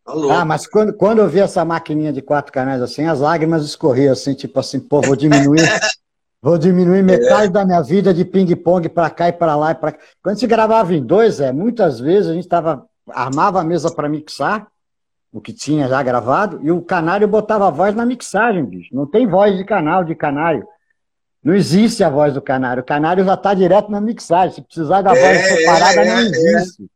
Tá 0.04 0.40
ah, 0.40 0.44
mas 0.44 0.66
quando, 0.66 0.92
quando 0.92 1.20
eu 1.20 1.28
vi 1.28 1.38
essa 1.38 1.64
maquininha 1.64 2.12
de 2.12 2.20
quatro 2.20 2.52
canais 2.52 2.82
assim, 2.82 3.06
as 3.06 3.20
lágrimas 3.20 3.64
escorriam 3.64 4.12
assim, 4.12 4.34
tipo 4.34 4.58
assim, 4.58 4.80
pô, 4.80 5.00
vou 5.00 5.14
diminuir, 5.14 5.62
vou 6.42 6.58
diminuir 6.58 7.02
metade 7.02 7.46
é. 7.46 7.50
da 7.50 7.64
minha 7.64 7.80
vida 7.80 8.12
de 8.12 8.24
ping-pong 8.24 8.88
para 8.88 9.08
cá 9.08 9.28
e 9.28 9.32
para 9.32 9.54
lá 9.54 9.70
e 9.70 9.74
para 9.76 9.96
Quando 10.20 10.40
se 10.40 10.46
gravava 10.46 10.92
em 10.92 11.02
dois, 11.02 11.40
é, 11.40 11.52
muitas 11.52 12.00
vezes 12.00 12.30
a 12.30 12.34
gente 12.34 12.48
tava, 12.48 12.84
armava 13.08 13.60
a 13.60 13.64
mesa 13.64 13.92
para 13.92 14.08
mixar, 14.08 14.66
o 15.32 15.40
que 15.40 15.52
tinha 15.52 15.88
já 15.88 16.02
gravado, 16.02 16.60
e 16.62 16.70
o 16.70 16.82
canário 16.82 17.26
botava 17.26 17.66
a 17.66 17.70
voz 17.70 17.94
na 17.94 18.04
mixagem, 18.04 18.64
bicho. 18.64 18.94
Não 18.94 19.06
tem 19.06 19.26
voz 19.26 19.56
de 19.56 19.64
canal, 19.64 20.04
de 20.04 20.14
canário. 20.14 20.66
Não 21.42 21.54
existe 21.54 22.04
a 22.04 22.10
voz 22.10 22.34
do 22.34 22.42
canário. 22.42 22.82
O 22.82 22.86
canário 22.86 23.24
já 23.24 23.34
está 23.34 23.54
direto 23.54 23.90
na 23.90 24.00
mixagem. 24.00 24.54
Se 24.54 24.62
precisar 24.62 25.02
da 25.02 25.10
voz 25.10 25.22
é, 25.22 25.56
separada, 25.56 26.00
é, 26.00 26.04
não 26.04 26.12
é. 26.12 26.22
existe. 26.22 26.90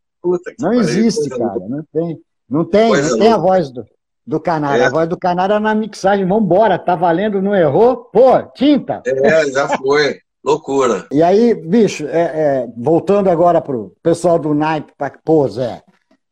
não 0.60 0.72
existe, 0.74 1.30
cara. 1.30 1.58
Não 1.68 1.84
tem. 1.92 2.20
Não 2.48 2.64
tem, 2.64 2.92
não 2.92 3.18
tem 3.18 3.32
a 3.32 3.38
voz 3.38 3.70
do, 3.70 3.84
do 4.24 4.38
canário. 4.38 4.84
É. 4.84 4.86
A 4.86 4.90
voz 4.90 5.08
do 5.08 5.18
canário 5.18 5.56
é 5.56 5.58
na 5.58 5.74
mixagem. 5.74 6.24
Vambora, 6.24 6.78
tá 6.78 6.94
valendo, 6.94 7.42
não 7.42 7.56
errou? 7.56 7.96
Pô, 8.12 8.40
tinta. 8.54 9.02
É, 9.04 9.50
já 9.50 9.68
foi. 9.68 10.20
Loucura. 10.44 11.06
E 11.10 11.24
aí, 11.24 11.54
bicho, 11.54 12.06
é, 12.06 12.20
é, 12.20 12.68
voltando 12.76 13.28
agora 13.28 13.60
pro 13.60 13.92
pessoal 14.00 14.38
do 14.38 14.54
naipe, 14.54 14.92
pô, 15.24 15.48
Zé, 15.48 15.82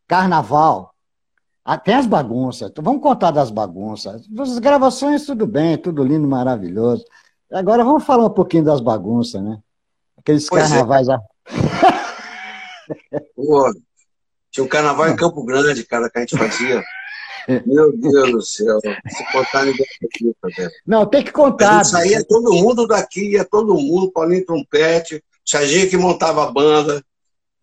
carnaval, 0.07 0.94
tem 1.85 1.95
as 1.95 2.07
bagunças. 2.07 2.71
Vamos 2.77 3.03
contar 3.03 3.31
das 3.31 3.51
bagunças. 3.51 4.23
As 4.39 4.59
gravações, 4.59 5.25
tudo 5.25 5.47
bem, 5.47 5.79
tudo 5.79 6.05
lindo, 6.05 6.29
maravilhoso. 6.29 7.05
Agora 7.51 7.85
vamos 7.85 8.05
falar 8.05 8.27
um 8.27 8.31
pouquinho 8.31 8.65
das 8.65 8.81
bagunças, 8.81 9.43
né? 9.43 9.59
Aqueles 10.19 10.49
pois 10.49 10.65
é. 10.65 10.69
carnavais. 10.69 11.09
É. 11.09 11.19
Pô, 13.35 13.73
tinha 14.51 14.65
um 14.65 14.69
carnaval 14.69 15.09
em 15.09 15.17
Campo 15.17 15.45
Grande, 15.45 15.85
cara, 15.85 16.11
que 16.11 16.19
a 16.19 16.21
gente 16.21 16.37
fazia. 16.37 16.83
Meu 17.67 17.97
Deus 17.97 18.31
do 18.31 18.43
céu. 18.43 18.79
Se 18.81 19.33
contar, 19.33 19.65
ninguém 19.67 19.87
acredita, 20.03 20.73
Não, 20.87 21.07
tem 21.07 21.23
que 21.23 21.33
contar. 21.33 21.83
Isso 21.83 21.97
aí 21.97 22.15
é 22.15 22.23
todo 22.23 22.53
mundo 22.53 22.87
daqui, 22.87 23.37
é 23.37 23.45
todo 23.45 23.75
mundo, 23.75 24.11
Paulinho 24.11 24.45
Trompete, 24.45 25.23
Serginho 25.45 25.89
que 25.89 25.97
montava 25.97 26.45
a 26.45 26.51
banda. 26.51 27.05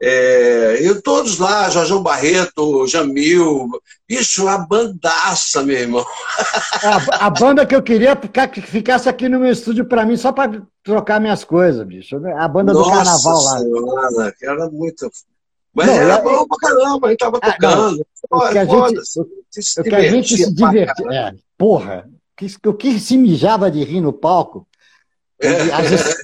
É, 0.04 0.82
e 0.82 1.02
todos 1.02 1.38
lá, 1.38 1.70
Jorjão 1.70 2.02
Barreto, 2.02 2.88
Jamil, 2.88 3.70
bicho, 4.10 4.48
a 4.48 4.58
bandaça, 4.58 5.62
meu 5.62 5.78
irmão. 5.78 6.04
A, 6.82 7.28
a 7.28 7.30
banda 7.30 7.64
que 7.64 7.76
eu 7.76 7.84
queria 7.84 8.16
que 8.16 8.60
ficasse 8.60 9.08
aqui 9.08 9.30
no 9.30 9.40
meu 9.40 9.52
estúdio 9.52 9.86
para 9.86 10.04
mim, 10.04 10.18
só 10.18 10.32
para 10.32 10.64
trocar 10.84 11.22
minhas 11.22 11.44
coisas, 11.44 11.86
bicho. 11.86 12.20
A 12.36 12.48
banda 12.48 12.74
Nossa 12.74 12.90
do 12.90 12.96
carnaval 12.96 13.44
lá. 13.44 13.60
Senhora, 13.60 14.36
que 14.36 14.46
era 14.48 14.70
muito. 14.72 15.12
Mas 15.72 15.86
não, 15.86 15.94
era 15.94 16.18
bom 16.18 16.48
pra 16.48 16.58
caramba, 16.58 17.08
a 17.08 17.10
gente 17.12 17.20
tava 17.20 17.40
ah, 17.40 17.52
tocando. 17.52 18.06
o 18.32 18.50
que 18.50 18.58
a 18.58 18.66
gente, 18.66 19.06
se, 19.06 19.80
o 19.80 19.84
que 19.84 19.96
a 19.96 20.10
gente 20.10 20.38
se 20.38 20.52
divertia. 20.52 21.12
É, 21.12 21.34
porra, 21.56 22.10
o 22.66 22.74
que 22.74 23.00
se 23.00 23.18
mijava 23.18 23.70
de 23.70 23.84
rir 23.84 24.02
no 24.02 24.12
palco. 24.12 24.68
É. 25.40 25.82
Vezes, 25.82 26.16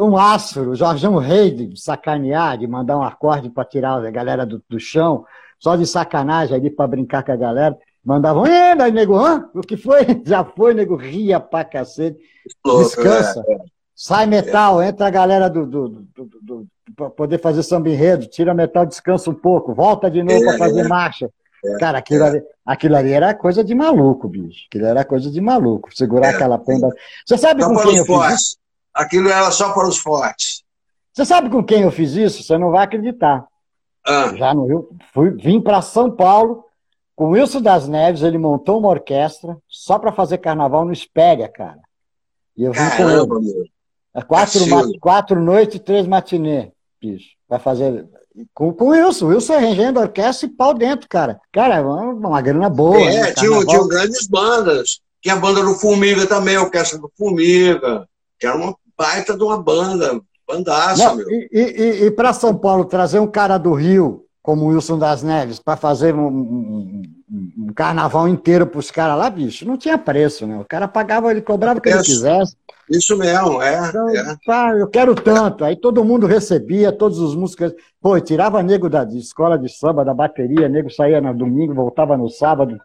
um 0.00 0.16
áspero, 0.16 0.70
o 0.70 0.74
Jorjão 0.74 1.16
Rei 1.16 1.50
de 1.50 1.80
sacanear, 1.80 2.58
de 2.58 2.66
mandar 2.66 2.98
um 2.98 3.02
acorde 3.02 3.48
para 3.48 3.64
tirar 3.64 4.04
a 4.04 4.10
galera 4.10 4.44
do, 4.44 4.62
do, 4.68 4.80
chão, 4.80 5.24
só 5.58 5.76
de 5.76 5.86
sacanagem 5.86 6.56
ali 6.56 6.70
para 6.70 6.88
brincar 6.88 7.22
com 7.22 7.32
a 7.32 7.36
galera. 7.36 7.78
Mandavam, 8.04 8.44
e 8.46 8.50
aí, 8.50 8.90
nego, 8.90 9.14
hã? 9.14 9.48
o 9.54 9.60
que 9.60 9.76
foi? 9.76 10.00
Já 10.26 10.44
foi, 10.44 10.74
nego, 10.74 10.96
ria 10.96 11.38
pra 11.38 11.64
cacete. 11.64 12.18
Descansa. 12.64 13.44
É, 13.46 13.54
é. 13.54 13.58
Sai 13.94 14.26
metal, 14.26 14.82
entra 14.82 15.06
a 15.06 15.10
galera 15.10 15.48
do, 15.48 15.64
do, 15.64 15.88
do, 15.88 16.30
do 16.42 16.66
para 16.96 17.10
poder 17.10 17.38
fazer 17.38 17.62
samba 17.62 17.88
enredo, 17.88 18.26
tira 18.26 18.52
metal, 18.52 18.84
descansa 18.84 19.30
um 19.30 19.34
pouco, 19.34 19.72
volta 19.72 20.10
de 20.10 20.22
novo 20.22 20.42
é, 20.42 20.44
para 20.44 20.58
fazer 20.58 20.80
é. 20.80 20.88
marcha. 20.88 21.30
É, 21.64 21.78
Cara, 21.78 21.98
aquilo, 21.98 22.24
ali, 22.24 22.42
aquilo 22.66 22.96
ali 22.96 23.12
era 23.12 23.32
coisa 23.34 23.62
de 23.62 23.74
maluco, 23.74 24.28
bicho. 24.28 24.66
Aquilo 24.68 24.86
era 24.86 25.04
coisa 25.04 25.30
de 25.30 25.40
maluco. 25.40 25.94
Segurar 25.94 26.30
aquela 26.30 26.58
penda. 26.58 26.88
Você 27.24 27.38
sabe 27.38 27.62
com 27.62 27.76
quem 27.76 27.98
eu 27.98 28.04
fiz 28.04 28.34
isso? 28.34 28.61
Aquilo 28.94 29.28
era 29.28 29.50
só 29.50 29.72
para 29.72 29.88
os 29.88 29.98
fortes. 29.98 30.62
Você 31.12 31.24
sabe 31.24 31.50
com 31.50 31.62
quem 31.62 31.82
eu 31.82 31.90
fiz 31.90 32.12
isso? 32.12 32.42
Você 32.42 32.56
não 32.56 32.70
vai 32.70 32.84
acreditar. 32.84 33.46
Ah. 34.04 34.34
Já 34.34 34.54
no 34.54 34.66
Rio, 34.66 34.88
fui, 35.12 35.30
vim 35.30 35.60
para 35.60 35.82
São 35.82 36.10
Paulo 36.10 36.64
com 37.14 37.26
o 37.26 37.30
Wilson 37.30 37.60
das 37.60 37.86
Neves, 37.86 38.22
ele 38.22 38.38
montou 38.38 38.78
uma 38.78 38.88
orquestra 38.88 39.56
só 39.68 39.98
para 39.98 40.12
fazer 40.12 40.38
carnaval 40.38 40.84
no 40.84 40.92
Espéria, 40.92 41.48
cara. 41.48 41.78
E 42.56 42.64
eu 42.64 42.72
vim 42.72 42.78
Caramba, 42.78 43.36
com 43.36 43.42
ele. 43.42 43.54
Meu. 43.54 43.64
É 44.14 44.22
quatro, 44.22 44.60
quatro 45.00 45.40
noites 45.40 45.76
e 45.76 45.78
três 45.78 46.06
matinê, 46.06 46.72
bicho. 47.00 47.30
Vai 47.48 47.58
fazer. 47.58 48.06
Com, 48.52 48.72
com 48.72 48.86
o 48.86 48.88
Wilson. 48.88 49.26
O 49.26 49.28
Wilson 49.28 49.54
é 49.54 49.58
regendo 49.58 49.98
a 49.98 50.02
orquestra 50.02 50.46
e 50.46 50.50
pau 50.50 50.74
dentro, 50.74 51.08
cara. 51.08 51.40
Cara, 51.50 51.82
uma, 51.82 52.28
uma 52.28 52.42
grana 52.42 52.68
boa. 52.68 52.98
É, 52.98 53.22
né, 53.22 53.32
tinha, 53.32 53.64
tinha 53.64 53.88
grandes 53.88 54.26
bandas. 54.26 55.00
Tinha 55.20 55.34
a 55.34 55.38
banda 55.38 55.62
do 55.62 55.74
Formiga 55.74 56.26
também, 56.26 56.56
a 56.56 56.62
orquestra 56.62 56.98
do 56.98 57.10
Formiga. 57.16 58.06
Que 58.42 58.46
era 58.48 58.56
uma 58.56 58.74
baita 58.98 59.36
de 59.36 59.44
uma 59.44 59.62
banda, 59.62 60.20
bandaça, 60.48 61.04
Não, 61.04 61.14
meu. 61.14 61.30
E, 61.30 61.48
e, 61.52 62.06
e 62.06 62.10
para 62.10 62.32
São 62.32 62.52
Paulo, 62.52 62.84
trazer 62.84 63.20
um 63.20 63.26
cara 63.28 63.56
do 63.56 63.72
Rio, 63.72 64.26
como 64.42 64.64
o 64.64 64.68
Wilson 64.70 64.98
das 64.98 65.22
Neves, 65.22 65.60
para 65.60 65.76
fazer 65.76 66.12
um, 66.12 66.26
um, 66.26 67.02
um, 67.30 67.72
carnaval 67.72 68.26
inteiro 68.26 68.66
para 68.66 68.80
os 68.80 68.90
caras 68.90 69.16
lá, 69.16 69.30
bicho, 69.30 69.64
não 69.64 69.76
tinha 69.76 69.96
preço, 69.96 70.44
né? 70.44 70.58
O 70.58 70.64
cara 70.64 70.88
pagava, 70.88 71.30
ele 71.30 71.40
cobrava 71.40 71.78
o 71.78 71.80
que 71.80 71.88
ele 71.88 72.02
quisesse. 72.02 72.56
Isso 72.90 73.16
mesmo, 73.16 73.62
é. 73.62 73.88
Então, 73.88 74.08
é. 74.08 74.36
Pá, 74.44 74.74
eu 74.74 74.88
quero 74.88 75.14
tanto. 75.14 75.64
Aí 75.64 75.76
todo 75.76 76.04
mundo 76.04 76.26
recebia, 76.26 76.90
todos 76.90 77.20
os 77.20 77.36
músicos. 77.36 77.72
Pô, 78.00 78.18
tirava 78.18 78.60
nego 78.60 78.90
da 78.90 79.04
de 79.04 79.18
escola 79.18 79.56
de 79.56 79.68
samba, 79.68 80.04
da 80.04 80.12
bateria, 80.12 80.68
nego 80.68 80.90
saía 80.90 81.20
no 81.20 81.32
domingo, 81.32 81.72
voltava 81.72 82.16
no 82.16 82.28
sábado. 82.28 82.76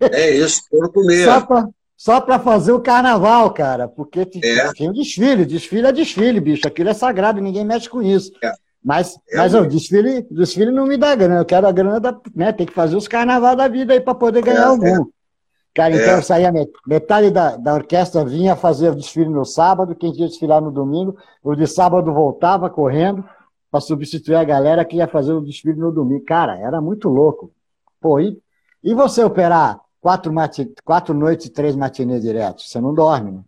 É 0.00 0.30
isso, 0.30 0.60
todo 0.68 0.92
comer. 0.92 1.24
Só 1.24 1.40
pra, 1.40 1.68
só 2.04 2.20
para 2.20 2.38
fazer 2.38 2.70
o 2.70 2.82
carnaval, 2.82 3.50
cara, 3.50 3.88
porque 3.88 4.20
é. 4.20 4.72
tinha 4.74 4.90
um 4.90 4.92
desfile, 4.92 5.46
desfile 5.46 5.86
é 5.86 5.92
desfile, 5.92 6.38
bicho, 6.38 6.68
aquilo 6.68 6.90
é 6.90 6.92
sagrado, 6.92 7.40
ninguém 7.40 7.64
mexe 7.64 7.88
com 7.88 8.02
isso. 8.02 8.30
É. 8.42 8.52
Mas, 8.84 9.18
é 9.30 9.38
mas 9.38 9.54
o 9.54 9.66
desfile, 9.66 10.20
desfile 10.30 10.70
não 10.70 10.86
me 10.86 10.98
dá 10.98 11.14
grana, 11.14 11.40
eu 11.40 11.46
quero 11.46 11.66
a 11.66 11.72
grana 11.72 11.98
da, 11.98 12.14
né, 12.36 12.52
tem 12.52 12.66
que 12.66 12.74
fazer 12.74 12.94
os 12.94 13.08
carnaval 13.08 13.56
da 13.56 13.68
vida 13.68 13.94
aí 13.94 14.02
para 14.02 14.14
poder 14.14 14.42
ganhar 14.42 14.66
é, 14.66 14.70
o 14.70 14.76
mundo. 14.76 15.08
É. 15.08 15.74
Cara, 15.74 15.94
então 15.94 16.18
é. 16.18 16.20
saía 16.20 16.52
metade 16.86 17.30
da, 17.30 17.56
da 17.56 17.72
orquestra 17.72 18.22
vinha 18.22 18.54
fazer 18.54 18.90
o 18.90 18.94
desfile 18.94 19.30
no 19.30 19.46
sábado, 19.46 19.94
quem 19.94 20.14
ia 20.14 20.28
desfilar 20.28 20.60
no 20.60 20.70
domingo, 20.70 21.16
o 21.42 21.54
de 21.54 21.66
sábado 21.66 22.12
voltava 22.12 22.68
correndo 22.68 23.24
para 23.70 23.80
substituir 23.80 24.34
a 24.34 24.44
galera 24.44 24.84
que 24.84 24.96
ia 24.96 25.08
fazer 25.08 25.32
o 25.32 25.40
desfile 25.40 25.80
no 25.80 25.90
domingo. 25.90 26.22
Cara, 26.26 26.58
era 26.58 26.82
muito 26.82 27.08
louco. 27.08 27.50
Pô, 27.98 28.20
e, 28.20 28.38
e 28.82 28.92
você 28.92 29.24
operar 29.24 29.80
quatro, 30.04 30.30
mati, 30.30 30.70
quatro 30.84 31.14
noites 31.14 31.46
e 31.46 31.50
três 31.50 31.74
matinês 31.74 32.20
direto. 32.20 32.60
Você 32.60 32.78
não 32.78 32.92
dorme, 32.92 33.32
né? 33.32 33.40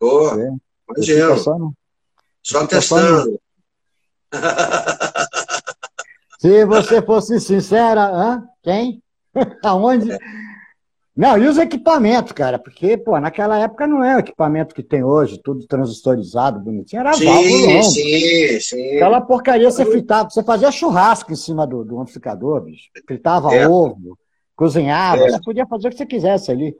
Pô, 0.00 0.32
imagina. 0.90 1.36
Só, 1.36 1.56
no, 1.56 1.72
só 2.42 2.66
testando. 2.66 3.40
Só 4.34 4.40
Se 6.40 6.64
você 6.64 7.00
fosse 7.00 7.38
sincera, 7.38 8.04
hã? 8.04 8.42
quem? 8.64 9.00
Aonde? 9.62 10.18
Não, 11.16 11.38
e 11.38 11.46
os 11.46 11.56
equipamentos, 11.56 12.32
cara, 12.32 12.58
porque, 12.58 12.98
pô, 12.98 13.18
naquela 13.20 13.56
época 13.56 13.86
não 13.86 14.02
é 14.02 14.16
o 14.16 14.18
equipamento 14.18 14.74
que 14.74 14.82
tem 14.82 15.04
hoje, 15.04 15.40
tudo 15.42 15.68
transistorizado, 15.68 16.58
bonitinho, 16.58 17.00
era 17.00 17.12
sim, 17.12 17.24
válvula 17.26 17.82
Sim, 17.84 18.60
sim. 18.60 18.96
Aquela 18.96 19.20
porcaria 19.20 19.70
você 19.70 19.86
fritava, 19.86 20.28
você 20.28 20.42
fazia 20.42 20.72
churrasco 20.72 21.32
em 21.32 21.36
cima 21.36 21.64
do, 21.64 21.84
do 21.84 22.00
amplificador, 22.00 22.60
bicho. 22.60 22.90
Fritava 23.06 23.54
é. 23.54 23.68
ovo, 23.68 24.18
cozinhava, 24.56 25.22
é. 25.22 25.30
você 25.30 25.40
podia 25.42 25.66
fazer 25.66 25.88
o 25.88 25.90
que 25.90 25.98
você 25.98 26.06
quisesse 26.06 26.50
ali. 26.50 26.76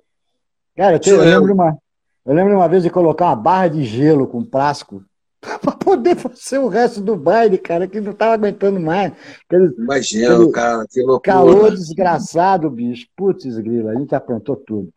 Cara, 0.75 0.99
eu, 1.05 1.15
eu 1.15 1.21
lembro 1.23 1.55
uma, 1.55 1.79
eu 2.25 2.35
lembro 2.35 2.55
uma 2.55 2.69
vez 2.69 2.83
de 2.83 2.91
colocar 2.91 3.27
uma 3.27 3.37
barra 3.37 3.69
de 3.69 3.85
gelo 3.85 4.27
com 4.27 4.45
plástico 4.45 5.05
para 5.41 5.73
poder 5.73 6.17
fazer 6.17 6.59
o 6.59 6.69
resto 6.69 7.01
do 7.01 7.17
baile, 7.17 7.59
cara, 7.59 7.87
que 7.87 8.01
não 8.01 8.13
tava 8.13 8.35
aguentando 8.35 8.81
mais. 8.81 9.13
Aquele, 9.45 9.73
Imagina, 9.79 10.35
aquele 10.35 10.51
cara, 10.51 10.87
que 10.91 11.01
loucura. 11.03 11.21
Calor 11.21 11.71
desgraçado, 11.71 12.69
bicho. 12.69 13.07
Putz, 13.17 13.59
grila, 13.59 13.93
a 13.93 13.95
gente 13.95 14.15
aprontou 14.15 14.57
tudo. 14.57 14.89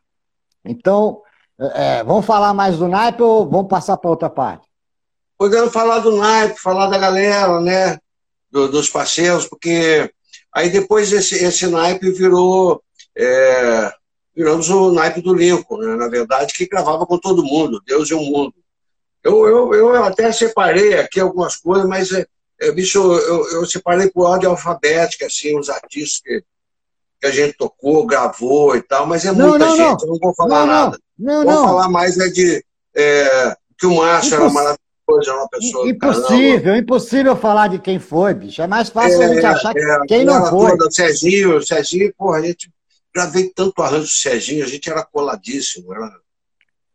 Então, 0.66 1.22
é, 1.60 2.04
vamos 2.04 2.26
falar 2.26 2.54
mais 2.54 2.78
do 2.78 2.88
naipe 2.88 3.22
ou 3.22 3.48
vamos 3.48 3.68
passar 3.68 3.98
para 3.98 4.10
outra 4.10 4.30
parte? 4.30 4.68
Podemos 5.38 5.72
falar 5.72 6.00
do 6.00 6.16
naipe, 6.16 6.60
falar 6.60 6.88
da 6.88 6.98
galera, 6.98 7.62
né? 7.62 7.98
Do, 8.52 8.68
dos 8.68 8.90
parceiros, 8.90 9.46
porque 9.48 10.12
Aí 10.54 10.70
depois 10.70 11.12
esse, 11.12 11.36
esse 11.36 11.68
naipe 11.68 12.12
virou. 12.12 12.82
É, 13.18 13.92
viramos 14.36 14.70
o 14.70 14.92
naipe 14.92 15.22
do 15.22 15.34
Lincoln, 15.34 15.78
né? 15.78 15.96
na 15.96 16.08
verdade, 16.08 16.54
que 16.54 16.68
gravava 16.68 17.06
com 17.06 17.18
todo 17.18 17.44
mundo, 17.44 17.82
Deus 17.86 18.10
e 18.10 18.14
o 18.14 18.22
mundo. 18.22 18.54
Eu, 19.22 19.46
eu, 19.46 19.74
eu 19.74 20.04
até 20.04 20.32
separei 20.32 20.98
aqui 20.98 21.20
algumas 21.20 21.58
coisas, 21.58 21.86
mas, 21.86 22.12
é, 22.14 22.26
é, 22.62 22.72
bicho, 22.72 22.98
eu, 23.00 23.50
eu 23.52 23.66
separei 23.66 24.10
por 24.10 24.26
ordem 24.26 24.48
alfabética, 24.50 25.26
assim, 25.26 25.60
os 25.60 25.70
artistas 25.70 26.22
que, 26.22 26.44
que 27.20 27.28
a 27.28 27.32
gente 27.32 27.58
tocou, 27.58 28.06
gravou 28.06 28.78
e 28.78 28.82
tal, 28.82 29.06
mas 29.06 29.26
é 29.26 29.34
não, 29.34 29.50
muita 29.50 29.66
não, 29.66 29.76
gente, 29.76 30.06
não. 30.06 30.08
eu 30.08 30.08
não 30.08 30.20
vou 30.20 30.34
falar 30.34 30.66
nada. 30.66 31.00
Não, 31.18 31.44
não. 31.44 31.54
Vou 31.54 31.66
falar 31.66 31.90
mais 31.90 32.18
é 32.18 32.30
de 32.30 32.64
é, 32.96 33.56
que 33.78 33.86
o 33.86 33.98
Márcio 33.98 34.36
era 34.36 34.50
maravilhoso 34.50 34.89
coisa, 35.20 35.32
é 35.32 35.34
uma 35.34 35.50
pessoa. 35.50 35.90
Impossível, 35.90 36.76
impossível 36.76 37.36
falar 37.36 37.68
de 37.68 37.80
quem 37.80 38.00
foi, 38.00 38.34
bicho. 38.34 38.62
É 38.62 38.68
mais 38.68 38.90
fácil 38.90 39.22
é, 39.22 39.26
a 39.26 39.34
gente 39.34 39.46
achar 39.46 39.74
é, 39.76 40.00
quem 40.08 40.26
não 40.26 40.46
foi. 40.46 40.78
Do 40.78 40.92
Serginho, 40.92 41.62
Serginho, 41.62 42.14
porra, 42.18 42.38
a 42.40 42.42
gente 42.42 42.72
gravei 43.14 43.52
tanto 43.54 43.82
arranjo 43.82 44.04
do 44.04 44.08
Serginho, 44.08 44.64
a 44.64 44.68
gente 44.68 44.90
era 44.90 45.04
coladíssimo, 45.04 45.94
era 45.94 46.12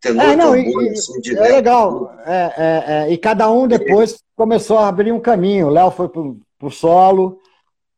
tenor, 0.00 0.22
é, 0.22 0.36
não, 0.36 0.56
e, 0.56 0.90
assim, 0.90 1.36
É 1.36 1.48
legal. 1.48 2.14
É, 2.26 2.54
é, 2.56 2.84
é, 2.86 3.12
e 3.12 3.18
cada 3.18 3.50
um 3.50 3.66
depois 3.66 4.22
começou 4.36 4.78
a 4.78 4.88
abrir 4.88 5.12
um 5.12 5.20
caminho. 5.20 5.68
O 5.68 5.70
Léo 5.70 5.90
foi 5.90 6.08
pro, 6.08 6.40
pro 6.58 6.70
solo, 6.70 7.40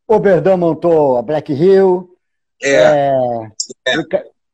o 0.07 0.19
Berdão 0.19 0.57
montou 0.57 1.17
a 1.17 1.23
Black 1.23 1.53
Hill. 1.53 2.11
É. 2.63 3.13
é. 3.89 4.05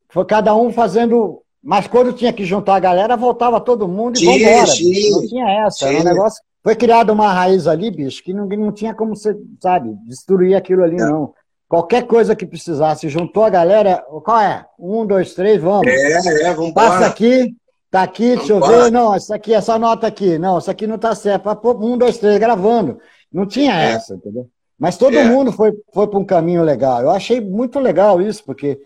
Foi 0.09 0.25
cada 0.25 0.53
um 0.55 0.71
fazendo 0.71 1.42
mas 1.63 1.87
quando 1.87 2.11
tinha 2.11 2.33
que 2.33 2.43
juntar 2.43 2.75
a 2.75 2.79
galera, 2.79 3.15
voltava 3.15 3.61
todo 3.61 3.87
mundo 3.87 4.19
e 4.19 4.25
vambora. 4.25 4.67
Não 4.67 5.27
tinha 5.27 5.49
essa. 5.65 5.87
Era 5.87 5.99
um 5.99 6.03
negócio. 6.03 6.43
Foi 6.61 6.75
criada 6.75 7.13
uma 7.13 7.31
raiz 7.31 7.67
ali, 7.67 7.89
bicho, 7.89 8.23
que 8.23 8.33
não, 8.33 8.45
não 8.45 8.71
tinha 8.71 8.93
como 8.93 9.15
você, 9.15 9.35
sabe, 9.61 9.93
destruir 10.05 10.55
aquilo 10.55 10.83
ali, 10.83 10.95
é. 10.95 11.05
não. 11.05 11.33
Qualquer 11.67 12.05
coisa 12.05 12.35
que 12.35 12.45
precisasse, 12.45 13.09
juntou 13.09 13.43
a 13.43 13.49
galera, 13.49 14.03
qual 14.23 14.39
é? 14.39 14.65
Um, 14.77 15.05
dois, 15.05 15.33
três, 15.33 15.61
vamos. 15.61 15.87
É, 15.87 16.47
é, 16.47 16.53
vamos 16.53 16.73
Passa 16.73 17.07
aqui, 17.07 17.55
tá 17.89 18.03
aqui, 18.03 18.35
deixa 18.35 18.53
eu 18.53 18.61
ver. 18.61 18.91
Não, 18.91 19.15
essa 19.15 19.35
aqui, 19.35 19.53
essa 19.53 19.79
nota 19.79 20.05
aqui. 20.05 20.37
Não, 20.37 20.57
essa 20.57 20.71
aqui 20.71 20.85
não 20.85 20.97
tá 20.97 21.15
certo. 21.15 21.49
Um, 21.81 21.97
dois, 21.97 22.17
três, 22.17 22.37
gravando. 22.39 22.99
Não 23.31 23.45
tinha 23.45 23.73
é. 23.73 23.93
essa, 23.93 24.13
entendeu? 24.13 24.47
Mas 24.77 24.97
todo 24.97 25.17
é. 25.17 25.23
mundo 25.23 25.51
foi, 25.51 25.73
foi 25.93 26.07
para 26.07 26.19
um 26.19 26.25
caminho 26.25 26.63
legal. 26.63 27.01
Eu 27.01 27.09
achei 27.09 27.41
muito 27.41 27.79
legal 27.79 28.21
isso, 28.21 28.43
porque. 28.43 28.79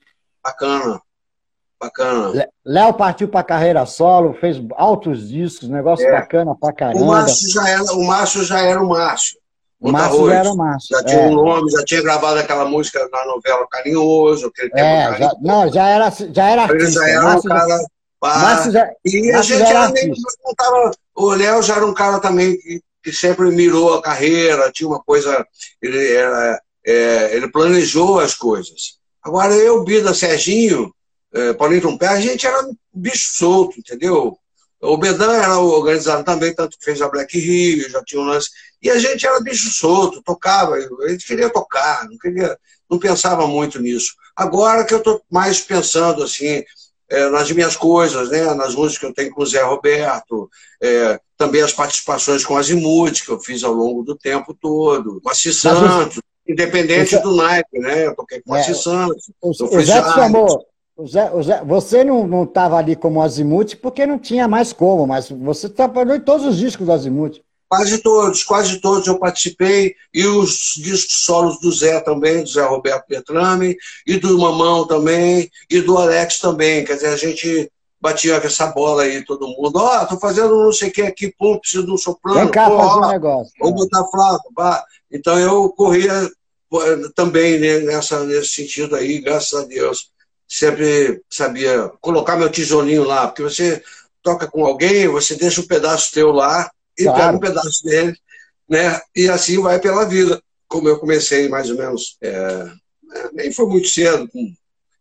Bacana. 0.43 1.01
Bacana. 1.79 2.49
Léo 2.65 2.93
partiu 2.93 3.27
para 3.27 3.43
carreira 3.43 3.85
solo, 3.85 4.33
fez 4.33 4.57
altos 4.75 5.29
discos, 5.29 5.69
negócio 5.69 6.07
é. 6.07 6.11
bacana 6.11 6.55
pra 6.59 6.73
caramba. 6.73 7.03
O 7.03 7.07
Márcio 7.07 7.49
já 7.51 7.69
era 7.69 7.83
o 7.83 8.03
Márcio. 8.03 8.43
Já 8.43 8.59
era 8.61 8.81
o 8.81 8.89
Márcio. 8.89 9.37
O 9.79 9.91
Márcio 9.91 10.29
era 10.31 10.49
o 10.49 10.57
Márcio. 10.57 10.97
Já 10.97 11.03
tinha 11.03 11.21
é. 11.21 11.27
um 11.27 11.35
nome, 11.35 11.71
já 11.71 11.85
tinha 11.85 12.01
gravado 12.01 12.39
aquela 12.39 12.65
música 12.65 13.07
na 13.11 13.25
novela 13.25 13.67
Carinhoso. 13.69 14.51
é, 14.73 15.19
já, 15.19 15.31
não, 15.39 15.71
já 15.71 15.87
era, 15.87 16.09
já 16.09 16.49
era 16.49 16.63
artista. 16.63 16.83
Ele 16.83 16.91
já 16.91 17.07
era 17.09 17.23
Márcio 17.23 17.51
um 17.51 17.55
cara... 17.55 17.79
Pá, 18.19 18.69
já, 18.71 18.89
e 19.05 19.31
a 19.31 19.41
gente 19.43 19.61
era, 19.61 19.91
meio, 19.91 20.15
não 20.43 20.55
tava, 20.55 20.91
o 21.15 21.29
Léo 21.35 21.61
já 21.61 21.75
era 21.75 21.85
um 21.85 21.93
cara 21.93 22.19
também 22.19 22.57
que, 22.57 22.81
que, 23.03 23.13
sempre 23.13 23.51
mirou 23.51 23.93
a 23.93 24.01
carreira, 24.01 24.71
tinha 24.71 24.89
uma 24.89 24.99
coisa, 24.99 25.45
ele, 25.79 26.13
era, 26.13 26.59
é, 26.83 27.35
ele 27.35 27.51
planejou 27.51 28.19
as 28.19 28.33
coisas. 28.33 28.97
Agora 29.23 29.53
eu, 29.53 29.83
Bida, 29.83 30.15
Serginho, 30.15 30.91
é, 31.37 31.53
Paulinho 31.53 31.81
Trumpé, 31.81 32.07
a 32.07 32.19
gente 32.19 32.47
era 32.47 32.67
bicho 32.93 33.37
solto, 33.37 33.79
entendeu? 33.79 34.37
O 34.81 34.97
Bedan 34.97 35.33
era 35.33 35.57
organizado 35.57 36.23
também, 36.23 36.53
tanto 36.53 36.77
que 36.77 36.85
fez 36.85 37.01
a 37.01 37.09
Black 37.09 37.37
Rio, 37.37 37.89
já 37.89 38.03
tinha 38.03 38.21
um 38.21 38.25
lance. 38.25 38.49
E 38.81 38.89
a 38.89 38.97
gente 38.99 39.25
era 39.25 39.39
bicho 39.39 39.69
solto, 39.71 40.21
tocava, 40.21 40.75
a 40.75 41.09
gente 41.09 41.25
queria 41.25 41.49
tocar, 41.49 42.07
não, 42.07 42.17
queria, 42.17 42.57
não 42.89 42.99
pensava 42.99 43.47
muito 43.47 43.79
nisso. 43.79 44.13
Agora 44.35 44.83
que 44.83 44.93
eu 44.93 44.99
estou 44.99 45.21
mais 45.31 45.59
pensando 45.61 46.23
assim, 46.23 46.63
é, 47.09 47.29
nas 47.29 47.51
minhas 47.51 47.75
coisas, 47.75 48.29
né, 48.29 48.53
nas 48.53 48.75
músicas 48.75 48.99
que 48.99 49.05
eu 49.05 49.13
tenho 49.13 49.33
com 49.33 49.41
o 49.41 49.45
Zé 49.45 49.63
Roberto, 49.63 50.49
é, 50.81 51.19
também 51.37 51.61
as 51.61 51.73
participações 51.73 52.45
com 52.45 52.57
Azimuth, 52.57 53.23
que 53.25 53.31
eu 53.31 53.39
fiz 53.39 53.63
ao 53.63 53.73
longo 53.73 54.03
do 54.03 54.15
tempo 54.15 54.53
todo, 54.53 55.21
com 55.21 55.33
Santos, 55.33 56.19
independente 56.47 57.17
do 57.19 57.35
naipe, 57.35 57.79
né? 57.79 58.07
Eu 58.07 58.15
toquei 58.15 58.41
com 58.41 58.55
é, 58.55 58.63
Santos. 58.63 59.31
O, 59.41 59.49
o 59.49 59.83
Zé 59.83 60.01
te 60.01 60.13
chamou, 60.13 60.45
o 60.45 60.65
Zé, 61.05 61.31
Zé, 61.43 61.63
você 61.63 62.03
não 62.03 62.43
estava 62.43 62.77
ali 62.77 62.95
como 62.95 63.21
Azimuth 63.21 63.75
porque 63.81 64.05
não 64.05 64.17
tinha 64.17 64.47
mais 64.47 64.73
como, 64.73 65.05
mas 65.05 65.29
você 65.29 65.69
trabalhou 65.69 66.15
em 66.15 66.21
todos 66.21 66.45
os 66.45 66.57
discos 66.57 66.85
do 66.85 66.91
Azimuth. 66.91 67.41
Quase 67.69 67.97
todos, 67.99 68.43
quase 68.43 68.79
todos 68.79 69.05
eu 69.07 69.19
participei, 69.19 69.93
e 70.13 70.25
os 70.25 70.73
discos 70.77 71.17
solos 71.23 71.59
do 71.59 71.69
Zé 71.69 71.99
também, 71.99 72.41
do 72.41 72.49
Zé 72.49 72.65
Roberto 72.65 73.05
Petrame, 73.07 73.75
e 74.07 74.17
do 74.17 74.39
Mamão 74.39 74.87
também, 74.87 75.51
e 75.69 75.81
do 75.81 75.97
Alex 75.97 76.39
também. 76.39 76.85
Quer 76.85 76.93
dizer, 76.93 77.09
a 77.09 77.17
gente 77.17 77.69
batia 77.99 78.39
com 78.39 78.47
essa 78.47 78.67
bola 78.67 79.03
aí, 79.03 79.23
todo 79.25 79.49
mundo. 79.49 79.75
Ó, 79.75 80.01
oh, 80.01 80.05
tô 80.07 80.17
fazendo 80.17 80.63
não 80.63 80.71
sei 80.71 80.89
o 80.89 80.91
que 80.93 81.01
aqui, 81.01 81.33
pum, 81.37 81.59
preciso 81.59 81.85
de 81.85 81.91
um 81.91 81.97
soprano. 81.97 82.39
Vem 82.39 82.51
cá, 82.51 82.69
pô, 82.69 82.77
fazer 82.77 82.99
um 82.99 83.09
negócio. 83.09 83.53
Vou 83.59 83.73
botar 83.73 84.05
flaco, 84.05 84.53
pá. 84.55 84.85
Então 85.11 85.37
eu 85.37 85.69
corria 85.71 86.31
também 87.15 87.59
né, 87.59 87.79
nessa, 87.79 88.23
nesse 88.23 88.49
sentido 88.49 88.95
aí, 88.95 89.19
graças 89.19 89.61
a 89.61 89.65
Deus 89.65 90.09
sempre 90.47 91.21
sabia 91.29 91.91
colocar 91.99 92.37
meu 92.37 92.49
tijolinho 92.49 93.03
lá, 93.03 93.27
porque 93.27 93.43
você 93.43 93.83
toca 94.23 94.47
com 94.47 94.65
alguém, 94.65 95.07
você 95.07 95.35
deixa 95.35 95.61
um 95.61 95.67
pedaço 95.67 96.13
teu 96.13 96.31
lá 96.31 96.69
e 96.97 97.03
claro. 97.03 97.17
pega 97.17 97.37
um 97.37 97.39
pedaço 97.39 97.83
dele, 97.83 98.17
né? 98.67 98.99
E 99.15 99.29
assim 99.29 99.61
vai 99.61 99.79
pela 99.79 100.05
vida. 100.05 100.41
Como 100.67 100.87
eu 100.87 100.99
comecei 100.99 101.47
mais 101.47 101.69
ou 101.69 101.77
menos, 101.77 102.17
é, 102.21 102.29
é 102.29 103.29
nem 103.33 103.51
foi 103.51 103.67
muito 103.67 103.87
cedo, 103.87 104.29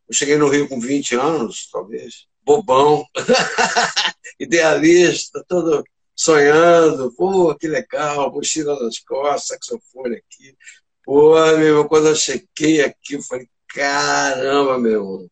eu 0.08 0.14
cheguei 0.14 0.36
no 0.36 0.48
Rio 0.48 0.68
com 0.68 0.78
20 0.78 1.16
anos, 1.16 1.68
talvez, 1.72 2.26
bobão, 2.44 3.04
idealista, 4.38 5.44
todo 5.48 5.84
sonhando, 6.14 7.12
pô, 7.12 7.54
que 7.54 7.66
legal, 7.68 8.32
mochila 8.32 8.82
nas 8.82 8.98
costas, 9.00 9.58
saxofone 9.60 10.16
aqui. 10.16 10.56
Pô, 11.04 11.34
meu, 11.56 11.84
quando 11.86 12.08
eu 12.08 12.16
cheguei 12.16 12.80
aqui, 12.80 13.14
eu 13.14 13.22
falei, 13.22 13.48
caramba, 13.68 14.78
meu, 14.78 15.28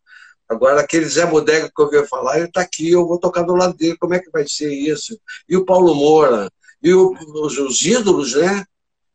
Agora, 0.48 0.80
aquele 0.80 1.06
Zé 1.06 1.26
Bodega 1.26 1.70
que 1.74 1.80
eu 1.80 1.86
ouvi 1.86 2.06
falar, 2.06 2.36
ele 2.36 2.46
está 2.46 2.60
aqui, 2.60 2.90
eu 2.90 3.06
vou 3.06 3.18
tocar 3.18 3.42
do 3.42 3.54
lado 3.54 3.74
dele, 3.74 3.96
como 3.96 4.14
é 4.14 4.18
que 4.18 4.30
vai 4.30 4.46
ser 4.46 4.72
isso? 4.72 5.18
E 5.48 5.56
o 5.56 5.64
Paulo 5.64 5.94
Moura, 5.94 6.50
e 6.82 6.92
o, 6.92 7.12
os, 7.42 7.58
os, 7.58 7.80
ídolos, 7.82 8.34
né? 8.34 8.64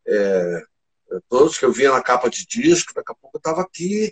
É, 0.07 0.63
todos 1.29 1.57
que 1.57 1.65
eu 1.65 1.71
via 1.71 1.91
na 1.91 2.01
capa 2.01 2.29
de 2.29 2.45
disco, 2.45 2.93
daqui 2.93 3.11
a 3.11 3.15
pouco 3.15 3.37
eu 3.37 3.39
estava 3.39 3.61
aqui, 3.61 4.11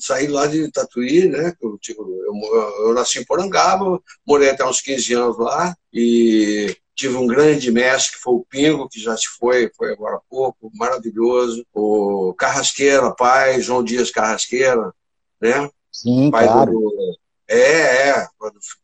saí 0.00 0.26
lá 0.26 0.46
de 0.46 0.70
Tatuí, 0.70 1.28
né? 1.28 1.52
Eu, 1.60 1.78
eu, 1.96 2.86
eu, 2.86 2.94
nasci 2.94 3.20
em 3.20 3.24
Porangaba, 3.24 4.00
morei 4.26 4.50
até 4.50 4.64
uns 4.64 4.80
15 4.80 5.14
anos 5.14 5.38
lá, 5.38 5.76
e 5.92 6.76
tive 6.94 7.16
um 7.16 7.26
grande 7.26 7.70
mestre 7.70 8.16
que 8.16 8.22
foi 8.22 8.34
o 8.34 8.46
Pingo, 8.48 8.88
que 8.88 9.00
já 9.00 9.16
se 9.16 9.26
foi, 9.38 9.70
foi 9.76 9.92
agora 9.92 10.16
há 10.16 10.20
pouco, 10.28 10.70
maravilhoso. 10.74 11.64
O 11.72 12.34
Carrasqueira, 12.34 13.14
pai, 13.14 13.60
João 13.60 13.82
Dias 13.82 14.10
Carrasqueira, 14.10 14.92
né? 15.40 15.70
Sim, 15.92 16.30
pai 16.30 16.46
claro. 16.46 16.72
Do... 16.72 17.18
É, 17.48 18.08
é. 18.08 18.26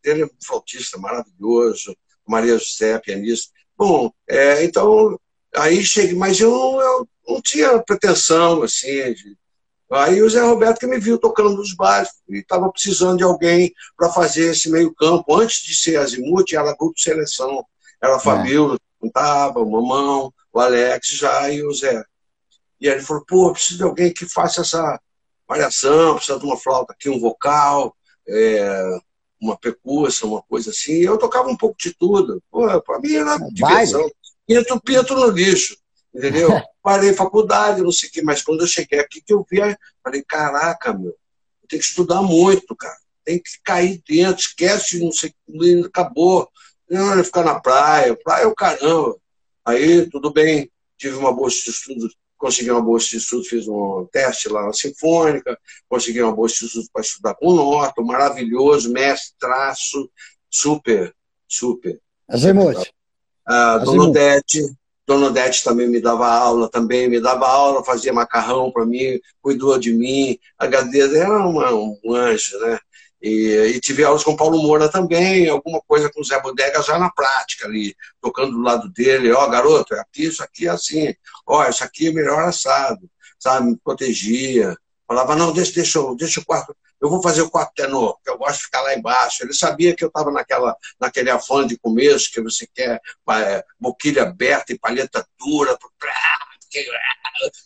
Ele 0.04 0.22
é 0.22 0.26
um 0.26 0.30
flautista 0.44 0.98
maravilhoso, 0.98 1.96
Maria 2.26 2.58
José, 2.58 2.98
pianista. 2.98 3.50
Bom, 3.76 4.12
é, 4.28 4.64
então, 4.64 5.18
aí 5.54 5.84
cheguei, 5.84 6.14
mas 6.14 6.38
eu 6.38 6.50
não, 6.50 6.80
eu 6.80 7.08
não 7.26 7.40
tinha 7.40 7.82
pretensão, 7.82 8.62
assim, 8.62 9.12
de... 9.14 9.36
Aí 9.90 10.20
o 10.20 10.28
Zé 10.28 10.42
Roberto 10.42 10.80
que 10.80 10.86
me 10.86 10.98
viu 10.98 11.16
tocando 11.16 11.56
nos 11.56 11.74
bares 11.74 12.10
e 12.28 12.40
estava 12.40 12.70
precisando 12.70 13.16
de 13.16 13.24
alguém 13.24 13.72
para 13.96 14.12
fazer 14.12 14.50
esse 14.50 14.70
meio 14.70 14.94
campo. 14.94 15.34
Antes 15.34 15.62
de 15.62 15.74
ser 15.74 15.96
Azimuth, 15.96 16.52
era 16.52 16.76
grupo 16.76 16.98
seleção. 16.98 17.64
Era 18.02 18.16
a 18.16 18.20
Fabíola, 18.20 18.74
é. 18.74 18.78
cantava, 19.00 19.60
o 19.60 19.70
Mamão, 19.70 20.30
o 20.52 20.60
Alex 20.60 21.08
já 21.08 21.50
e 21.50 21.62
o 21.62 21.72
Zé. 21.72 22.04
E 22.78 22.86
aí 22.86 22.96
ele 22.96 23.02
falou, 23.02 23.24
pô, 23.26 23.50
preciso 23.50 23.78
de 23.78 23.84
alguém 23.84 24.12
que 24.12 24.26
faça 24.26 24.60
essa, 24.60 25.00
variação, 25.48 26.16
precisa 26.16 26.38
de 26.38 26.44
uma 26.44 26.56
flauta 26.56 26.92
aqui, 26.92 27.08
um 27.08 27.18
vocal, 27.18 27.96
é, 28.28 28.98
uma 29.40 29.56
percussão, 29.56 30.30
uma 30.30 30.42
coisa 30.42 30.70
assim. 30.70 30.92
Eu 30.92 31.16
tocava 31.16 31.48
um 31.48 31.56
pouco 31.56 31.76
de 31.78 31.94
tudo. 31.94 32.42
Para 32.84 33.00
mim 33.00 33.14
era 33.14 33.38
diversão. 33.50 34.08
Pinto, 34.46 34.80
pinto 34.80 35.14
no 35.14 35.28
lixo, 35.28 35.76
entendeu? 36.14 36.50
Parei 36.82 37.12
faculdade, 37.12 37.82
não 37.82 37.92
sei 37.92 38.08
o 38.08 38.12
que, 38.12 38.22
mas 38.22 38.42
quando 38.42 38.60
eu 38.60 38.66
cheguei 38.66 38.98
aqui 38.98 39.20
que 39.20 39.32
eu 39.32 39.44
vi, 39.50 39.58
falei, 40.02 40.22
caraca, 40.26 40.92
meu, 40.92 41.14
tem 41.68 41.78
que 41.78 41.84
estudar 41.84 42.22
muito, 42.22 42.74
cara. 42.74 42.96
Tem 43.24 43.38
que 43.38 43.50
cair 43.62 44.02
dentro, 44.08 44.40
esquece, 44.40 44.98
não 45.00 45.12
sei, 45.12 45.34
acabou. 45.84 46.48
Não, 46.88 47.22
ficar 47.22 47.44
na 47.44 47.60
praia, 47.60 48.16
praia 48.16 48.44
é 48.44 48.46
o 48.46 48.54
caramba. 48.54 49.16
Aí, 49.66 50.08
tudo 50.08 50.32
bem, 50.32 50.70
tive 50.96 51.16
uma 51.16 51.30
bolsa 51.30 51.58
de 51.62 51.70
estudo 51.70 52.08
consegui 52.38 52.70
uma 52.70 52.80
bolsa 52.80 53.10
de 53.10 53.16
estudo, 53.16 53.44
fiz 53.44 53.66
um 53.68 54.06
teste 54.10 54.48
lá 54.48 54.64
na 54.64 54.72
Sinfônica, 54.72 55.58
consegui 55.88 56.22
uma 56.22 56.32
bolsa 56.32 56.56
de 56.60 56.66
estudo 56.66 56.86
para 56.92 57.02
estudar 57.02 57.34
com 57.34 57.48
o 57.48 57.54
Norton, 57.54 58.02
maravilhoso, 58.04 58.92
mestre, 58.92 59.34
traço, 59.38 60.08
super, 60.48 61.14
super. 61.46 62.00
Azemote. 62.28 62.92
Ah, 63.44 63.78
Dona 63.78 64.04
Odete, 64.04 64.62
Dona 65.06 65.26
Odete 65.26 65.64
também 65.64 65.88
me 65.88 66.00
dava 66.00 66.28
aula, 66.28 66.70
também 66.70 67.08
me 67.08 67.20
dava 67.20 67.48
aula, 67.48 67.84
fazia 67.84 68.12
macarrão 68.12 68.70
para 68.70 68.86
mim, 68.86 69.18
cuidou 69.40 69.78
de 69.78 69.92
mim, 69.92 70.38
a 70.58 70.66
Gadeza 70.66 71.18
era 71.18 71.46
uma, 71.46 71.72
um 71.72 71.98
anjo, 72.14 72.58
né? 72.60 72.78
E, 73.20 73.74
e, 73.74 73.80
tive 73.80 74.04
aulas 74.04 74.22
com 74.22 74.36
Paulo 74.36 74.62
Moura 74.62 74.88
também, 74.88 75.48
alguma 75.48 75.80
coisa 75.82 76.10
com 76.10 76.20
o 76.20 76.24
Zé 76.24 76.40
Bodega 76.40 76.80
já 76.82 76.98
na 76.98 77.10
prática 77.10 77.66
ali, 77.66 77.96
tocando 78.20 78.52
do 78.52 78.62
lado 78.62 78.88
dele, 78.90 79.32
ó, 79.32 79.44
oh, 79.44 79.50
garoto, 79.50 79.94
aqui, 79.94 80.26
isso 80.26 80.42
aqui 80.42 80.68
é 80.68 80.70
assim, 80.70 81.14
ó, 81.44 81.64
oh, 81.64 81.68
isso 81.68 81.82
aqui 81.82 82.08
é 82.08 82.12
melhor 82.12 82.44
assado, 82.44 83.10
sabe, 83.38 83.70
me 83.70 83.76
protegia. 83.76 84.76
Falava, 85.06 85.34
não, 85.34 85.52
deixa, 85.52 85.72
deixa, 85.72 86.00
deixa 86.16 86.40
o 86.40 86.44
quarto, 86.44 86.76
eu 87.00 87.08
vou 87.08 87.22
fazer 87.22 87.42
o 87.42 87.50
quarto 87.50 87.74
tenor, 87.74 88.18
que 88.22 88.30
eu 88.30 88.36
gosto 88.36 88.58
de 88.58 88.64
ficar 88.64 88.82
lá 88.82 88.94
embaixo. 88.94 89.42
Ele 89.42 89.52
sabia 89.52 89.94
que 89.94 90.04
eu 90.04 90.08
estava 90.08 90.30
naquela, 90.30 90.76
naquele 91.00 91.30
afã 91.30 91.66
de 91.66 91.78
começo, 91.78 92.30
que 92.30 92.42
você 92.42 92.66
quer 92.74 93.00
é, 93.30 93.64
boquilha 93.78 94.24
aberta 94.24 94.72
e 94.72 94.78
palheta 94.78 95.26
dura, 95.38 95.78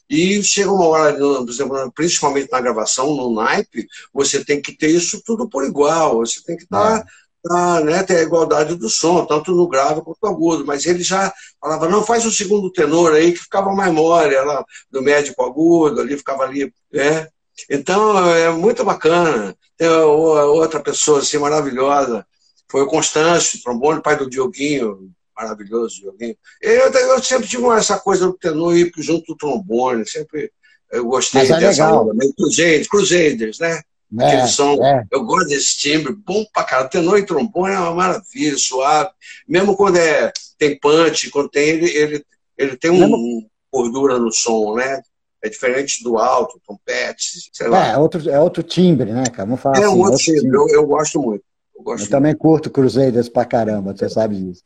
e 0.09 0.43
chega 0.43 0.71
uma 0.71 0.87
hora, 0.87 1.15
por 1.15 1.49
exemplo, 1.49 1.93
principalmente 1.95 2.51
na 2.51 2.61
gravação, 2.61 3.15
no 3.15 3.35
naipe, 3.35 3.87
você 4.13 4.45
tem 4.45 4.61
que 4.61 4.77
ter 4.77 4.89
isso 4.89 5.23
tudo 5.25 5.49
por 5.49 5.65
igual, 5.65 6.19
você 6.19 6.43
tem 6.43 6.57
que 6.57 6.65
estar. 6.65 7.01
Tá, 7.01 7.07
é. 7.07 7.49
tá, 7.49 7.81
né, 7.85 8.03
ter 8.03 8.17
a 8.19 8.23
igualdade 8.23 8.77
do 8.77 8.89
som, 8.89 9.25
tanto 9.27 9.53
no 9.53 9.69
grave 9.69 10.03
quanto 10.03 10.19
no 10.23 10.29
agudo. 10.29 10.67
Mas 10.67 10.87
ele 10.87 11.03
já 11.03 11.33
falava, 11.61 11.89
não, 11.89 12.05
faz 12.05 12.25
o 12.25 12.31
segundo 12.31 12.71
tenor 12.71 13.13
aí, 13.13 13.33
que 13.33 13.39
ficava 13.39 13.73
mais 13.73 13.93
mole, 13.93 14.35
ela, 14.35 14.65
do 14.91 15.03
médio 15.03 15.35
para 15.35 15.47
agudo, 15.47 16.01
ali 16.01 16.17
ficava 16.17 16.45
ali, 16.45 16.73
né? 16.93 17.29
Então, 17.71 18.33
é 18.35 18.51
muito 18.51 18.85
bacana. 18.85 19.57
Tem 19.77 19.89
outra 19.89 20.81
pessoa 20.81 21.19
assim, 21.21 21.39
maravilhosa, 21.39 22.25
foi 22.71 22.83
o 22.83 22.87
Constâncio, 22.87 23.63
trombone, 23.63 24.03
pai 24.03 24.17
do 24.17 24.31
Dioguinho, 24.31 25.13
maravilhoso 25.43 26.01
Dioguinho. 26.01 26.37
Eu, 26.61 26.93
eu 26.93 27.23
sempre 27.23 27.49
tive 27.49 27.67
essa 27.69 27.99
coisa 27.99 28.27
do 28.27 28.35
tenor 28.35 28.77
ir 28.77 28.93
junto 28.99 29.33
do 29.33 29.37
trombone, 29.37 30.07
sempre 30.07 30.51
eu 30.93 31.07
gostei 31.07 31.43
é 31.51 31.59
dessa 31.59 31.87
legal. 31.87 32.07
onda. 32.07 32.33
Crusaders, 32.37 32.87
Crusaders, 32.87 33.59
né? 33.59 33.81
É, 34.21 34.27
Aquele 34.27 34.49
som, 34.49 34.75
é. 34.85 35.05
eu 35.11 35.25
gosto 35.25 35.49
desse 35.49 35.79
timbre, 35.79 36.13
bom 36.15 36.45
pra 36.53 36.65
caralho. 36.65 36.91
Tenor 36.91 37.19
e 37.19 37.25
trombone 37.25 37.75
é 37.75 37.79
uma 37.79 37.95
maravilha, 37.95 38.59
suave. 38.59 39.11
Mesmo 39.49 39.75
quando 39.75 39.97
é, 39.97 40.31
tem 40.59 40.79
punch, 40.79 41.31
quando 41.31 41.49
tem, 41.49 41.67
ele, 41.67 41.91
ele, 41.91 42.25
ele 42.59 42.77
tem 42.77 42.91
uma 42.91 43.07
um 43.07 43.47
gordura 43.73 44.19
no 44.19 44.31
som, 44.31 44.75
né? 44.75 45.01
É 45.43 45.49
diferente 45.49 46.05
do 46.05 46.19
alto, 46.19 46.61
trompete, 46.65 47.51
sei 47.53 47.69
lá. 47.69 47.87
É, 47.87 47.97
outro, 47.97 48.31
é 48.31 48.39
outro 48.39 48.63
timbre, 48.63 49.13
né, 49.13 49.25
cara? 49.25 49.47
Vamos 49.47 49.63
falar 49.63 49.79
é 49.79 49.85
assim, 49.87 49.99
outro 49.99 50.19
timbre, 50.19 50.41
timbre. 50.43 50.59
Eu, 50.59 50.69
eu 50.69 50.87
gosto 50.87 51.21
muito. 51.21 51.45
Eu, 51.75 51.83
gosto 51.83 51.97
eu 51.97 51.99
muito. 52.01 52.11
também 52.11 52.37
curto 52.37 52.71
Crusaders 52.71 53.31
pra 53.31 53.47
caramba, 53.47 53.97
você 53.97 54.11
sabe 54.11 54.37
disso. 54.37 54.63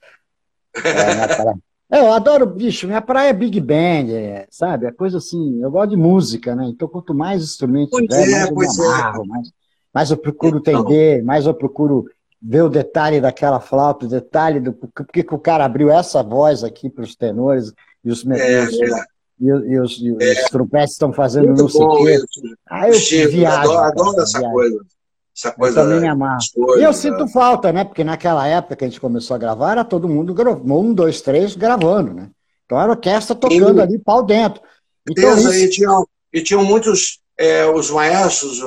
É, 0.85 1.55
É, 1.89 2.01
eu 2.01 2.13
adoro, 2.13 2.47
bicho, 2.47 2.87
minha 2.87 3.01
praia 3.01 3.31
é 3.31 3.33
Big 3.33 3.61
Band, 3.61 4.11
é, 4.11 4.47
sabe? 4.51 4.87
É 4.87 4.93
coisa 4.93 5.19
assim, 5.19 5.63
eu 5.63 5.71
gosto 5.71 5.91
de 5.91 5.97
música, 5.97 6.55
né? 6.57 6.67
Então, 6.67 6.89
quanto 6.89 7.15
mais 7.15 7.43
instrumentos 7.45 7.91
pois 7.91 8.07
tiver, 8.09 8.49
é, 8.49 8.51
mais 8.51 8.79
eu 8.79 8.85
me 8.85 8.89
amarro, 8.89 9.25
é. 9.25 9.29
mais, 9.29 9.53
mais 9.95 10.11
eu 10.11 10.17
procuro 10.17 10.59
então. 10.59 10.81
entender, 10.81 11.23
mais 11.23 11.47
eu 11.47 11.55
procuro 11.55 12.07
ver 12.43 12.63
o 12.63 12.69
detalhe 12.69 13.21
daquela 13.21 13.61
flauta, 13.61 14.05
o 14.05 14.09
detalhe 14.09 14.59
do 14.59 14.73
porque 14.73 15.23
que 15.23 15.35
o 15.35 15.39
cara 15.39 15.65
abriu 15.65 15.89
essa 15.91 16.23
voz 16.23 16.65
aqui 16.65 16.91
para 16.91 17.05
os 17.05 17.15
tenores 17.15 17.73
e 18.05 18.11
os, 18.11 18.27
é, 18.27 18.65
é. 18.65 18.67
E, 19.41 19.47
e, 19.47 19.81
os, 19.81 19.99
e 19.99 20.17
é. 20.21 20.45
os 20.45 20.51
trompetes 20.51 20.93
estão 20.93 21.13
fazendo 21.13 21.47
Muito 21.49 21.63
não 21.63 21.69
sei 21.69 21.85
o 21.85 22.05
quê. 22.05 22.19
Aí 22.69 22.91
eu 22.91 22.95
Chico, 22.95 23.31
viajo. 23.31 23.71
Adoro, 23.71 23.79
adoro 23.79 24.21
essa 24.21 24.39
viajo. 24.39 24.55
coisa. 24.55 24.81
Essa 25.37 25.53
coisa. 25.53 25.81
Eu 25.81 25.85
também 25.85 26.01
me 26.01 26.09
amarro. 26.09 26.39
Coisas, 26.55 26.81
e 26.81 26.85
eu 26.85 26.93
sinto 26.95 27.27
né? 27.27 27.31
falta, 27.31 27.73
né? 27.73 27.85
Porque 27.85 28.03
naquela 28.03 28.47
época 28.47 28.77
que 28.77 28.85
a 28.85 28.89
gente 28.89 29.01
começou 29.01 29.35
a 29.35 29.39
gravar, 29.39 29.73
era 29.73 29.85
todo 29.85 30.09
mundo 30.09 30.33
gravando, 30.33 30.75
um, 30.75 30.95
dois, 30.95 31.21
três, 31.21 31.55
gravando, 31.55 32.15
né? 32.15 32.31
Então 32.65 32.81
era 32.81 32.91
orquestra 32.91 33.37
tocando 33.37 33.81
ali 33.81 33.99
pau 33.99 34.23
dentro. 34.23 34.63
Então, 35.09 35.39
isso... 35.39 35.53
e, 35.53 35.69
tinham, 35.69 36.07
e 36.33 36.43
tinham 36.43 36.65
muitos, 36.65 37.21
é, 37.39 37.67
os 37.67 37.91
maestros, 37.91 38.61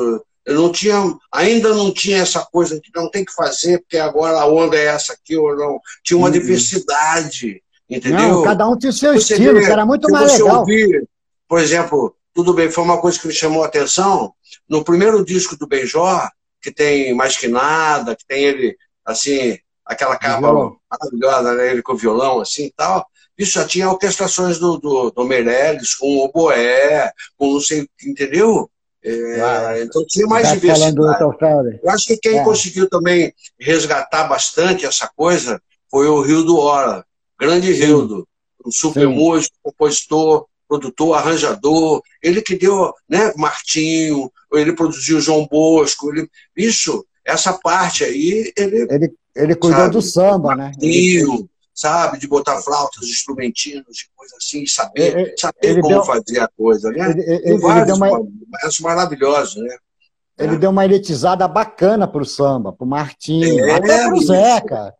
não 0.47 0.71
tinha, 0.71 0.95
ainda 1.31 1.73
não 1.73 1.91
tinha 1.91 2.19
essa 2.19 2.45
coisa 2.51 2.79
de 2.79 2.89
não 2.95 3.09
tem 3.09 3.25
que 3.25 3.33
fazer, 3.33 3.79
porque 3.79 3.97
agora 3.97 4.39
a 4.39 4.45
onda 4.45 4.77
é 4.77 4.85
essa 4.85 5.13
aqui 5.13 5.35
ou 5.35 5.55
não. 5.55 5.79
Tinha 6.03 6.17
uma 6.17 6.27
uhum. 6.27 6.33
diversidade, 6.33 7.61
entendeu? 7.89 8.19
Não, 8.19 8.43
cada 8.43 8.69
um 8.69 8.77
tinha 8.77 8.91
o 8.91 8.93
seu 8.93 9.13
você 9.13 9.33
estilo, 9.33 9.59
vê, 9.59 9.65
que 9.65 9.71
era 9.71 9.85
muito 9.85 10.09
mais 10.11 10.33
legal. 10.33 10.59
Ouvir, 10.59 11.07
por 11.47 11.59
exemplo, 11.59 12.15
tudo 12.33 12.53
bem, 12.53 12.69
foi 12.71 12.83
uma 12.83 13.01
coisa 13.01 13.19
que 13.19 13.27
me 13.27 13.33
chamou 13.33 13.63
a 13.63 13.65
atenção. 13.65 14.33
No 14.69 14.83
primeiro 14.83 15.25
disco 15.25 15.57
do 15.57 15.67
Benjó, 15.67 16.27
que 16.61 16.71
tem 16.71 17.13
mais 17.13 17.37
que 17.37 17.47
nada, 17.47 18.15
que 18.15 18.25
tem 18.25 18.43
ele, 18.43 18.77
assim, 19.05 19.57
aquela 19.85 20.17
capa 20.17 20.51
maravilhosa, 20.89 21.55
né? 21.55 21.71
ele 21.71 21.81
com 21.81 21.95
violão, 21.95 22.39
assim 22.39 22.65
e 22.65 22.71
tal. 22.71 23.05
Isso 23.37 23.53
já 23.53 23.65
tinha 23.65 23.89
orquestrações 23.89 24.59
do, 24.59 24.77
do, 24.77 25.11
do 25.11 25.23
Meirelles, 25.23 25.95
com 25.95 26.07
o 26.07 26.25
oboé, 26.25 27.11
com 27.37 27.53
não 27.53 27.61
sei, 27.61 27.87
entendeu? 28.05 28.69
É, 29.01 29.81
então 29.81 30.05
tinha 30.05 30.27
mais 30.27 30.49
tá 30.49 30.55
diversidade. 30.55 30.97
Eu 31.81 31.89
acho 31.89 32.05
que 32.05 32.17
quem 32.17 32.39
é. 32.39 32.43
conseguiu 32.43 32.89
também 32.89 33.33
resgatar 33.57 34.25
bastante 34.25 34.85
essa 34.85 35.09
coisa 35.15 35.61
foi 35.89 36.07
o 36.07 36.21
Rio 36.21 36.43
do 36.43 36.57
Hora, 36.57 37.05
grande 37.39 37.71
Rio, 37.71 38.27
um 38.65 38.71
super 38.71 39.07
Sim. 39.07 39.13
músico, 39.13 39.55
compositor, 39.63 40.45
produtor, 40.67 41.17
arranjador, 41.17 42.01
ele 42.21 42.41
que 42.41 42.55
deu, 42.55 42.93
né, 43.09 43.33
Martinho, 43.35 44.31
ele 44.53 44.73
produziu 44.73 45.21
João 45.21 45.47
Bosco, 45.49 46.09
ele, 46.09 46.29
isso, 46.55 47.05
essa 47.25 47.53
parte 47.53 48.03
aí, 48.03 48.51
ele... 48.57 48.87
Ele, 48.89 49.13
ele 49.35 49.55
cuidou 49.55 49.79
sabe, 49.79 49.93
do 49.93 50.01
samba, 50.01 50.55
né? 50.55 50.63
Martinho, 50.65 51.49
sabe, 51.73 52.19
de 52.19 52.27
botar 52.27 52.61
flautas, 52.61 53.07
instrumentinos, 53.07 53.95
de 53.95 54.09
coisa 54.15 54.35
assim, 54.37 54.65
saber, 54.65 55.17
ele, 55.17 55.37
saber 55.37 55.57
ele 55.61 55.81
como 55.81 55.95
deu, 55.95 56.03
fazer 56.03 56.39
a 56.39 56.47
coisa, 56.49 56.91
né? 56.91 57.11
Ele, 57.11 57.41
ele, 57.45 57.57
vários 57.59 57.87
deu 57.87 57.95
uma, 57.95 58.27
maravilhosos, 58.81 59.63
né? 59.63 59.77
Ele 60.37 60.55
é. 60.55 60.57
deu 60.57 60.69
uma 60.71 60.85
elitizada 60.85 61.47
bacana 61.47 62.07
pro 62.07 62.25
samba, 62.25 62.73
pro 62.73 62.85
Martinho, 62.85 63.65
é, 63.65 63.75
até 63.75 64.07
pro 64.07 64.21
Zeca. 64.21 64.93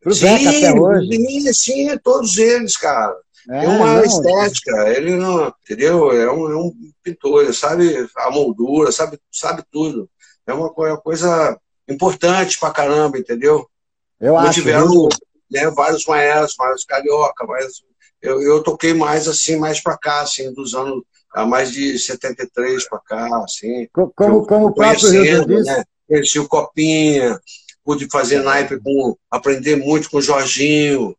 Pro 0.00 0.14
sim, 0.14 0.20
Zeca 0.20 0.48
até 0.50 0.72
hoje. 0.72 1.16
Sim, 1.16 1.52
sim, 1.52 1.98
todos 1.98 2.38
eles, 2.38 2.76
cara. 2.76 3.14
É, 3.48 3.60
Tem 3.60 3.68
uma 3.68 3.94
não, 3.94 4.02
estética, 4.02 4.88
ele 4.90 5.16
não, 5.16 5.52
entendeu? 5.62 6.10
É 6.12 6.30
um, 6.30 6.50
é 6.50 6.56
um 6.56 6.72
pintor, 7.02 7.44
ele 7.44 7.52
sabe 7.52 8.08
a 8.16 8.30
moldura, 8.30 8.90
sabe, 8.90 9.18
sabe 9.30 9.62
tudo. 9.70 10.08
É 10.46 10.52
uma, 10.52 10.70
uma 10.70 11.00
coisa 11.00 11.58
importante 11.88 12.58
pra 12.58 12.72
caramba, 12.72 13.18
entendeu? 13.18 13.68
Eu 14.20 14.32
Não 14.32 14.38
acho. 14.38 14.54
Tiveram 14.54 15.08
né, 15.50 15.70
vários 15.70 16.04
maestros, 16.06 16.56
vários 16.56 16.84
carioca, 16.84 17.46
mas 17.46 17.82
eu, 18.20 18.42
eu 18.42 18.62
toquei 18.62 18.92
mais 18.92 19.28
assim, 19.28 19.56
mais 19.56 19.80
para 19.80 19.96
cá, 19.96 20.22
assim, 20.22 20.52
dos 20.52 20.74
anos 20.74 21.02
há 21.32 21.44
mais 21.44 21.70
de 21.70 21.98
73 21.98 22.88
para 22.88 22.98
cá, 23.00 23.42
assim. 23.44 23.88
Como, 23.92 24.46
como 24.46 24.66
o 24.66 24.74
próprio 24.74 25.10
Rio 25.10 25.46
disse. 25.46 25.70
Né? 25.70 25.84
Conheci 26.08 26.38
o 26.38 26.48
Copinha, 26.48 27.38
pude 27.84 28.08
fazer 28.10 28.42
naipe 28.42 28.80
com, 28.80 29.16
aprender 29.30 29.76
muito 29.76 30.10
com 30.10 30.18
o 30.18 30.22
Jorginho, 30.22 31.16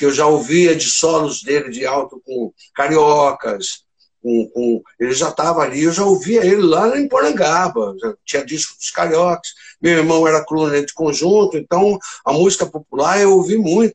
que 0.00 0.06
eu 0.06 0.10
já 0.10 0.26
ouvia 0.26 0.74
de 0.74 0.88
solos 0.88 1.42
dele 1.42 1.68
de 1.68 1.84
alto 1.84 2.22
com 2.24 2.50
cariocas, 2.74 3.82
com, 4.22 4.48
com, 4.48 4.82
ele 4.98 5.12
já 5.12 5.28
estava 5.28 5.60
ali, 5.60 5.82
eu 5.82 5.92
já 5.92 6.06
ouvia 6.06 6.42
ele 6.42 6.62
lá 6.62 6.98
em 6.98 7.06
Porangaba, 7.06 7.94
tinha 8.24 8.42
disco 8.42 8.78
dos 8.78 8.90
cariocas. 8.90 9.50
Meu 9.78 9.98
irmão 9.98 10.26
era 10.26 10.42
crooner 10.42 10.86
de 10.86 10.94
conjunto, 10.94 11.58
então 11.58 11.98
a 12.24 12.32
música 12.32 12.64
popular 12.64 13.20
eu 13.20 13.34
ouvi 13.34 13.58
muito. 13.58 13.94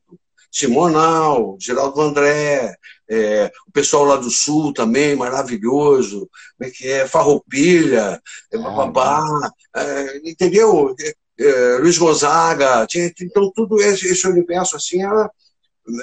Simonal, 0.52 1.58
Geraldo 1.60 2.00
André, 2.00 2.76
é, 3.10 3.52
o 3.68 3.72
pessoal 3.72 4.04
lá 4.06 4.16
do 4.16 4.30
Sul 4.30 4.72
também, 4.74 5.16
maravilhoso, 5.16 6.30
como 6.56 6.70
é 6.70 6.72
que 6.72 6.88
é? 6.88 7.08
Farroupilha, 7.08 8.22
é, 8.54 8.58
Bababá, 8.60 9.26
é, 9.76 10.18
entendeu? 10.24 10.96
É, 11.00 11.14
é, 11.40 11.78
Luiz 11.80 11.98
Gonzaga, 11.98 12.86
tinha, 12.86 13.12
então 13.20 13.52
tudo 13.56 13.82
esse, 13.82 14.08
esse 14.08 14.28
universo 14.28 14.76
assim 14.76 15.02
era 15.02 15.32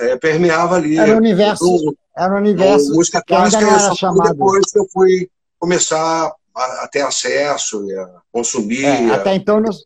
é, 0.00 0.16
permeava 0.16 0.76
ali. 0.76 0.98
Era 0.98 1.14
um 1.14 1.18
universo, 1.18 1.64
do, 1.64 1.96
era 2.16 2.34
um 2.34 2.38
universo 2.38 2.92
música 2.94 3.22
clássica, 3.26 3.62
não 3.62 3.74
era 3.74 3.94
chamado. 3.94 4.30
depois 4.30 4.64
que 4.70 4.78
eu 4.78 4.86
fui 4.92 5.28
começar 5.58 6.32
a, 6.54 6.84
a 6.84 6.88
ter 6.90 7.02
acesso 7.02 7.84
a 7.98 8.20
consumir. 8.32 8.84
É, 8.84 9.10
a, 9.10 9.14
até 9.16 9.34
então, 9.34 9.60
nos, 9.60 9.84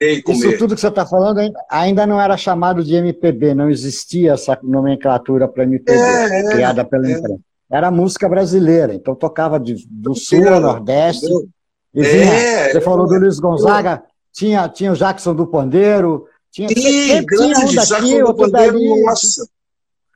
isso 0.00 0.58
tudo 0.58 0.74
que 0.74 0.80
você 0.80 0.88
está 0.88 1.04
falando 1.04 1.40
ainda 1.68 2.06
não 2.06 2.20
era 2.20 2.36
chamado 2.36 2.84
de 2.84 2.94
MPB, 2.94 3.54
não 3.54 3.68
existia 3.68 4.32
essa 4.32 4.56
nomenclatura 4.62 5.48
para 5.48 5.64
MPB, 5.64 5.98
é, 5.98 6.40
é, 6.40 6.50
criada 6.50 6.84
pela 6.84 7.08
é. 7.08 7.12
imprensa. 7.12 7.40
Era 7.70 7.90
música 7.90 8.28
brasileira, 8.28 8.94
então 8.94 9.14
tocava 9.14 9.58
de, 9.58 9.86
do 9.90 10.14
sul 10.14 10.48
ao 10.48 10.60
nordeste. 10.60 11.26
Vinha, 11.92 12.08
é, 12.08 12.72
você 12.72 12.80
falou 12.80 13.06
do 13.06 13.18
Luiz 13.18 13.38
Gonzaga, 13.40 14.02
tinha, 14.32 14.68
tinha 14.68 14.92
o 14.92 14.96
Jackson 14.96 15.34
do 15.34 15.46
Pandeiro, 15.46 16.26
tinha, 16.50 16.68
Sim, 16.68 17.06
sempre 17.08 17.36
tinha 17.36 17.58
um 17.58 17.74
daqui, 17.74 18.22
outro 18.22 18.50
dali. 18.50 19.02
Nossa, 19.02 19.48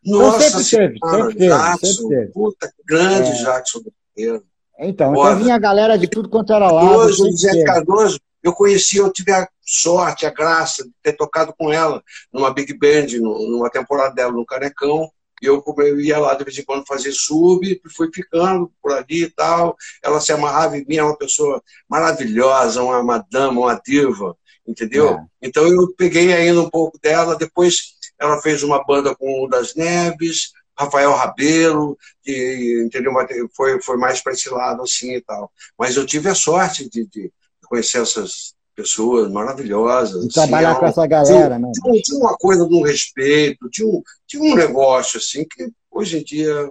então, 0.04 0.20
nossa 0.20 0.62
sempre 0.62 0.98
teve, 0.98 1.10
sempre 1.10 1.34
teve, 1.34 1.48
Jackson, 1.48 1.86
sempre 1.86 2.08
teve. 2.08 2.32
Puta, 2.32 2.74
grande 2.84 3.30
é. 3.30 3.34
Jackson 3.34 3.78
do 3.80 3.92
Pinheiro. 4.14 4.44
Então, 4.78 5.12
então 5.12 5.38
vinha 5.38 5.54
a 5.54 5.58
galera 5.58 5.96
de 5.96 6.08
tudo 6.08 6.28
quanto 6.28 6.52
era 6.52 6.70
lá. 6.70 6.96
Hoje, 6.96 7.22
o 7.22 7.36
Zé 7.36 7.62
Cardoso, 7.62 8.18
eu 8.42 8.52
conheci, 8.52 8.96
eu 8.96 9.12
tive 9.12 9.30
a 9.30 9.48
sorte, 9.60 10.26
a 10.26 10.30
graça 10.30 10.82
de 10.84 10.90
ter 11.02 11.12
tocado 11.12 11.54
com 11.56 11.72
ela 11.72 12.02
numa 12.32 12.52
Big 12.52 12.76
Band, 12.76 13.06
numa 13.20 13.70
temporada 13.70 14.14
dela 14.14 14.32
no 14.32 14.44
Canecão. 14.44 15.08
E 15.40 15.46
eu, 15.46 15.62
eu 15.78 16.00
ia 16.00 16.18
lá 16.18 16.34
de 16.34 16.44
vez 16.44 16.58
em 16.58 16.64
quando 16.64 16.86
fazer 16.86 17.12
sub, 17.12 17.80
fui 17.94 18.08
ficando 18.12 18.72
por 18.82 18.92
ali 18.92 19.24
e 19.24 19.30
tal. 19.30 19.76
Ela 20.02 20.20
se 20.20 20.32
amarrava 20.32 20.76
em 20.76 20.84
mim, 20.86 20.96
é 20.96 21.04
uma 21.04 21.16
pessoa 21.16 21.62
maravilhosa, 21.88 22.82
uma 22.82 23.02
madama, 23.02 23.60
uma 23.60 23.80
diva 23.84 24.36
entendeu? 24.66 25.10
É. 25.10 25.24
Então 25.42 25.66
eu 25.66 25.92
peguei 25.96 26.32
ainda 26.32 26.60
um 26.60 26.70
pouco 26.70 26.98
dela, 26.98 27.36
depois 27.36 27.94
ela 28.18 28.40
fez 28.40 28.62
uma 28.62 28.84
banda 28.84 29.14
com 29.14 29.44
o 29.44 29.48
das 29.48 29.74
Neves, 29.74 30.52
Rafael 30.78 31.12
Rabelo, 31.12 31.96
que 32.22 32.82
entendeu? 32.84 33.12
Foi, 33.54 33.80
foi 33.82 33.96
mais 33.96 34.20
para 34.20 34.32
esse 34.32 34.48
lado 34.48 34.82
assim 34.82 35.14
e 35.14 35.20
tal. 35.20 35.50
Mas 35.78 35.96
eu 35.96 36.06
tive 36.06 36.28
a 36.28 36.34
sorte 36.34 36.88
de, 36.88 37.06
de 37.06 37.30
conhecer 37.64 38.00
essas 38.00 38.54
pessoas 38.74 39.30
maravilhosas. 39.30 40.24
E 40.24 40.26
assim, 40.26 40.28
trabalhar 40.28 40.70
assim, 40.70 40.80
com 40.80 40.86
essa 40.86 41.06
galera, 41.06 41.56
tinha, 41.56 41.58
né? 41.58 41.70
Tinha, 41.74 42.02
tinha, 42.02 42.18
uma 42.18 42.36
coisa 42.36 42.66
de 42.66 42.74
um 42.74 42.82
respeito, 42.82 43.68
tinha 43.70 43.88
um, 43.88 44.02
tinha 44.26 44.42
um 44.42 44.54
negócio 44.54 45.18
assim 45.18 45.44
que 45.44 45.70
hoje 45.90 46.18
em 46.18 46.24
dia. 46.24 46.70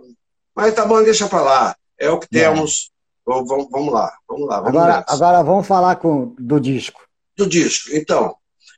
Mas 0.56 0.74
tá 0.74 0.86
bom, 0.86 1.04
deixa 1.04 1.28
para 1.28 1.42
lá. 1.42 1.76
É 1.98 2.10
o 2.10 2.20
que 2.20 2.28
é. 2.38 2.40
temos. 2.40 2.90
Vamos, 3.24 3.48
vamos 3.70 3.94
lá, 3.94 4.12
vamos 4.28 4.48
lá. 4.48 4.62
Vamos 4.62 4.70
agora, 4.70 5.06
agora 5.08 5.44
vamos 5.44 5.68
falar 5.68 5.96
com, 5.98 6.36
do 6.40 6.60
disco 6.60 7.02
do 7.44 7.50
disco. 7.50 7.90
Então, 7.94 8.36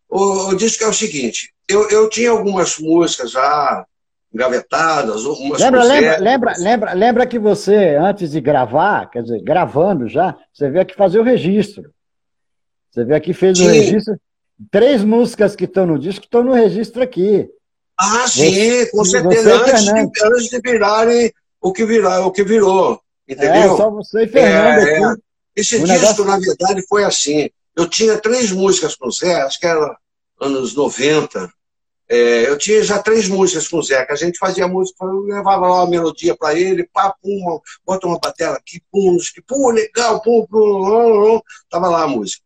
o, 0.10 0.50
o 0.50 0.56
disco 0.56 0.84
é 0.84 0.88
o 0.88 0.94
seguinte: 0.94 1.54
eu, 1.68 1.90
eu 1.90 2.10
tinha 2.10 2.32
algumas 2.32 2.78
músicas 2.78 3.32
já 3.32 3.86
engavetadas, 4.34 5.26
algumas 5.26 5.62
lembra, 5.62 5.84
lembra, 5.84 6.18
lembra, 6.18 6.54
lembra, 6.58 6.94
lembra 6.94 7.28
que 7.28 7.38
você, 7.38 7.96
antes 7.96 8.32
de 8.32 8.42
gravar, 8.42 9.10
quer 9.12 9.22
dizer, 9.22 9.42
gravando 9.44 10.08
já, 10.08 10.36
você 10.52 10.70
veio 10.70 10.82
aqui 10.82 10.96
fazer 10.96 11.20
o 11.20 11.24
registro. 11.24 11.92
Você 12.92 13.04
veio 13.04 13.18
aqui 13.18 13.34
fez 13.34 13.58
sim. 13.58 13.68
o 13.68 13.70
registro. 13.70 14.16
Três 14.72 15.04
músicas 15.04 15.56
que 15.56 15.66
estão 15.66 15.86
no 15.86 16.00
disco 16.00 16.26
estão 16.26 16.44
no 16.44 16.54
registro 16.54 17.04
aqui. 17.04 17.48
Ah, 18.00 18.28
sim, 18.28 18.52
você, 18.52 18.86
com 18.92 19.06
certeza. 19.06 19.56
Antes 19.56 19.86
de, 19.86 19.92
antes 19.92 20.50
de 20.50 20.62
virarem 20.62 21.34
o 21.62 21.72
que, 21.72 21.86
virar, 21.86 22.26
o 22.26 22.32
que 22.32 22.44
virou. 22.44 23.00
Entendeu? 23.28 23.74
É, 23.74 23.78
só 23.78 23.90
você 23.90 24.24
e 24.24 24.28
Fernando 24.28 24.88
é, 24.88 25.00
é. 25.00 25.16
Esse 25.56 25.76
o 25.76 25.80
disco, 25.80 25.94
negócio... 25.94 26.26
na 26.26 26.38
verdade, 26.38 26.86
foi 26.88 27.04
assim. 27.04 27.50
Eu 27.76 27.88
tinha 27.88 28.18
três 28.18 28.52
músicas 28.52 28.96
com 28.96 29.08
o 29.08 29.12
Zé, 29.12 29.42
acho 29.42 29.60
que 29.60 29.66
era 29.66 29.98
anos 30.40 30.76
90. 30.76 31.52
É, 32.10 32.48
eu 32.48 32.58
tinha 32.58 32.84
já 32.84 33.02
três 33.02 33.28
músicas 33.28 33.68
com 33.68 33.78
o 33.78 33.84
Zé, 33.84 34.06
que 34.06 34.12
a 34.12 34.16
gente 34.16 34.38
fazia 34.38 34.68
música, 34.68 35.04
eu 35.06 35.22
levava 35.22 35.68
lá 35.68 35.84
uma 35.84 35.90
melodia 35.90 36.36
para 36.36 36.54
ele, 36.54 36.88
pá, 36.94 37.16
pum, 37.22 37.60
bota 37.86 38.06
uma 38.06 38.20
batela 38.20 38.58
aqui, 38.58 38.82
pum, 38.92 39.18
que, 39.34 39.42
pum, 39.42 39.70
legal, 39.70 40.22
pum, 40.22 40.46
pum, 40.46 40.58
pum, 40.84 41.42
tava 41.70 41.88
lá 41.90 42.04
a 42.04 42.08
música. 42.08 42.44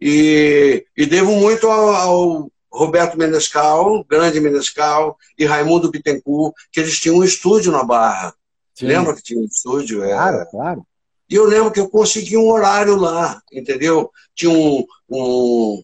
E, 0.00 0.84
e 0.96 1.06
devo 1.06 1.32
muito 1.32 1.68
ao, 1.68 1.94
ao, 1.94 2.50
Roberto 2.72 3.16
Menescal, 3.16 4.02
grande 4.04 4.40
Menescal, 4.40 5.16
e 5.38 5.44
Raimundo 5.44 5.90
Bittencourt, 5.92 6.54
que 6.72 6.80
eles 6.80 6.98
tinham 6.98 7.18
um 7.18 7.24
estúdio 7.24 7.70
na 7.70 7.84
Barra. 7.84 8.34
Sim. 8.74 8.86
Lembra 8.86 9.14
que 9.14 9.22
tinha 9.22 9.40
um 9.40 9.44
estúdio? 9.44 10.02
É. 10.02 10.08
Claro, 10.08 10.46
claro. 10.50 10.86
E 11.28 11.34
eu 11.34 11.44
lembro 11.44 11.70
que 11.70 11.80
eu 11.80 11.88
consegui 11.88 12.36
um 12.36 12.50
horário 12.50 12.96
lá, 12.96 13.40
entendeu? 13.52 14.10
Tinha 14.34 14.50
um, 14.50 14.84
um, 15.08 15.82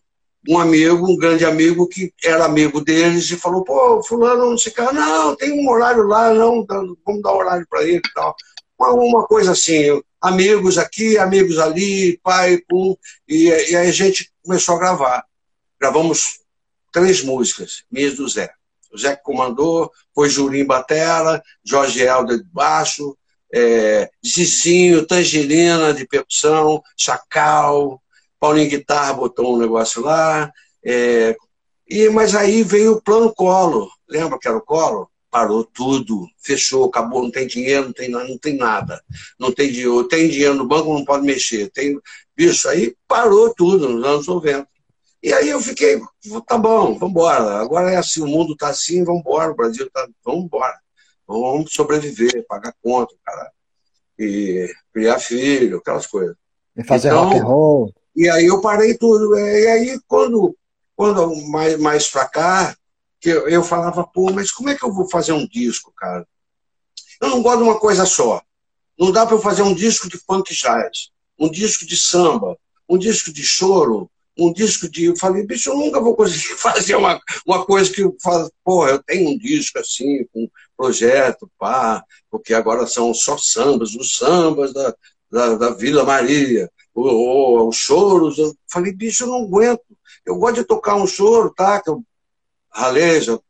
um 0.48 0.58
amigo, 0.58 1.10
um 1.10 1.16
grande 1.16 1.44
amigo, 1.44 1.88
que 1.88 2.12
era 2.22 2.44
amigo 2.44 2.80
deles 2.80 3.30
e 3.30 3.36
falou: 3.36 3.64
pô, 3.64 4.02
Fulano, 4.02 4.50
não 4.50 4.58
sei 4.58 4.72
o 4.76 4.92
não, 4.92 5.36
tem 5.36 5.52
um 5.52 5.68
horário 5.68 6.02
lá, 6.06 6.32
não, 6.32 6.64
vamos 6.66 7.22
dar 7.22 7.32
horário 7.32 7.66
para 7.68 7.82
ele 7.82 7.98
e 7.98 8.12
tal. 8.14 8.34
Uma 8.78 9.26
coisa 9.26 9.52
assim, 9.52 10.02
amigos 10.20 10.78
aqui, 10.78 11.18
amigos 11.18 11.58
ali, 11.58 12.18
pai, 12.22 12.58
pum, 12.68 12.96
e, 13.28 13.48
e 13.48 13.76
aí 13.76 13.88
a 13.88 13.92
gente 13.92 14.30
começou 14.42 14.76
a 14.76 14.78
gravar. 14.78 15.24
Gravamos 15.78 16.40
três 16.92 17.22
músicas, 17.22 17.84
minhas 17.90 18.14
do 18.14 18.28
Zé. 18.28 18.50
O 18.92 18.98
Zé 18.98 19.14
que 19.16 19.22
comandou, 19.22 19.90
foi 20.14 20.28
Jurim 20.28 20.64
Batera, 20.66 21.42
Jorge 21.64 22.02
Helder 22.02 22.38
de 22.38 22.50
baixo, 22.50 23.16
é, 23.52 24.10
Zizinho, 24.24 25.06
Tangerina 25.06 25.92
de 25.92 26.06
percussão, 26.06 26.82
Chacal, 26.96 28.00
Paulinho 28.38 28.70
Guitarra 28.70 29.12
botou 29.12 29.54
um 29.54 29.58
negócio 29.58 30.02
lá. 30.02 30.50
É, 30.84 31.36
e, 31.88 32.08
mas 32.08 32.34
aí 32.34 32.62
veio 32.62 32.92
o 32.92 33.02
plano 33.02 33.34
Colo. 33.34 33.90
Lembra 34.08 34.38
que 34.38 34.48
era 34.48 34.56
o 34.56 34.62
Colo? 34.62 35.10
Parou 35.30 35.62
tudo, 35.62 36.26
fechou, 36.42 36.86
acabou, 36.86 37.22
não 37.22 37.30
tem 37.30 37.46
dinheiro, 37.46 37.86
não 37.86 37.92
tem, 37.92 38.08
não 38.08 38.38
tem 38.38 38.56
nada. 38.56 39.00
Não 39.38 39.52
tem 39.52 39.70
dinheiro, 39.70 40.08
tem 40.08 40.28
dinheiro 40.28 40.54
no 40.54 40.66
banco, 40.66 40.92
não 40.92 41.04
pode 41.04 41.24
mexer. 41.24 41.70
Tem, 41.70 41.98
bicho, 42.36 42.68
aí 42.68 42.96
parou 43.06 43.54
tudo 43.54 43.88
nos 43.88 44.04
anos 44.04 44.26
90. 44.26 44.66
E 45.22 45.32
aí 45.34 45.50
eu 45.50 45.60
fiquei, 45.60 46.00
tá 46.46 46.56
bom, 46.56 46.98
vamos 46.98 47.10
embora. 47.10 47.60
Agora 47.60 47.90
é 47.90 47.96
assim, 47.96 48.22
o 48.22 48.26
mundo 48.26 48.56
tá 48.56 48.68
assim, 48.68 49.04
vamos 49.04 49.20
embora, 49.20 49.52
o 49.52 49.56
Brasil 49.56 49.88
tá, 49.92 50.08
vamos 50.24 50.46
embora. 50.46 50.74
Vamos 51.30 51.72
sobreviver, 51.72 52.44
pagar 52.48 52.74
conta, 52.82 53.14
cara. 53.24 53.50
E 54.18 54.68
criar 54.92 55.18
filho, 55.20 55.78
aquelas 55.78 56.06
coisas. 56.06 56.36
E 56.76 56.82
fazer 56.82 57.08
então, 57.08 57.24
rock 57.24 57.38
and 57.38 57.44
roll. 57.44 57.94
E 58.16 58.28
aí 58.28 58.46
eu 58.46 58.60
parei 58.60 58.98
tudo. 58.98 59.38
E 59.38 59.66
aí, 59.68 60.00
quando, 60.08 60.56
quando 60.96 61.34
mais, 61.48 61.78
mais 61.78 62.08
pra 62.08 62.26
cá, 62.26 62.76
que 63.20 63.28
eu, 63.28 63.48
eu 63.48 63.62
falava, 63.62 64.04
pô, 64.04 64.32
mas 64.32 64.50
como 64.50 64.70
é 64.70 64.74
que 64.74 64.84
eu 64.84 64.92
vou 64.92 65.08
fazer 65.08 65.32
um 65.32 65.46
disco, 65.46 65.92
cara? 65.96 66.26
Eu 67.20 67.28
não 67.28 67.42
gosto 67.42 67.58
de 67.58 67.64
uma 67.64 67.78
coisa 67.78 68.04
só. 68.04 68.42
Não 68.98 69.12
dá 69.12 69.24
para 69.24 69.36
eu 69.36 69.40
fazer 69.40 69.62
um 69.62 69.74
disco 69.74 70.08
de 70.08 70.18
funk 70.18 70.52
jazz, 70.54 71.10
um 71.38 71.50
disco 71.50 71.86
de 71.86 71.96
samba, 71.96 72.58
um 72.88 72.98
disco 72.98 73.32
de 73.32 73.42
choro, 73.42 74.10
um 74.38 74.52
disco 74.52 74.88
de. 74.88 75.04
Eu 75.04 75.16
falei, 75.16 75.46
bicho, 75.46 75.70
eu 75.70 75.76
nunca 75.76 76.00
vou 76.00 76.16
conseguir 76.16 76.54
fazer 76.58 76.96
uma, 76.96 77.20
uma 77.46 77.64
coisa 77.64 77.92
que 77.92 78.02
eu 78.02 78.16
falo, 78.22 78.50
pô, 78.64 78.86
eu 78.86 79.02
tenho 79.02 79.30
um 79.30 79.38
disco 79.38 79.78
assim, 79.78 80.24
com 80.32 80.48
projeto, 80.80 81.50
pá, 81.58 82.02
porque 82.30 82.54
agora 82.54 82.86
são 82.86 83.12
só 83.12 83.36
sambas, 83.36 83.94
os 83.94 84.16
sambas 84.16 84.72
da, 84.72 84.94
da, 85.30 85.54
da 85.54 85.70
Vila 85.70 86.04
Maria, 86.04 86.70
os 86.94 87.76
choros. 87.76 88.38
Eu 88.38 88.56
falei, 88.72 88.90
bicho, 88.90 89.24
eu 89.24 89.28
não 89.28 89.44
aguento. 89.44 89.82
Eu 90.24 90.36
gosto 90.36 90.54
de 90.56 90.64
tocar 90.64 90.96
um 90.96 91.06
choro, 91.06 91.52
tá? 91.54 91.82
Que 91.82 91.90
eu 91.90 92.02
ralejo 92.70 93.42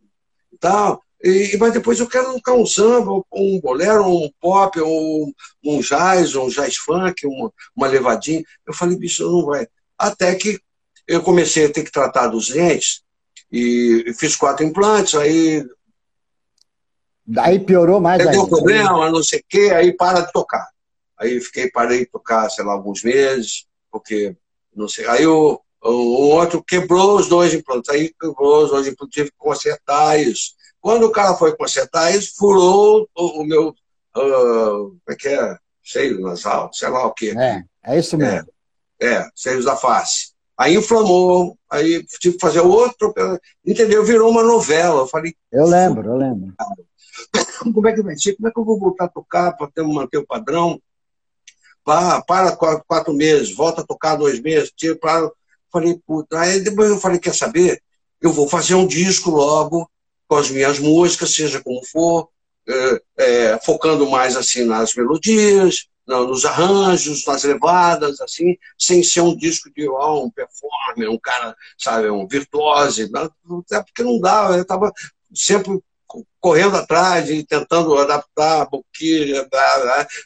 e 0.53 0.59
tal. 0.59 1.01
E, 1.23 1.57
mas 1.57 1.73
depois 1.73 2.01
eu 2.01 2.09
quero 2.09 2.33
tocar 2.33 2.55
um 2.55 2.67
samba, 2.67 3.23
um 3.33 3.61
bolero, 3.61 4.09
um 4.09 4.29
pop, 4.41 4.81
um, 4.81 5.33
um 5.65 5.81
jazz, 5.81 6.35
um 6.35 6.49
jazz 6.49 6.79
funk, 6.79 7.25
uma, 7.29 7.53
uma 7.77 7.87
levadinha. 7.87 8.43
Eu 8.67 8.75
falei, 8.75 8.99
bicho, 8.99 9.23
não 9.23 9.47
vai. 9.47 9.69
Até 9.97 10.35
que 10.35 10.59
eu 11.07 11.23
comecei 11.23 11.67
a 11.67 11.73
ter 11.73 11.85
que 11.85 11.93
tratar 11.93 12.27
dos 12.27 12.49
dentes 12.49 13.03
e 13.53 14.13
fiz 14.19 14.35
quatro 14.35 14.67
implantes, 14.67 15.15
aí. 15.15 15.65
Daí 17.33 17.61
piorou 17.61 18.01
mais 18.01 18.21
ainda. 18.21 18.33
Deu 18.33 18.49
problema, 18.49 19.09
não 19.09 19.23
sei 19.23 19.39
o 19.39 19.45
quê, 19.49 19.71
aí 19.73 19.93
para 19.93 20.21
de 20.21 20.33
tocar. 20.33 20.69
Aí 21.17 21.41
fiquei, 21.41 21.71
parei 21.71 22.01
de 22.01 22.07
tocar, 22.07 22.51
sei 22.51 22.65
lá, 22.65 22.73
alguns 22.73 23.05
meses, 23.05 23.67
porque, 23.89 24.35
não 24.75 24.89
sei. 24.89 25.07
Aí 25.07 25.25
o, 25.27 25.61
o 25.81 25.91
outro 25.91 26.61
quebrou 26.61 27.17
os 27.17 27.29
dois 27.29 27.55
implantes, 27.55 27.89
aí 27.89 28.13
quebrou 28.21 28.65
os 28.65 28.71
dois 28.71 28.89
implantes, 28.89 29.15
tive 29.15 29.31
que 29.31 29.37
consertar 29.39 30.19
isso. 30.19 30.55
Quando 30.81 31.05
o 31.05 31.13
cara 31.13 31.35
foi 31.35 31.57
consertar 31.57 32.13
isso, 32.13 32.33
furou 32.37 33.09
o, 33.15 33.43
o 33.43 33.45
meu. 33.45 33.69
Uh, 34.17 34.91
como 34.91 35.01
é 35.09 35.15
que 35.15 35.29
é? 35.29 35.57
Seio 35.85 36.21
nasal, 36.21 36.71
sei 36.73 36.89
lá 36.89 37.07
o 37.07 37.15
quê. 37.15 37.33
É, 37.39 37.63
é 37.85 37.99
isso 37.99 38.19
mesmo. 38.19 38.49
É, 39.01 39.07
é 39.07 39.29
seios 39.37 39.65
da 39.65 39.77
face. 39.77 40.33
Aí 40.59 40.75
inflamou, 40.75 41.57
aí 41.71 42.05
tive 42.19 42.35
que 42.35 42.41
fazer 42.41 42.61
outro, 42.61 43.15
entendeu? 43.65 44.05
Virou 44.05 44.31
uma 44.31 44.43
novela. 44.43 45.03
Eu 45.03 45.07
falei. 45.07 45.35
Eu 45.53 45.65
lembro, 45.65 46.11
eu 46.11 46.17
lembro. 46.17 46.53
Como 47.75 47.89
é 47.89 47.93
que 47.93 48.03
vai 48.03 48.17
ser? 48.17 48.35
Como 48.37 48.49
é 48.49 48.53
que 48.53 48.59
eu 48.59 48.65
vou 48.65 48.79
voltar 48.79 49.05
a 49.05 49.09
tocar 49.09 49.53
para 49.53 49.71
manter 49.85 50.19
o 50.19 50.27
padrão? 50.27 50.81
Para, 51.85 52.21
para 52.23 52.57
quatro, 52.57 52.85
quatro, 52.87 53.15
meses, 53.15 53.55
volta 53.55 53.81
a 53.81 53.87
tocar 53.87 54.17
dois 54.17 54.41
meses, 54.41 54.73
tira 54.77 54.97
para. 54.97 55.31
Falei, 55.73 55.99
puta. 56.07 56.39
Aí 56.39 56.61
depois 56.61 56.91
eu 56.91 56.99
falei, 56.99 57.19
quer 57.19 57.35
saber? 57.35 57.83
Eu 58.21 58.33
vou 58.33 58.49
fazer 58.49 58.75
um 58.75 58.87
disco 58.87 59.31
logo, 59.31 59.91
com 60.29 60.37
as 60.37 60.51
minhas 60.51 60.79
músicas, 60.79 61.35
seja 61.35 61.63
como 61.63 61.85
for, 61.87 62.29
é, 62.69 63.03
é, 63.19 63.59
focando 63.65 64.09
mais 64.09 64.37
assim 64.37 64.65
nas 64.65 64.95
melodias, 64.95 65.89
nos 66.07 66.45
arranjos, 66.45 67.25
nas 67.25 67.45
levadas, 67.45 68.21
assim, 68.21 68.57
sem 68.79 69.03
ser 69.03 69.21
um 69.21 69.37
disco 69.37 69.71
de 69.73 69.89
um 69.89 70.31
performer, 70.31 71.09
um 71.09 71.19
cara, 71.19 71.57
sabe, 71.79 72.11
um 72.11 72.27
virtuose, 72.27 73.11
até 73.15 73.83
porque 73.83 74.03
não 74.03 74.19
dava, 74.19 74.57
eu 74.57 74.63
estava 74.63 74.93
sempre 75.33 75.81
correndo 76.41 76.77
atrás 76.77 77.29
e 77.31 77.45
tentando 77.45 77.97
adaptar 77.99 78.63
a 78.63 78.65
boquilha, 78.65 79.49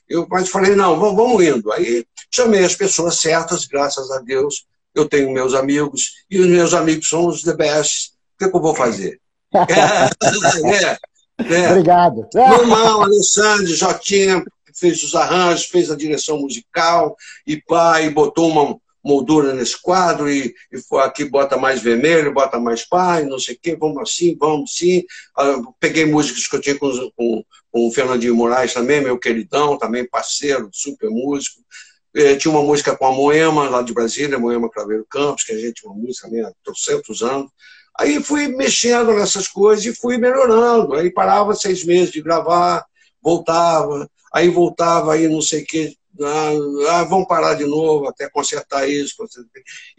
eu 0.08 0.26
mas 0.28 0.48
falei, 0.48 0.74
não, 0.74 0.98
vamos 0.98 1.44
indo. 1.44 1.72
Aí 1.72 2.04
chamei 2.32 2.64
as 2.64 2.74
pessoas 2.74 3.20
certas, 3.20 3.66
graças 3.66 4.10
a 4.10 4.18
Deus, 4.18 4.66
eu 4.94 5.08
tenho 5.08 5.32
meus 5.32 5.54
amigos, 5.54 6.24
e 6.30 6.38
os 6.38 6.46
meus 6.46 6.72
amigos 6.72 7.08
são 7.08 7.26
os 7.26 7.42
the 7.42 7.54
best, 7.54 8.12
o 8.34 8.44
que, 8.44 8.50
que 8.50 8.56
eu 8.56 8.60
vou 8.60 8.74
fazer? 8.74 9.20
é, 9.54 9.64
é, 10.72 10.98
é. 11.38 11.70
Obrigado. 11.70 12.28
Irmão, 12.34 13.02
Alessandro, 13.02 13.74
Jotinha, 13.74 14.42
fez 14.76 15.02
os 15.02 15.14
arranjos, 15.14 15.66
fez 15.66 15.90
a 15.90 15.96
direção 15.96 16.38
musical, 16.38 17.16
e 17.46 17.60
pai 17.60 18.10
botou 18.10 18.50
uma 18.50 18.76
moldura 19.04 19.52
nesse 19.52 19.80
quadro, 19.80 20.30
e, 20.30 20.54
e 20.72 20.96
aqui 20.98 21.24
bota 21.24 21.56
mais 21.56 21.82
vermelho, 21.82 22.32
bota 22.32 22.58
mais 22.58 22.84
pai, 22.84 23.24
não 23.24 23.38
sei 23.38 23.54
o 23.54 23.58
quê, 23.60 23.76
vamos 23.76 24.00
assim, 24.00 24.36
vamos 24.38 24.74
sim. 24.74 25.00
Uh, 25.38 25.74
peguei 25.78 26.06
músicas 26.06 26.46
que 26.46 26.56
eu 26.56 26.60
tinha 26.60 26.78
com, 26.78 26.90
com, 27.16 27.44
com 27.70 27.88
o 27.88 27.92
Fernandinho 27.92 28.34
Moraes 28.34 28.72
também, 28.72 29.02
meu 29.02 29.18
queridão, 29.18 29.76
também 29.76 30.08
parceiro, 30.08 30.70
super 30.72 31.10
músico. 31.10 31.60
Eh, 32.16 32.36
tinha 32.36 32.52
uma 32.52 32.62
música 32.62 32.96
com 32.96 33.06
a 33.06 33.12
Moema, 33.12 33.68
lá 33.68 33.82
de 33.82 33.92
Brasília, 33.92 34.38
Moema 34.38 34.70
Craveiro 34.70 35.04
Campos, 35.10 35.44
que 35.44 35.52
a 35.52 35.58
gente 35.58 35.84
uma 35.84 35.94
música 35.94 36.28
há 36.28 36.52
trocentos 36.62 37.22
anos. 37.22 37.50
Aí 37.98 38.22
fui 38.22 38.48
mexendo 38.48 39.12
nessas 39.12 39.48
coisas 39.48 39.84
e 39.84 39.94
fui 39.94 40.16
melhorando. 40.16 40.94
Aí 40.94 41.10
parava 41.10 41.54
seis 41.54 41.84
meses 41.84 42.12
de 42.12 42.22
gravar, 42.22 42.84
voltava 43.20 44.08
aí 44.34 44.48
voltava, 44.48 45.14
aí 45.14 45.28
não 45.28 45.40
sei 45.40 45.62
o 45.62 45.64
que, 45.64 45.96
ah, 46.20 46.52
ah, 46.90 47.04
vamos 47.04 47.26
parar 47.26 47.54
de 47.54 47.64
novo 47.64 48.08
até 48.08 48.28
consertar 48.28 48.88
isso. 48.88 49.14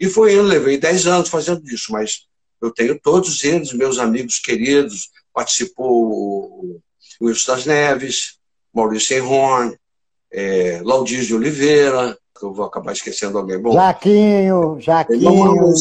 E 0.00 0.08
foi 0.08 0.34
eu, 0.34 0.42
levei 0.42 0.78
10 0.78 1.06
anos 1.06 1.28
fazendo 1.28 1.62
isso, 1.68 1.92
mas 1.92 2.26
eu 2.60 2.70
tenho 2.70 2.98
todos 2.98 3.44
eles, 3.44 3.72
meus 3.72 3.98
amigos 3.98 4.38
queridos, 4.38 5.10
participou 5.32 6.10
o 6.10 6.80
Wilson 7.20 7.52
das 7.52 7.66
Neves, 7.66 8.38
Maurício 8.72 9.16
Enron, 9.16 9.74
é, 10.32 10.80
Laudir 10.82 11.22
de 11.22 11.34
Oliveira, 11.34 12.16
que 12.38 12.44
eu 12.44 12.52
vou 12.52 12.66
acabar 12.66 12.92
esquecendo 12.92 13.38
alguém 13.38 13.58
bom. 13.58 13.72
Jaquinho, 13.72 14.78
Jaquinho. 14.80 15.72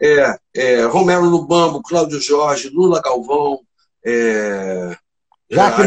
É, 0.00 0.38
é, 0.54 0.84
Romero 0.84 1.24
Lubambo, 1.24 1.82
Cláudio 1.82 2.20
Jorge, 2.20 2.68
Lula 2.68 3.00
Galvão, 3.00 3.60
é, 4.04 4.96
Jaque 5.50 5.82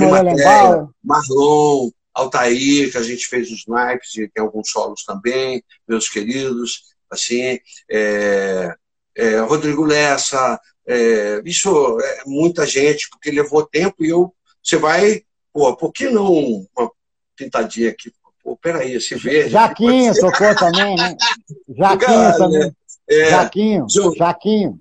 Marlon, 1.03 1.89
Altair, 2.18 2.91
que 2.91 2.97
a 2.97 3.03
gente 3.03 3.28
fez 3.28 3.51
os 3.51 3.65
naipes 3.68 4.15
e 4.18 4.28
tem 4.28 4.43
alguns 4.43 4.72
solos 4.72 5.03
também, 5.03 5.63
meus 5.88 6.09
queridos, 6.09 6.82
assim, 7.11 7.59
é, 7.89 8.76
é, 9.15 9.39
Rodrigo 9.41 9.86
Lessa, 9.86 10.59
é, 10.88 11.41
isso 11.45 11.99
é 12.01 12.24
muita 12.26 12.65
gente, 12.65 13.07
porque 13.11 13.30
levou 13.30 13.68
tempo 13.68 14.03
e 14.03 14.09
eu, 14.09 14.34
você 14.63 14.78
vai, 14.78 15.22
pô, 15.53 15.76
por 15.78 15.91
que 15.91 16.09
não 16.09 16.65
uma 16.76 16.91
pintadinha 17.36 17.91
aqui? 17.91 18.11
Pô, 18.43 18.57
peraí, 18.57 18.99
se 18.99 19.13
vê. 19.13 19.47
Jaquinho 19.47 20.13
tocou 20.15 20.55
também, 20.55 20.95
né? 20.95 21.15
Jaquinho 21.70 21.99
Cara, 21.99 22.38
também. 22.38 22.76
É, 23.09 23.30
Jaquinho, 23.30 23.86
Jaquinho. 24.18 24.80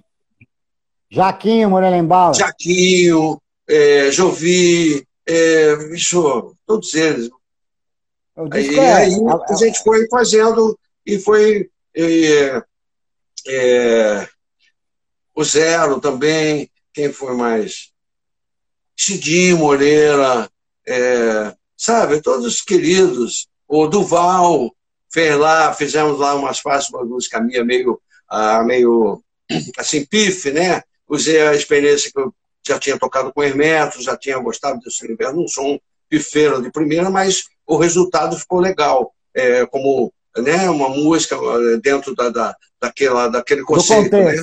Jaquinho 1.11 1.70
Morelenbauer. 1.70 2.34
Jaquinho, 2.34 3.41
é, 3.68 4.11
Jovi, 4.11 5.06
é, 5.27 5.77
bicho, 5.89 6.55
todos 6.66 6.95
eles. 6.95 7.29
E 8.55 8.79
é, 8.79 8.93
aí 8.93 9.12
a, 9.49 9.55
gente 9.57 9.83
foi 9.83 10.07
fazendo 10.09 10.79
e 11.05 11.18
foi. 11.18 11.70
É, 11.95 12.62
é, 13.49 14.29
o 15.35 15.45
Zero 15.45 16.01
também, 16.01 16.70
quem 16.93 17.12
foi 17.12 17.35
mais? 17.35 17.91
Cidinho 18.97 19.59
Moreira, 19.59 20.51
é, 20.87 21.55
sabe, 21.77 22.22
todos 22.22 22.62
queridos, 22.62 23.47
o 23.68 23.87
Duval, 23.87 24.74
fez 25.12 25.37
lá, 25.37 25.72
fizemos 25.74 26.18
lá 26.18 26.35
umas 26.35 26.59
faixas, 26.59 26.91
uma 26.91 27.05
música 27.05 27.41
minha 27.41 27.64
meio, 27.64 28.01
ah, 28.29 28.62
meio 28.62 29.22
assim, 29.79 30.05
pife, 30.07 30.51
né? 30.51 30.83
Usei 31.09 31.41
a 31.47 31.55
experiência 31.55 32.11
que 32.11 32.18
eu 32.18 32.35
já 32.67 32.79
tinha 32.79 32.99
tocado 32.99 33.33
com 33.33 33.43
Hermeto, 33.43 34.03
já 34.03 34.17
tinha 34.17 34.39
gostado 34.39 34.81
desse 34.81 35.05
universo, 35.05 35.37
não 35.37 35.49
sou 35.49 35.75
um 35.75 35.79
pifeiro 36.09 36.62
de 36.62 36.71
primeira, 36.71 37.11
mas 37.11 37.45
o 37.67 37.77
resultado 37.77 38.39
ficou 38.39 38.61
legal, 38.61 39.12
é, 39.35 39.67
como 39.67 40.12
né, 40.39 40.69
uma 40.69 40.89
música 40.89 41.35
eh, 41.37 41.79
dentro 41.79 42.14
da, 42.14 42.29
da, 42.29 42.57
daquela, 42.81 43.29
daquele 43.29 43.62
conceito, 43.62 44.14
né? 44.14 44.43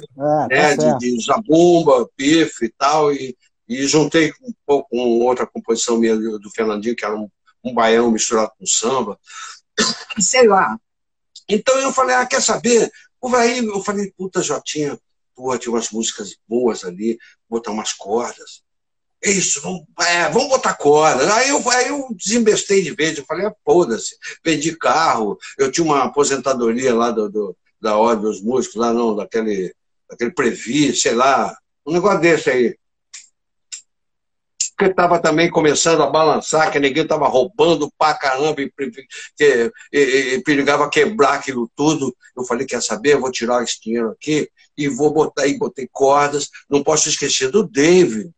É, 0.50 0.76
tá 0.76 0.98
de, 0.98 1.16
de 1.16 1.24
zabumba, 1.24 2.10
pife 2.16 2.66
e 2.66 2.70
tal, 2.70 3.14
e, 3.14 3.38
e 3.68 3.86
juntei 3.86 4.34
um 4.42 4.52
pouco 4.66 4.90
com 4.90 4.98
outra 5.20 5.46
composição 5.46 5.98
minha 5.98 6.16
do, 6.16 6.40
do 6.40 6.50
Fernandinho, 6.50 6.96
que 6.96 7.06
era 7.06 7.16
um, 7.16 7.30
um 7.64 7.74
baião 7.74 8.12
misturado 8.12 8.52
com 8.58 8.66
samba, 8.66 9.20
sei 10.20 10.48
lá. 10.48 10.78
Então 11.48 11.78
eu 11.80 11.94
falei, 11.94 12.16
ah, 12.16 12.26
quer 12.26 12.42
saber? 12.42 12.90
Aí 13.36 13.60
eu 13.60 13.82
falei, 13.82 14.12
puta, 14.18 14.42
Jotinha, 14.42 14.98
pô, 15.36 15.58
tinha 15.58 15.74
umas 15.74 15.90
músicas 15.90 16.36
boas 16.48 16.84
ali, 16.84 17.18
botar 17.50 17.72
umas 17.72 17.94
cordas. 17.94 18.64
É 19.24 19.32
isso, 19.32 19.62
vamos, 19.62 19.84
é, 20.02 20.30
vamos 20.30 20.50
botar 20.50 20.74
corda. 20.74 21.34
Aí 21.36 21.50
eu, 21.50 21.70
aí 21.70 21.88
eu 21.88 22.08
desembestei 22.14 22.82
de 22.82 22.94
vez, 22.94 23.18
eu 23.18 23.26
falei, 23.26 23.46
ah, 23.46 23.56
foda-se, 23.64 24.18
vendi 24.44 24.76
carro, 24.76 25.38
eu 25.58 25.72
tinha 25.72 25.86
uma 25.86 26.04
aposentadoria 26.04 26.94
lá 26.94 27.10
do, 27.10 27.30
do 27.30 27.58
da 27.80 27.98
Ordem 27.98 28.24
dos 28.24 28.42
Músicos, 28.42 28.78
lá 28.78 28.94
não, 28.94 29.16
daquele, 29.16 29.74
daquele 30.10 30.32
Previ, 30.32 30.96
sei 30.96 31.14
lá, 31.14 31.56
um 31.86 31.92
negócio 31.92 32.22
desse 32.22 32.50
aí 32.50 32.78
que 34.84 34.92
estava 34.92 35.20
também 35.20 35.50
começando 35.50 36.02
a 36.04 36.10
balançar, 36.10 36.72
que 36.72 36.80
ninguém 36.80 37.04
estava 37.04 37.28
roubando 37.28 37.92
pra 37.98 38.14
caramba 38.14 38.62
e, 38.62 38.72
e, 39.40 39.72
e, 39.92 40.34
e, 40.36 40.44
perigava 40.44 40.90
quebrar 40.90 41.36
aquilo 41.36 41.70
tudo. 41.76 42.16
Eu 42.36 42.44
falei, 42.44 42.66
quer 42.66 42.82
saber, 42.82 43.14
eu 43.14 43.22
vou 43.22 43.32
tirar 43.32 43.64
esse 43.64 43.82
dinheiro 43.82 44.12
aqui 44.12 44.50
e 44.78 44.88
vou 44.88 45.12
botar, 45.14 45.48
e 45.48 45.58
botei 45.58 45.88
cordas. 45.92 46.50
Não 46.70 46.84
posso 46.84 47.10
esquecer 47.10 47.50
do 47.50 47.64
David. 47.64 48.32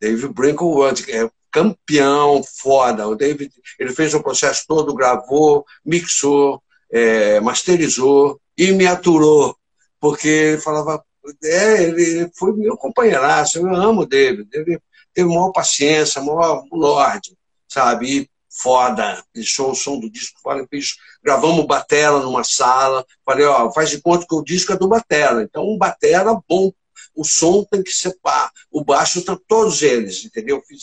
David 0.00 0.32
Brinklewood, 0.32 1.04
que 1.04 1.12
é 1.12 1.30
campeão, 1.50 2.42
foda. 2.42 3.06
O 3.06 3.14
David, 3.14 3.52
ele 3.78 3.92
fez 3.92 4.14
o 4.14 4.22
processo 4.22 4.64
todo, 4.66 4.94
gravou, 4.94 5.64
mixou, 5.84 6.62
é, 6.90 7.40
masterizou 7.40 8.40
e 8.56 8.72
me 8.72 8.86
aturou. 8.86 9.56
Porque 10.00 10.28
ele 10.28 10.58
falava, 10.58 11.04
é, 11.44 11.84
ele 11.84 12.30
foi 12.34 12.52
meu 12.54 12.76
companheiraço, 12.76 13.58
eu 13.58 13.74
amo 13.74 14.02
o 14.02 14.06
David. 14.06 14.48
David 14.50 14.82
teve 15.14 15.28
maior 15.28 15.52
paciência, 15.52 16.22
maior 16.22 16.64
lorde, 16.70 17.36
sabe? 17.68 18.22
E 18.22 18.30
foda, 18.48 19.22
deixou 19.34 19.70
o 19.70 19.74
som 19.74 19.98
do 19.98 20.10
disco, 20.10 20.40
falei, 20.42 20.66
bicho, 20.70 20.96
gravamos 21.22 21.66
batera 21.66 22.18
numa 22.20 22.44
sala, 22.44 23.04
falei, 23.24 23.46
ó, 23.46 23.72
faz 23.72 23.88
de 23.88 24.00
conta 24.00 24.26
que 24.28 24.34
o 24.34 24.44
disco 24.44 24.72
é 24.72 24.76
do 24.76 24.88
batera, 24.88 25.42
então 25.42 25.64
um 25.64 25.78
batera 25.78 26.38
bom, 26.46 26.70
o 27.14 27.24
som 27.24 27.64
tem 27.64 27.82
que 27.82 27.90
ser 27.90 28.16
pá, 28.22 28.50
o 28.70 28.84
baixo 28.84 29.24
tá 29.24 29.38
todos 29.48 29.82
eles, 29.82 30.24
entendeu? 30.24 30.62
Fiz, 30.66 30.82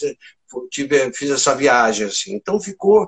tive, 0.72 1.14
fiz 1.14 1.30
essa 1.30 1.56
viagem, 1.56 2.08
assim, 2.08 2.34
então 2.34 2.60
ficou 2.60 3.08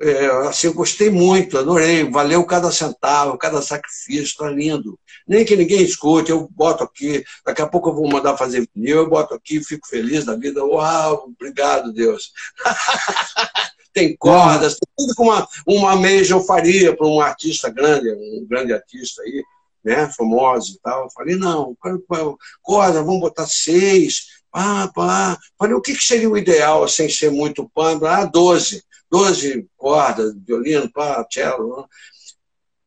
é, 0.00 0.26
assim, 0.48 0.66
eu 0.66 0.74
gostei 0.74 1.08
muito, 1.08 1.56
adorei, 1.56 2.08
valeu 2.10 2.44
cada 2.44 2.70
centavo, 2.72 3.38
cada 3.38 3.62
sacrifício, 3.62 4.24
está 4.24 4.48
lindo. 4.48 4.98
Nem 5.26 5.44
que 5.44 5.56
ninguém 5.56 5.82
escute, 5.82 6.30
eu 6.30 6.48
boto 6.50 6.82
aqui, 6.84 7.24
daqui 7.44 7.62
a 7.62 7.66
pouco 7.66 7.90
eu 7.90 7.94
vou 7.94 8.10
mandar 8.10 8.36
fazer 8.36 8.68
vinil, 8.74 8.98
eu 8.98 9.08
boto 9.08 9.34
aqui, 9.34 9.62
fico 9.62 9.86
feliz 9.86 10.24
da 10.24 10.36
vida, 10.36 10.64
uau, 10.64 11.28
obrigado, 11.28 11.92
Deus. 11.92 12.32
tem 13.94 14.16
cordas, 14.16 14.76
tem 14.76 14.92
tudo 14.96 15.14
que 15.14 15.22
uma, 15.22 15.48
uma 15.66 15.96
major 15.96 16.44
faria 16.44 16.94
para 16.94 17.06
um 17.06 17.20
artista 17.20 17.70
grande, 17.70 18.10
um 18.10 18.46
grande 18.46 18.72
artista 18.72 19.22
aí, 19.22 19.42
né, 19.84 20.10
famoso 20.16 20.74
e 20.74 20.80
tal. 20.80 21.04
Eu 21.04 21.10
falei, 21.10 21.36
não, 21.36 21.76
corda, 22.60 23.02
vamos 23.02 23.20
botar 23.20 23.46
seis, 23.46 24.26
pá, 24.50 24.90
pá. 24.92 25.38
Falei, 25.56 25.74
o 25.74 25.80
que, 25.80 25.94
que 25.94 26.04
seria 26.04 26.28
o 26.28 26.36
ideal 26.36 26.86
sem 26.88 27.08
ser 27.08 27.30
muito 27.30 27.70
pano? 27.72 28.04
Ah, 28.06 28.24
doze. 28.24 28.82
12 29.14 29.68
cordas, 29.76 30.34
violino, 30.44 30.90
pá, 30.90 31.24
cello. 31.30 31.76
Né? 31.76 31.84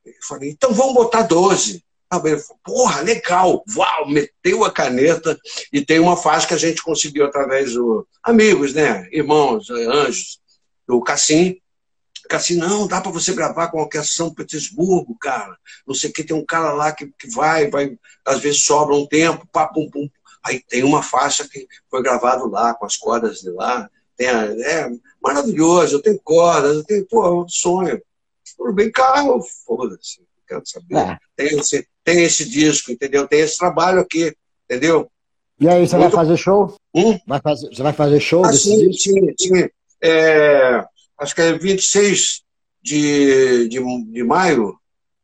Eu 0.08 0.14
falei, 0.28 0.50
então 0.50 0.74
vamos 0.74 0.94
botar 0.94 1.22
12. 1.22 1.82
Ele 2.26 2.38
falou, 2.38 2.60
porra, 2.64 3.02
legal, 3.02 3.64
uau, 3.74 4.10
meteu 4.10 4.66
a 4.66 4.72
caneta 4.72 5.40
e 5.72 5.82
tem 5.82 6.00
uma 6.00 6.18
faixa 6.18 6.46
que 6.46 6.54
a 6.54 6.58
gente 6.58 6.84
conseguiu 6.84 7.26
através 7.26 7.74
dos 7.74 8.04
amigos, 8.22 8.74
né, 8.74 9.08
irmãos, 9.10 9.70
anjos, 9.70 10.42
do 10.86 11.02
Cassim. 11.02 11.62
Cassim, 12.30 12.58
não, 12.58 12.88
dá 12.88 13.00
para 13.00 13.12
você 13.12 13.34
gravar 13.34 13.70
com 13.70 13.80
a 13.80 13.84
Orquestra 13.84 14.14
São 14.14 14.34
Petersburgo, 14.34 15.18
cara. 15.18 15.58
Não 15.88 15.96
sei 15.96 16.10
o 16.10 16.14
que, 16.14 16.26
tem 16.26 16.36
um 16.36 16.46
cara 16.46 16.74
lá 16.74 16.92
que, 16.92 17.08
que 17.18 17.30
vai, 17.30 17.70
vai, 17.70 17.98
às 18.26 18.42
vezes 18.42 18.64
sobra 18.64 18.94
um 18.96 19.08
tempo, 19.08 19.48
pá, 19.50 19.66
pum, 19.66 19.90
pum. 19.90 20.10
Aí 20.44 20.62
tem 20.68 20.84
uma 20.84 21.02
faixa 21.02 21.48
que 21.48 21.66
foi 21.90 22.04
gravado 22.04 22.50
lá, 22.50 22.74
com 22.74 22.86
as 22.86 22.98
cordas 22.98 23.40
de 23.40 23.50
lá. 23.50 23.90
Tem, 24.18 24.28
é 24.28 24.90
maravilhoso, 25.28 25.96
eu 25.96 26.02
tenho 26.02 26.20
cordas, 26.24 26.78
eu 26.78 26.84
tenho, 26.84 27.06
pô, 27.06 27.26
é 27.26 27.34
um 27.34 27.48
sonho. 27.48 28.02
Tudo 28.58 28.74
bem, 28.74 28.90
carro, 28.92 29.42
foda-se, 29.66 30.22
quero 30.48 30.64
saber. 30.66 30.96
É. 30.96 31.18
Tem, 31.36 31.60
esse, 31.60 31.88
tem 32.04 32.24
esse 32.24 32.50
disco, 32.50 32.92
entendeu? 32.92 33.28
Tem 33.28 33.42
esse 33.42 33.58
trabalho 33.58 34.00
aqui, 34.00 34.34
entendeu? 34.66 35.10
E 35.60 35.68
aí, 35.68 35.86
você 35.86 35.98
Muito... 35.98 36.16
vai 36.16 36.26
fazer 36.26 36.38
show? 36.38 36.76
Hum? 36.96 37.20
Vai 37.28 37.42
fazer, 37.42 37.68
você 37.68 37.84
vai 37.84 37.94
fazer 37.94 38.20
show 38.20 38.46
ah, 38.46 38.54
sim? 38.54 38.94
Sim, 38.94 39.34
sim. 39.38 39.70
É, 40.02 40.84
acho 41.20 41.36
que 41.36 41.42
é 41.42 41.54
26 41.54 42.44
de, 42.82 43.68
de, 43.68 43.80
de 44.12 44.24
maio, 44.24 44.78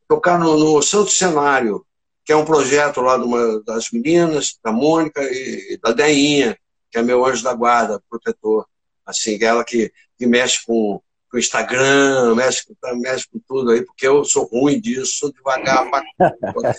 tocar 0.08 0.38
no, 0.38 0.58
no 0.58 0.82
Santo 0.82 1.12
Cenário, 1.12 1.86
que 2.26 2.34
é 2.34 2.36
um 2.36 2.45
projeto 2.45 2.99
lá 2.99 3.18
de 3.18 3.24
uma 3.24 3.64
das 3.64 3.89
meninas, 3.91 4.58
da 4.64 4.72
Mônica 4.72 5.22
e 5.24 5.80
da 5.82 5.91
Deinha, 5.91 6.58
que 6.91 6.97
é 6.97 7.01
meu 7.01 7.26
anjo 7.26 7.43
da 7.43 7.54
guarda, 7.54 8.01
protetor 8.10 8.66
assim, 9.06 9.38
ela 9.41 9.64
que, 9.64 9.91
que 10.18 10.26
mexe 10.26 10.66
com, 10.66 11.01
o 11.34 11.39
Instagram, 11.39 12.36
mexe, 12.36 12.64
mexe 12.97 13.28
com 13.28 13.39
tudo 13.47 13.72
aí, 13.72 13.84
porque 13.84 14.08
eu 14.08 14.24
sou 14.24 14.45
ruim 14.45 14.80
disso, 14.80 15.18
sou 15.18 15.34
devagar. 15.34 15.89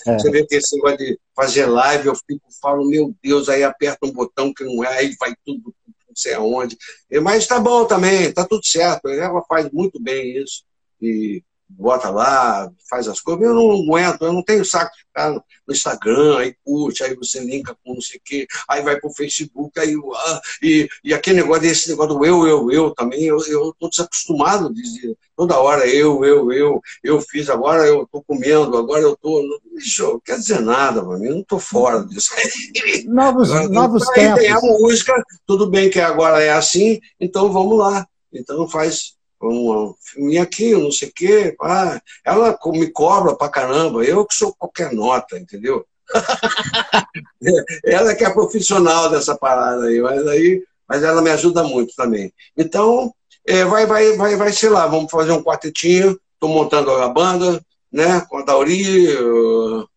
Você 0.07 0.31
vê 0.31 0.47
que 0.47 0.55
esse 0.55 0.77
negócio 0.77 0.99
de 0.99 1.19
fazer 1.35 1.67
live, 1.67 2.07
eu 2.07 2.15
fico, 2.15 2.47
falo, 2.63 2.89
meu 2.89 3.13
Deus, 3.21 3.49
aí 3.49 3.65
aperta 3.65 4.07
um 4.07 4.13
botão 4.13 4.55
que 4.55 4.63
não 4.63 4.85
é, 4.85 4.99
aí 4.99 5.17
vai 5.19 5.35
tudo, 5.45 5.75
não 5.87 6.15
sei 6.15 6.35
aonde. 6.35 6.79
Mas 7.21 7.49
tá 7.49 7.59
bom 7.59 7.85
também, 7.85 8.33
tá 8.33 8.47
tudo 8.47 8.65
certo. 8.65 9.09
Ela 9.09 9.43
faz 9.49 9.69
muito 9.73 10.01
bem 10.01 10.41
isso. 10.41 10.63
E 11.03 11.43
bota 11.69 12.11
lá, 12.11 12.71
faz 12.89 13.09
as 13.09 13.21
coisas. 13.21 13.43
Eu 13.43 13.55
não 13.55 13.73
aguento, 13.73 14.23
eu 14.23 14.33
não 14.33 14.43
tenho 14.43 14.65
saco 14.65 14.93
de 14.93 15.05
ficar 15.05 15.31
no 15.31 15.43
Instagram, 15.71 16.39
aí 16.39 16.55
curte, 16.65 17.03
aí 17.03 17.15
você 17.15 17.41
linka 17.41 17.77
com 17.85 17.95
não 17.95 18.01
sei 18.01 18.19
o 18.19 18.23
quê, 18.25 18.47
aí 18.69 18.83
vai 18.83 18.99
pro 18.99 19.11
Facebook, 19.11 19.79
aí 19.79 19.95
ah, 19.95 20.41
e, 20.63 20.89
e 21.03 21.15
aquele 21.15 21.41
negócio 21.41 21.63
desse 21.63 21.89
negócio 21.89 22.15
do 22.15 22.25
eu, 22.25 22.47
eu, 22.47 22.71
eu 22.71 22.91
também, 22.95 23.25
eu, 23.25 23.39
eu 23.47 23.75
tô 23.79 23.89
desacostumado 23.89 24.73
de 24.73 24.83
dizer 24.83 25.17
toda 25.37 25.59
hora 25.59 25.87
eu, 25.87 26.25
eu, 26.25 26.53
eu, 26.53 26.81
eu 27.03 27.21
fiz, 27.21 27.49
agora 27.51 27.87
eu 27.87 28.07
tô 28.11 28.23
comendo, 28.23 28.77
agora 28.77 29.01
eu 29.01 29.17
tô. 29.17 29.43
Bicho, 29.75 30.05
não 30.05 30.21
quer 30.21 30.39
dizer 30.39 30.61
nada, 30.61 31.03
mano, 31.03 31.25
eu 31.25 31.35
não 31.37 31.43
tô 31.43 31.59
fora 31.59 32.05
disso. 32.05 32.31
Novos, 33.07 33.51
agora, 33.51 33.69
novos 33.69 34.03
então, 34.03 34.15
tempos. 34.15 34.41
Tem 34.41 34.51
a 34.51 34.61
música, 34.61 35.25
tudo 35.47 35.69
bem 35.69 35.91
que 35.91 36.01
agora 36.01 36.43
é 36.43 36.53
assim, 36.53 37.01
então 37.21 37.53
vamos 37.53 37.79
lá. 37.79 38.07
Então 38.33 38.69
faz 38.69 39.14
um 39.49 39.95
filminho 40.01 40.43
aqui, 40.43 40.73
não 40.73 40.91
sei 40.91 41.09
o 41.09 41.13
quê. 41.15 41.57
Ah, 41.61 42.01
ela 42.25 42.59
me 42.67 42.89
cobra 42.89 43.35
pra 43.35 43.49
caramba, 43.49 44.05
eu 44.05 44.25
que 44.25 44.35
sou 44.35 44.55
qualquer 44.55 44.93
nota, 44.93 45.39
entendeu? 45.39 45.85
ela 47.85 48.15
que 48.15 48.25
é 48.25 48.31
profissional 48.31 49.11
dessa 49.11 49.37
parada 49.37 49.87
aí, 49.87 50.01
mas 50.01 50.27
aí, 50.27 50.63
mas 50.89 51.03
ela 51.03 51.23
me 51.23 51.31
ajuda 51.31 51.63
muito 51.63 51.95
também. 51.95 52.33
Então, 52.57 53.13
é, 53.47 53.65
vai, 53.65 53.87
vai, 53.87 54.17
vai, 54.17 54.37
vai, 54.37 54.53
sei 54.53 54.69
lá, 54.69 54.87
vamos 54.87 55.11
fazer 55.11 55.33
um 55.33 55.43
quartetinho, 55.43 56.19
estou 56.35 56.49
montando 56.49 56.91
a 56.91 57.09
banda, 57.09 57.61
né, 57.93 58.21
com 58.29 58.39
a 58.39 58.43
Dauri, 58.43 59.07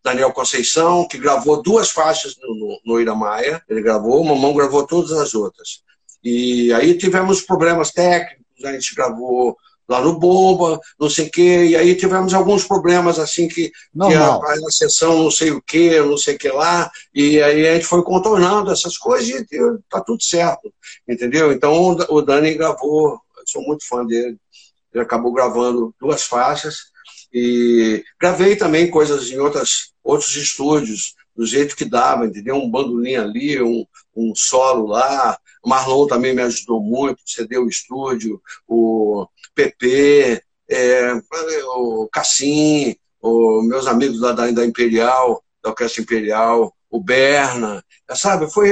Daniel 0.04 0.32
Conceição, 0.32 1.06
que 1.08 1.18
gravou 1.18 1.60
duas 1.60 1.90
faixas 1.90 2.36
no, 2.40 2.54
no, 2.54 2.80
no 2.84 3.00
ele 3.00 3.82
gravou, 3.82 4.20
o 4.20 4.24
Mamão 4.24 4.54
gravou 4.54 4.86
todas 4.86 5.10
as 5.12 5.34
outras. 5.34 5.82
E 6.22 6.72
aí 6.74 6.96
tivemos 6.96 7.40
problemas 7.42 7.90
técnicos, 7.90 8.37
a 8.64 8.72
gente 8.72 8.94
gravou 8.94 9.56
lá 9.88 10.02
no 10.02 10.18
Bomba, 10.18 10.78
não 11.00 11.08
sei 11.08 11.28
o 11.28 11.30
quê, 11.30 11.66
e 11.68 11.76
aí 11.76 11.94
tivemos 11.94 12.34
alguns 12.34 12.64
problemas 12.64 13.18
assim 13.18 13.48
que, 13.48 13.70
que 13.70 14.14
a, 14.14 14.36
a 14.36 14.70
sessão 14.70 15.22
não 15.22 15.30
sei 15.30 15.50
o 15.50 15.62
quê, 15.62 15.98
não 16.00 16.18
sei 16.18 16.34
o 16.34 16.38
que 16.38 16.50
lá, 16.50 16.90
e 17.14 17.40
aí 17.40 17.66
a 17.66 17.74
gente 17.74 17.86
foi 17.86 18.02
contornando 18.02 18.70
essas 18.70 18.98
coisas 18.98 19.28
e, 19.28 19.46
e 19.50 19.78
tá 19.88 20.00
tudo 20.02 20.22
certo, 20.22 20.72
entendeu? 21.08 21.52
Então 21.52 21.96
o 22.10 22.20
Dani 22.20 22.52
gravou, 22.52 23.18
sou 23.46 23.62
muito 23.62 23.86
fã 23.88 24.04
dele, 24.04 24.36
ele 24.92 25.02
acabou 25.02 25.32
gravando 25.32 25.94
duas 25.98 26.22
faixas, 26.22 26.76
e 27.32 28.04
gravei 28.20 28.56
também 28.56 28.90
coisas 28.90 29.30
em 29.30 29.38
outras, 29.38 29.92
outros 30.02 30.34
estúdios, 30.36 31.14
do 31.36 31.46
jeito 31.46 31.76
que 31.76 31.84
dava, 31.84 32.26
entendeu? 32.26 32.56
Um 32.56 32.70
bandolim 32.70 33.14
ali, 33.14 33.62
um, 33.62 33.86
um 34.16 34.32
solo 34.34 34.86
lá. 34.88 35.38
O 35.64 35.68
Marlon 35.68 36.06
também 36.06 36.34
me 36.34 36.42
ajudou 36.42 36.80
muito, 36.80 37.22
cedeu 37.26 37.64
o 37.64 37.68
estúdio, 37.68 38.40
o 38.66 39.26
PP, 39.54 40.42
é, 40.68 41.12
o 41.66 42.08
Cassim, 42.12 42.96
os 43.20 43.66
meus 43.66 43.86
amigos 43.86 44.20
da, 44.20 44.32
da 44.32 44.64
Imperial, 44.64 45.42
da 45.62 45.70
Orquestra 45.70 46.02
Imperial, 46.02 46.72
o 46.90 47.00
Berna, 47.02 47.84
sabe? 48.14 48.50
Foi, 48.50 48.70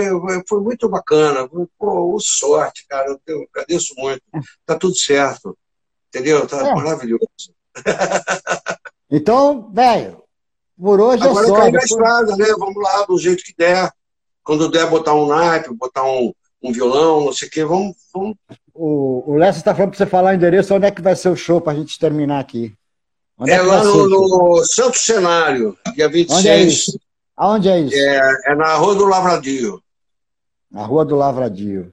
foi 0.49 0.61
muito 0.61 0.89
bacana. 0.89 1.49
Pô, 1.79 2.17
sorte, 2.21 2.87
cara. 2.89 3.19
Eu, 3.27 3.47
agradeço 3.53 3.95
muito. 3.97 4.23
Tá 4.65 4.77
tudo 4.77 4.97
certo. 4.97 5.57
Entendeu? 6.09 6.47
Tá 6.47 6.69
é. 6.69 6.75
maravilhoso. 6.75 7.27
Então, 9.09 9.71
velho, 9.73 10.21
por 10.77 11.01
hoje 11.01 11.23
é 11.23 11.27
Agora 11.29 11.45
é 11.45 11.49
só. 11.49 11.55
Agora 11.55 11.71
na 11.71 11.79
estrada, 11.79 12.37
né? 12.37 12.47
Vamos 12.59 12.83
lá, 12.83 13.05
do 13.05 13.17
jeito 13.17 13.45
que 13.45 13.55
der. 13.57 13.93
Quando 14.43 14.69
der 14.69 14.91
botar 14.91 15.15
um 15.15 15.29
naipe, 15.29 15.73
botar 15.73 16.03
um, 16.03 16.33
um 16.67 16.73
violão, 16.73 17.25
não 17.25 17.33
sei 17.33 17.49
o 17.49 17.51
quê, 17.51 17.65
vamos. 17.65 17.97
vamos... 18.13 18.37
O, 18.75 19.33
o 19.33 19.37
Lessa 19.37 19.59
está 19.59 19.75
falando 19.75 19.91
para 19.91 19.99
você 19.99 20.07
falar 20.07 20.33
o 20.33 20.35
endereço, 20.35 20.75
onde 20.75 20.87
é 20.87 20.91
que 20.91 21.03
vai 21.03 21.17
ser 21.17 21.29
o 21.29 21.37
show 21.37 21.61
para 21.61 21.73
a 21.73 21.77
gente 21.77 21.99
terminar 21.99 22.41
aqui? 22.41 22.75
Onde 23.39 23.51
é, 23.51 23.55
é 23.55 23.63
lá 23.63 23.85
no, 23.85 24.09
no 24.09 24.65
Santo 24.65 24.99
Cenário, 24.99 25.77
dia 25.95 26.09
26. 26.09 26.39
Onde 26.39 26.49
é 26.49 26.63
isso? 26.63 27.01
Aonde 27.37 27.69
é 27.69 27.81
isso? 27.81 27.97
É, 27.97 28.43
é 28.47 28.55
na 28.55 28.75
Rua 28.75 28.95
do 28.95 29.05
Lavradio. 29.05 29.83
Na 30.71 30.85
Rua 30.85 31.05
do 31.05 31.17
Lavradio. 31.17 31.93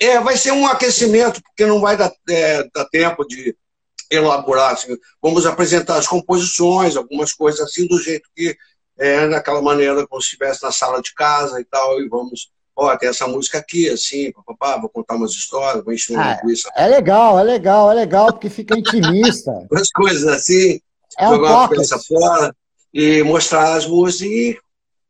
É, 0.00 0.18
vai 0.20 0.36
ser 0.36 0.52
um 0.52 0.66
aquecimento, 0.66 1.40
porque 1.42 1.64
não 1.64 1.80
vai 1.80 1.96
dar, 1.96 2.12
é, 2.28 2.68
dar 2.74 2.84
tempo 2.86 3.24
de 3.24 3.56
elaborar. 4.10 4.72
Assim. 4.72 4.96
Vamos 5.22 5.46
apresentar 5.46 5.96
as 5.96 6.08
composições, 6.08 6.96
algumas 6.96 7.32
coisas 7.32 7.60
assim, 7.60 7.86
do 7.86 8.00
jeito 8.02 8.28
que 8.34 8.56
é, 8.98 9.26
naquela 9.26 9.62
maneira, 9.62 10.06
como 10.06 10.20
se 10.20 10.26
estivesse 10.26 10.62
na 10.62 10.72
sala 10.72 11.00
de 11.00 11.14
casa 11.14 11.60
e 11.60 11.64
tal, 11.64 12.00
e 12.00 12.08
vamos 12.08 12.50
ó, 12.76 12.96
tem 12.96 13.08
essa 13.08 13.26
música 13.26 13.58
aqui, 13.58 13.88
assim, 13.88 14.32
papapá, 14.32 14.78
vou 14.80 14.88
contar 14.88 15.16
umas 15.16 15.32
histórias, 15.32 15.84
vou 15.84 15.92
encher 15.92 16.18
ah, 16.18 16.40
isso. 16.46 16.68
É 16.76 16.86
legal, 16.86 17.38
é 17.38 17.42
legal, 17.42 17.90
é 17.90 17.94
legal, 17.94 18.32
porque 18.32 18.50
fica 18.50 18.76
intimista. 18.78 19.50
Umas 19.70 19.90
coisas 19.90 20.26
assim, 20.26 20.80
é 21.18 21.28
um 21.28 21.34
jogar 21.34 21.50
uma 21.50 21.68
peça 21.68 21.98
fora 21.98 22.54
e 22.92 23.22
mostrar 23.22 23.74
as 23.74 23.86
músicas 23.86 24.30
e 24.30 24.58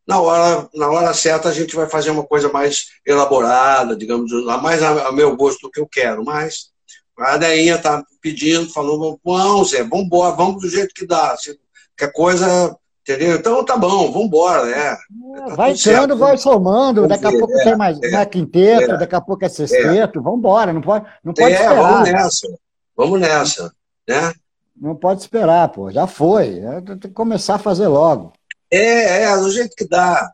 na 0.07 0.21
hora, 0.21 0.69
na 0.75 0.91
hora 0.91 1.15
certa 1.15 1.49
a 1.49 1.53
gente 1.53 1.75
vai 1.75 1.89
fazer 1.89 2.11
uma 2.11 2.25
coisa 2.25 2.51
mais 2.53 2.89
elaborada, 3.07 3.97
digamos, 3.97 4.31
mais 4.63 4.83
a, 4.83 5.09
a 5.09 5.13
meu 5.13 5.35
gosto 5.35 5.63
do 5.63 5.71
que 5.71 5.81
eu 5.81 5.89
quero, 5.89 6.23
mas 6.23 6.75
a 7.19 7.37
Deinha 7.39 7.79
tá 7.79 8.05
pedindo, 8.21 8.69
falou, 8.71 9.19
vamos, 9.25 9.71
Zé, 9.71 9.83
vamos 9.83 10.07
embora, 10.07 10.35
vamos 10.35 10.61
do 10.61 10.69
jeito 10.69 10.95
que 10.95 11.07
dá. 11.07 11.37
Se 11.37 11.59
qualquer 11.97 12.13
coisa 12.13 12.77
Entendeu? 13.07 13.37
Então 13.37 13.63
tá 13.63 13.77
bom, 13.77 14.11
vamos 14.11 14.29
embora, 14.29 14.65
né? 14.65 14.97
Tá 15.37 15.55
vai 15.55 15.73
entrando, 15.73 16.17
vai 16.17 16.39
somando, 16.39 17.07
daqui 17.07 17.27
a 17.27 17.33
pouco 17.33 17.53
é, 17.53 17.65
tem 17.65 17.77
mais 17.77 18.03
é, 18.03 18.15
é 18.15 18.25
quinteto, 18.25 18.93
é, 18.93 18.97
daqui 18.97 19.15
a 19.15 19.21
pouco 19.21 19.45
é 19.45 19.49
sexteto, 19.51 20.19
é. 20.19 20.23
vamos 20.23 20.39
embora, 20.39 20.73
não 20.73 20.81
pode, 20.81 21.05
não 21.23 21.35
pode 21.35 21.53
é, 21.53 21.61
esperar. 21.61 21.93
Vamos 21.93 22.11
nessa, 22.11 22.59
vamos 22.97 23.21
nessa, 23.21 23.73
né? 24.09 24.33
Não 24.75 24.97
pode 24.97 25.21
esperar, 25.21 25.69
pô, 25.69 25.91
já 25.91 26.07
foi, 26.07 26.61
é, 26.61 26.81
tem 26.81 26.99
que 26.99 27.09
começar 27.11 27.57
a 27.57 27.59
fazer 27.59 27.89
logo. 27.89 28.33
É, 28.71 29.25
é, 29.25 29.37
do 29.37 29.51
jeito 29.51 29.77
que 29.77 29.87
dá. 29.87 30.31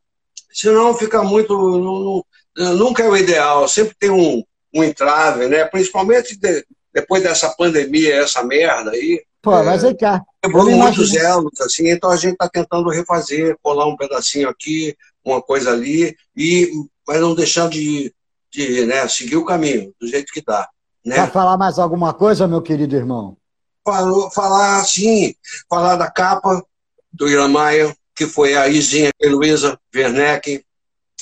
Senão 0.53 0.95
fica 0.95 1.25
muito. 1.25 1.53
Não, 1.53 2.25
não, 2.57 2.75
nunca 2.77 3.03
é 3.03 3.09
o 3.09 3.17
ideal, 3.17 3.67
sempre 3.67 3.97
tem 3.99 4.11
um, 4.11 4.45
um 4.73 4.85
entrave, 4.85 5.49
né? 5.49 5.65
Principalmente 5.65 6.39
de, 6.39 6.65
depois 6.95 7.25
dessa 7.25 7.51
pandemia, 7.51 8.23
essa 8.23 8.45
merda 8.45 8.93
aí. 8.93 9.25
Pô, 9.43 9.59
é, 9.59 9.63
mas 9.65 9.85
aí 9.85 9.97
cá. 9.97 10.23
Quebrou 10.43 10.71
muitos 10.71 11.15
elos, 11.15 11.61
assim, 11.61 11.91
então 11.91 12.11
a 12.11 12.17
gente 12.17 12.33
está 12.33 12.49
tentando 12.49 12.89
refazer, 12.89 13.59
colar 13.63 13.87
um 13.87 13.97
pedacinho 13.97 14.49
aqui, 14.49 14.97
uma 15.23 15.43
coisa 15.43 15.71
ali, 15.71 16.17
e, 16.35 16.71
mas 17.07 17.21
não 17.21 17.35
deixando 17.35 17.73
de, 17.73 18.15
de 18.51 18.87
né, 18.87 19.07
seguir 19.07 19.37
o 19.37 19.45
caminho, 19.45 19.93
do 20.01 20.07
jeito 20.09 20.33
que 20.33 20.43
dá. 20.43 20.67
Né? 21.05 21.17
Quer 21.17 21.31
falar 21.31 21.59
mais 21.59 21.79
alguma 21.79 22.15
coisa, 22.15 22.49
meu 22.49 22.63
querido 22.63 22.97
irmão? 22.97 23.37
Falou, 23.85 24.31
falar, 24.31 24.83
sim, 24.85 25.35
falar 25.69 25.97
da 25.97 26.11
capa 26.11 26.65
do 27.13 27.29
Iramaia, 27.29 27.95
que 28.15 28.27
foi 28.27 28.55
a 28.57 28.67
Izinha 28.67 29.11
Heloísa 29.21 29.79
Werneck, 29.95 30.65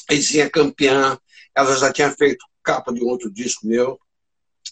a 0.08 0.14
Izinha 0.14 0.48
campeã, 0.48 1.18
ela 1.56 1.76
já 1.76 1.92
tinha 1.92 2.10
feito 2.12 2.44
capa 2.62 2.92
de 2.92 3.02
outro 3.02 3.28
disco 3.30 3.66
meu, 3.66 3.98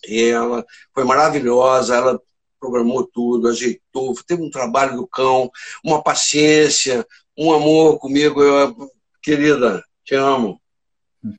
e 0.06 0.22
ela 0.24 0.64
foi 0.94 1.02
maravilhosa, 1.04 1.96
ela 1.96 2.20
programou 2.58 3.06
tudo, 3.06 3.48
ajeitou, 3.48 4.14
teve 4.26 4.42
um 4.42 4.50
trabalho 4.50 4.96
do 4.96 5.06
cão, 5.06 5.50
uma 5.84 6.02
paciência, 6.02 7.06
um 7.36 7.52
amor 7.52 7.98
comigo. 7.98 8.42
Eu, 8.42 8.90
querida, 9.22 9.84
te 10.04 10.14
amo. 10.14 10.60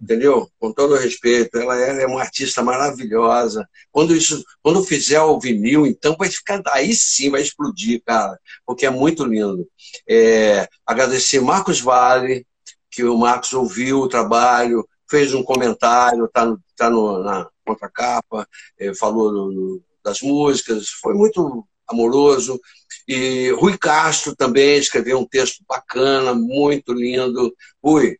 Entendeu? 0.01 0.49
Com 0.59 0.73
todo 0.73 0.95
o 0.95 0.97
respeito, 0.97 1.57
ela 1.57 1.77
é, 1.77 2.05
uma 2.05 2.19
artista 2.19 2.61
maravilhosa. 2.61 3.67
Quando 3.91 4.13
isso, 4.13 4.43
quando 4.61 4.83
fizer 4.83 5.21
o 5.21 5.39
vinil, 5.39 5.87
então 5.87 6.15
vai 6.17 6.29
ficar 6.29 6.61
aí 6.67 6.93
sim 6.93 7.29
vai 7.29 7.41
explodir, 7.41 8.01
cara, 8.05 8.37
porque 8.65 8.85
é 8.85 8.89
muito 8.89 9.23
lindo. 9.23 9.65
É, 10.09 10.67
agradecer 10.85 11.39
Marcos 11.39 11.79
Vale, 11.79 12.45
que 12.91 13.03
o 13.05 13.17
Marcos 13.17 13.53
ouviu 13.53 13.99
o 14.01 14.09
trabalho, 14.09 14.85
fez 15.09 15.33
um 15.33 15.43
comentário, 15.43 16.25
está 16.25 16.45
no, 16.45 16.59
tá 16.75 16.89
no, 16.89 17.23
na 17.23 17.49
contracapa, 17.65 18.47
é, 18.77 18.93
falou 18.93 19.31
no, 19.31 19.81
das 20.07 20.21
músicas, 20.21 20.89
foi 21.01 21.13
muito 21.13 21.67
amoroso. 21.85 22.59
E 23.07 23.51
Rui 23.51 23.77
Castro 23.77 24.35
também 24.35 24.77
escreveu 24.77 25.19
um 25.19 25.27
texto 25.27 25.63
bacana, 25.67 26.33
muito 26.33 26.93
lindo. 26.93 27.53
Rui, 27.83 28.17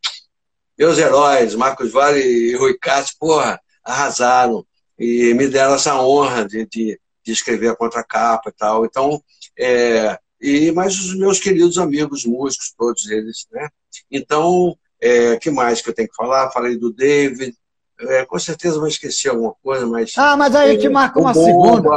meus 0.78 0.98
heróis, 0.98 1.56
Marcos 1.56 1.92
Vale 1.92 2.22
e 2.22 2.56
Rui 2.56 2.78
Castro, 2.78 3.16
porra, 3.20 3.60
arrasaram 3.84 4.66
e 5.00 5.34
me 5.34 5.48
deram 5.48 5.76
essa 5.76 6.00
honra 6.02 6.46
de, 6.46 6.66
de, 6.66 7.00
de 7.26 7.32
escrever 7.32 7.70
a 7.70 7.76
contracapa 7.76 8.50
e 8.50 8.54
tal. 8.54 8.86
Então, 8.86 9.22
é, 9.58 10.18
e 10.42 10.72
mais 10.72 11.00
os 11.00 11.18
meus 11.18 11.40
queridos 11.40 11.78
amigos 11.78 12.26
músicos, 12.26 12.74
todos 12.78 13.10
eles, 13.10 13.48
né? 13.52 13.70
Então, 14.12 14.78
é, 15.02 15.38
que 15.38 15.50
mais 15.50 15.82
que 15.82 15.90
eu 15.90 15.94
tenho 15.94 16.10
que 16.10 16.16
falar? 16.16 16.52
Falei 16.52 16.78
do 16.78 16.92
David, 16.92 17.56
é, 18.02 18.26
com 18.26 18.38
certeza 18.39 18.80
vou 18.80 18.88
esquecer 18.88 19.30
alguma 19.30 19.54
coisa, 19.64 19.86
mas. 19.86 20.14
Ah, 20.18 20.38
mas 20.38 20.56
aí 20.56 20.72
a 20.72 20.74
gente 20.74 20.89
marca 20.89 21.20
uma 21.20 21.34
segunda. 21.34 21.89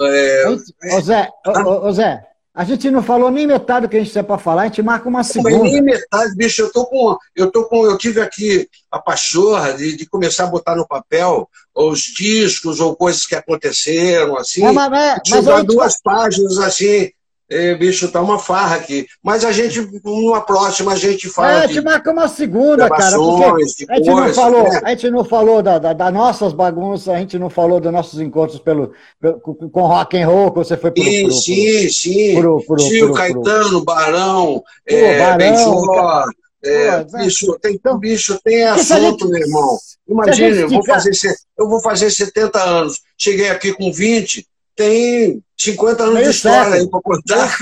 É, 0.00 0.48
ô, 0.96 1.00
Zé, 1.00 1.28
ô, 1.46 1.86
ô, 1.86 1.92
Zé, 1.92 2.26
a 2.54 2.64
gente 2.64 2.90
não 2.90 3.02
falou 3.02 3.30
nem 3.30 3.46
metade 3.46 3.86
do 3.86 3.90
que 3.90 3.96
a 3.96 4.00
gente 4.00 4.12
tem 4.12 4.24
para 4.24 4.38
falar, 4.38 4.62
a 4.62 4.66
gente 4.66 4.82
marca 4.82 5.08
uma 5.08 5.22
segunda. 5.22 5.58
Nem 5.58 5.82
metade, 5.82 6.34
bicho, 6.34 6.62
eu 6.62 6.72
tô 6.72 6.86
com. 6.86 7.16
Eu 7.36 7.50
tô 7.50 7.64
com. 7.64 7.84
Eu 7.84 7.96
tive 7.96 8.20
aqui 8.20 8.68
a 8.90 8.98
pachorra 8.98 9.74
de, 9.74 9.96
de 9.96 10.06
começar 10.06 10.44
a 10.44 10.48
botar 10.50 10.74
no 10.74 10.86
papel 10.86 11.48
os 11.74 12.00
discos 12.00 12.80
ou 12.80 12.96
coisas 12.96 13.26
que 13.26 13.34
aconteceram, 13.34 14.36
assim. 14.36 14.64
É, 14.64 14.72
mas, 14.72 14.92
é, 14.92 15.16
mas 15.30 15.64
duas 15.64 16.00
páginas 16.02 16.58
assim 16.58 17.10
é, 17.52 17.74
bicho, 17.74 18.10
tá 18.10 18.20
uma 18.20 18.38
farra 18.38 18.76
aqui. 18.76 19.06
Mas 19.22 19.44
a 19.44 19.52
gente, 19.52 19.80
numa 20.04 20.40
próxima, 20.40 20.92
a 20.92 20.96
gente 20.96 21.28
fala. 21.28 21.52
É, 21.52 21.64
a 21.64 21.66
gente 21.66 21.84
marca 21.84 22.10
uma 22.10 22.28
segunda, 22.28 22.88
cara. 22.88 23.16
Porque 23.16 23.86
a 23.90 23.96
gente, 23.96 24.10
não 24.10 24.34
falou, 24.34 24.62
né? 24.64 24.80
a 24.82 24.90
gente 24.90 25.10
não 25.10 25.24
falou 25.24 25.62
da, 25.62 25.78
da, 25.78 25.92
das 25.92 26.12
nossas 26.12 26.52
bagunças, 26.52 27.08
a 27.08 27.18
gente 27.18 27.38
não 27.38 27.50
falou 27.50 27.80
dos 27.80 27.92
nossos 27.92 28.20
encontros 28.20 28.58
pelo, 28.58 28.92
pelo 29.20 29.40
com 29.40 29.82
rock 29.82 30.18
and 30.18 30.26
roll, 30.26 30.50
que 30.50 30.58
você 30.58 30.76
foi 30.76 30.90
pro. 30.90 31.02
Sim, 31.02 31.22
pro, 31.24 31.32
sim, 31.32 31.88
sim. 31.88 32.40
Pro, 32.40 32.64
pro, 32.64 32.76
Tio 32.76 33.06
pro, 33.06 33.14
Caetano, 33.14 33.84
Barão, 33.84 34.62
Pô, 34.88 34.94
é, 34.94 35.18
Barão 35.18 36.24
é, 36.64 37.04
bicho, 37.04 37.58
tem, 37.60 37.74
então, 37.74 37.98
bicho, 37.98 38.38
tem 38.42 38.62
assunto, 38.62 39.26
gente, 39.26 39.28
meu 39.28 39.40
irmão. 39.40 39.78
Imagina, 40.08 40.56
eu 40.56 40.68
vou, 40.68 40.84
fazer, 40.84 41.10
eu 41.58 41.68
vou 41.68 41.80
fazer 41.80 42.10
70 42.10 42.58
anos. 42.62 43.00
Cheguei 43.18 43.50
aqui 43.50 43.72
com 43.72 43.92
20, 43.92 44.46
tem 44.74 45.42
50 45.56 46.02
anos 46.02 46.22
de 46.22 46.30
história 46.30 46.74
aí 46.74 46.88
para 46.88 47.00
contar. 47.00 47.56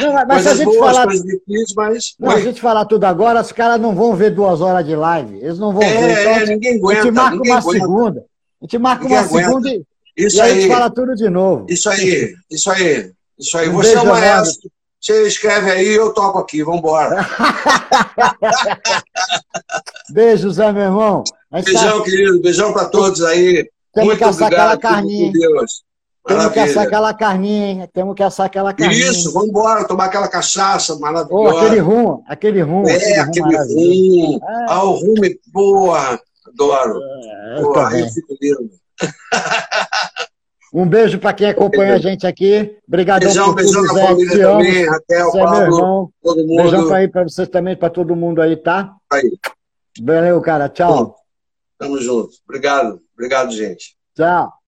Não, 0.00 0.12
mas 0.12 0.26
coisas 0.26 0.42
se 0.42 0.48
a 0.48 0.64
gente 0.64 0.78
boas, 0.78 0.96
falar, 0.96 1.12
difíceis, 1.12 1.74
mas. 1.76 2.14
Não, 2.18 2.30
a 2.30 2.40
gente 2.40 2.60
falar 2.60 2.84
tudo 2.86 3.04
agora, 3.04 3.40
os 3.40 3.52
caras 3.52 3.80
não 3.80 3.94
vão 3.94 4.16
ver 4.16 4.30
duas 4.30 4.60
horas 4.60 4.84
de 4.84 4.96
live. 4.96 5.36
Eles 5.36 5.58
não 5.58 5.72
vão 5.72 5.82
é, 5.82 5.94
ver. 5.94 6.20
Então, 6.20 6.32
é, 6.32 6.46
ninguém 6.46 6.76
aguenta. 6.76 7.00
A 7.00 7.04
gente 7.04 7.14
marca 7.14 7.36
uma 7.36 7.58
aguenta. 7.58 7.78
segunda. 7.78 8.20
A 8.20 8.64
gente 8.64 8.78
marca 8.78 9.02
ninguém 9.04 9.18
uma 9.18 9.26
aguenta. 9.26 9.46
segunda 9.46 9.68
e, 9.68 9.84
isso 10.16 10.36
e 10.36 10.40
aí, 10.40 10.50
a 10.50 10.54
gente 10.54 10.68
fala 10.68 10.90
tudo 10.90 11.14
de 11.14 11.28
novo. 11.28 11.66
Isso 11.68 11.90
aí, 11.90 12.34
isso 12.50 12.70
aí. 12.70 13.12
Isso 13.38 13.58
aí. 13.58 13.68
Um 13.68 13.74
Você 13.74 13.94
é 13.94 14.00
o 14.00 14.06
maestro. 14.06 14.70
Você 15.00 15.26
escreve 15.26 15.70
aí, 15.70 15.94
eu 15.94 16.14
toco 16.14 16.38
aqui. 16.38 16.62
Vambora. 16.62 17.26
Beijo, 20.10 20.50
Zé, 20.50 20.72
meu 20.72 20.84
irmão. 20.84 21.24
Beijão, 21.50 21.98
tá... 21.98 22.04
querido. 22.04 22.40
Beijão 22.40 22.72
para 22.72 22.84
todos 22.84 23.22
aí. 23.22 23.68
Temos 23.92 24.08
Muito 24.08 24.18
que 24.18 24.24
obrigado. 24.24 24.52
aquela 24.52 24.78
carninha. 24.78 25.32
Deus. 25.32 25.82
Temos 26.24 26.52
que 26.52 26.60
assar 26.60 26.86
aquela 26.86 27.12
carninha, 27.12 27.66
hein? 27.68 27.88
Temos 27.92 28.14
que 28.14 28.22
assar 28.22 28.46
aquela 28.46 28.72
carninha. 28.72 29.10
Isso, 29.10 29.32
vamos 29.32 29.48
embora, 29.48 29.84
tomar 29.86 30.04
aquela 30.04 30.28
cachaça 30.28 30.96
maravilhosa. 30.96 31.54
Oh, 31.54 31.58
aquele 31.58 31.80
rum, 31.80 32.22
aquele 32.28 32.62
rum. 32.62 32.86
É, 32.86 33.18
aquele 33.18 33.56
rum. 33.56 34.40
É. 34.42 34.66
Ah, 34.68 34.84
o 34.84 34.92
rum, 34.92 35.14
porra, 35.52 36.20
adoro. 36.46 37.00
É, 37.02 37.58
eu 37.58 37.62
porra, 37.72 37.88
aí 37.88 38.00
eu 38.02 38.08
fico 38.08 38.36
lindo. 38.40 38.70
Um 40.72 40.88
beijo 40.88 41.18
para 41.18 41.34
quem 41.34 41.48
acompanha 41.50 41.94
a 41.94 41.98
gente 41.98 42.26
aqui. 42.26 42.78
Obrigado 42.88 43.20
beijão, 43.20 43.54
beijão 43.54 43.82
na 43.82 43.94
família 43.94 44.46
também, 44.46 44.88
Raquel, 44.88 45.30
Você 45.30 45.38
Pablo, 45.38 45.56
é 45.56 45.58
meu 45.58 45.74
irmão. 45.76 46.10
todo 46.22 46.46
mundo. 46.46 46.62
Beijão 46.62 46.86
para 46.88 46.96
aí 46.96 47.08
para 47.08 47.22
vocês 47.24 47.48
também, 47.48 47.76
para 47.76 47.90
todo 47.90 48.16
mundo 48.16 48.40
aí, 48.40 48.56
tá? 48.56 48.94
Aí. 49.12 49.38
Valeu, 50.00 50.40
cara. 50.40 50.68
Tchau. 50.70 51.16
Tamo 51.78 52.00
junto. 52.00 52.30
Obrigado. 52.48 53.02
Obrigado, 53.14 53.52
gente. 53.52 53.96
Tchau. 54.16 54.52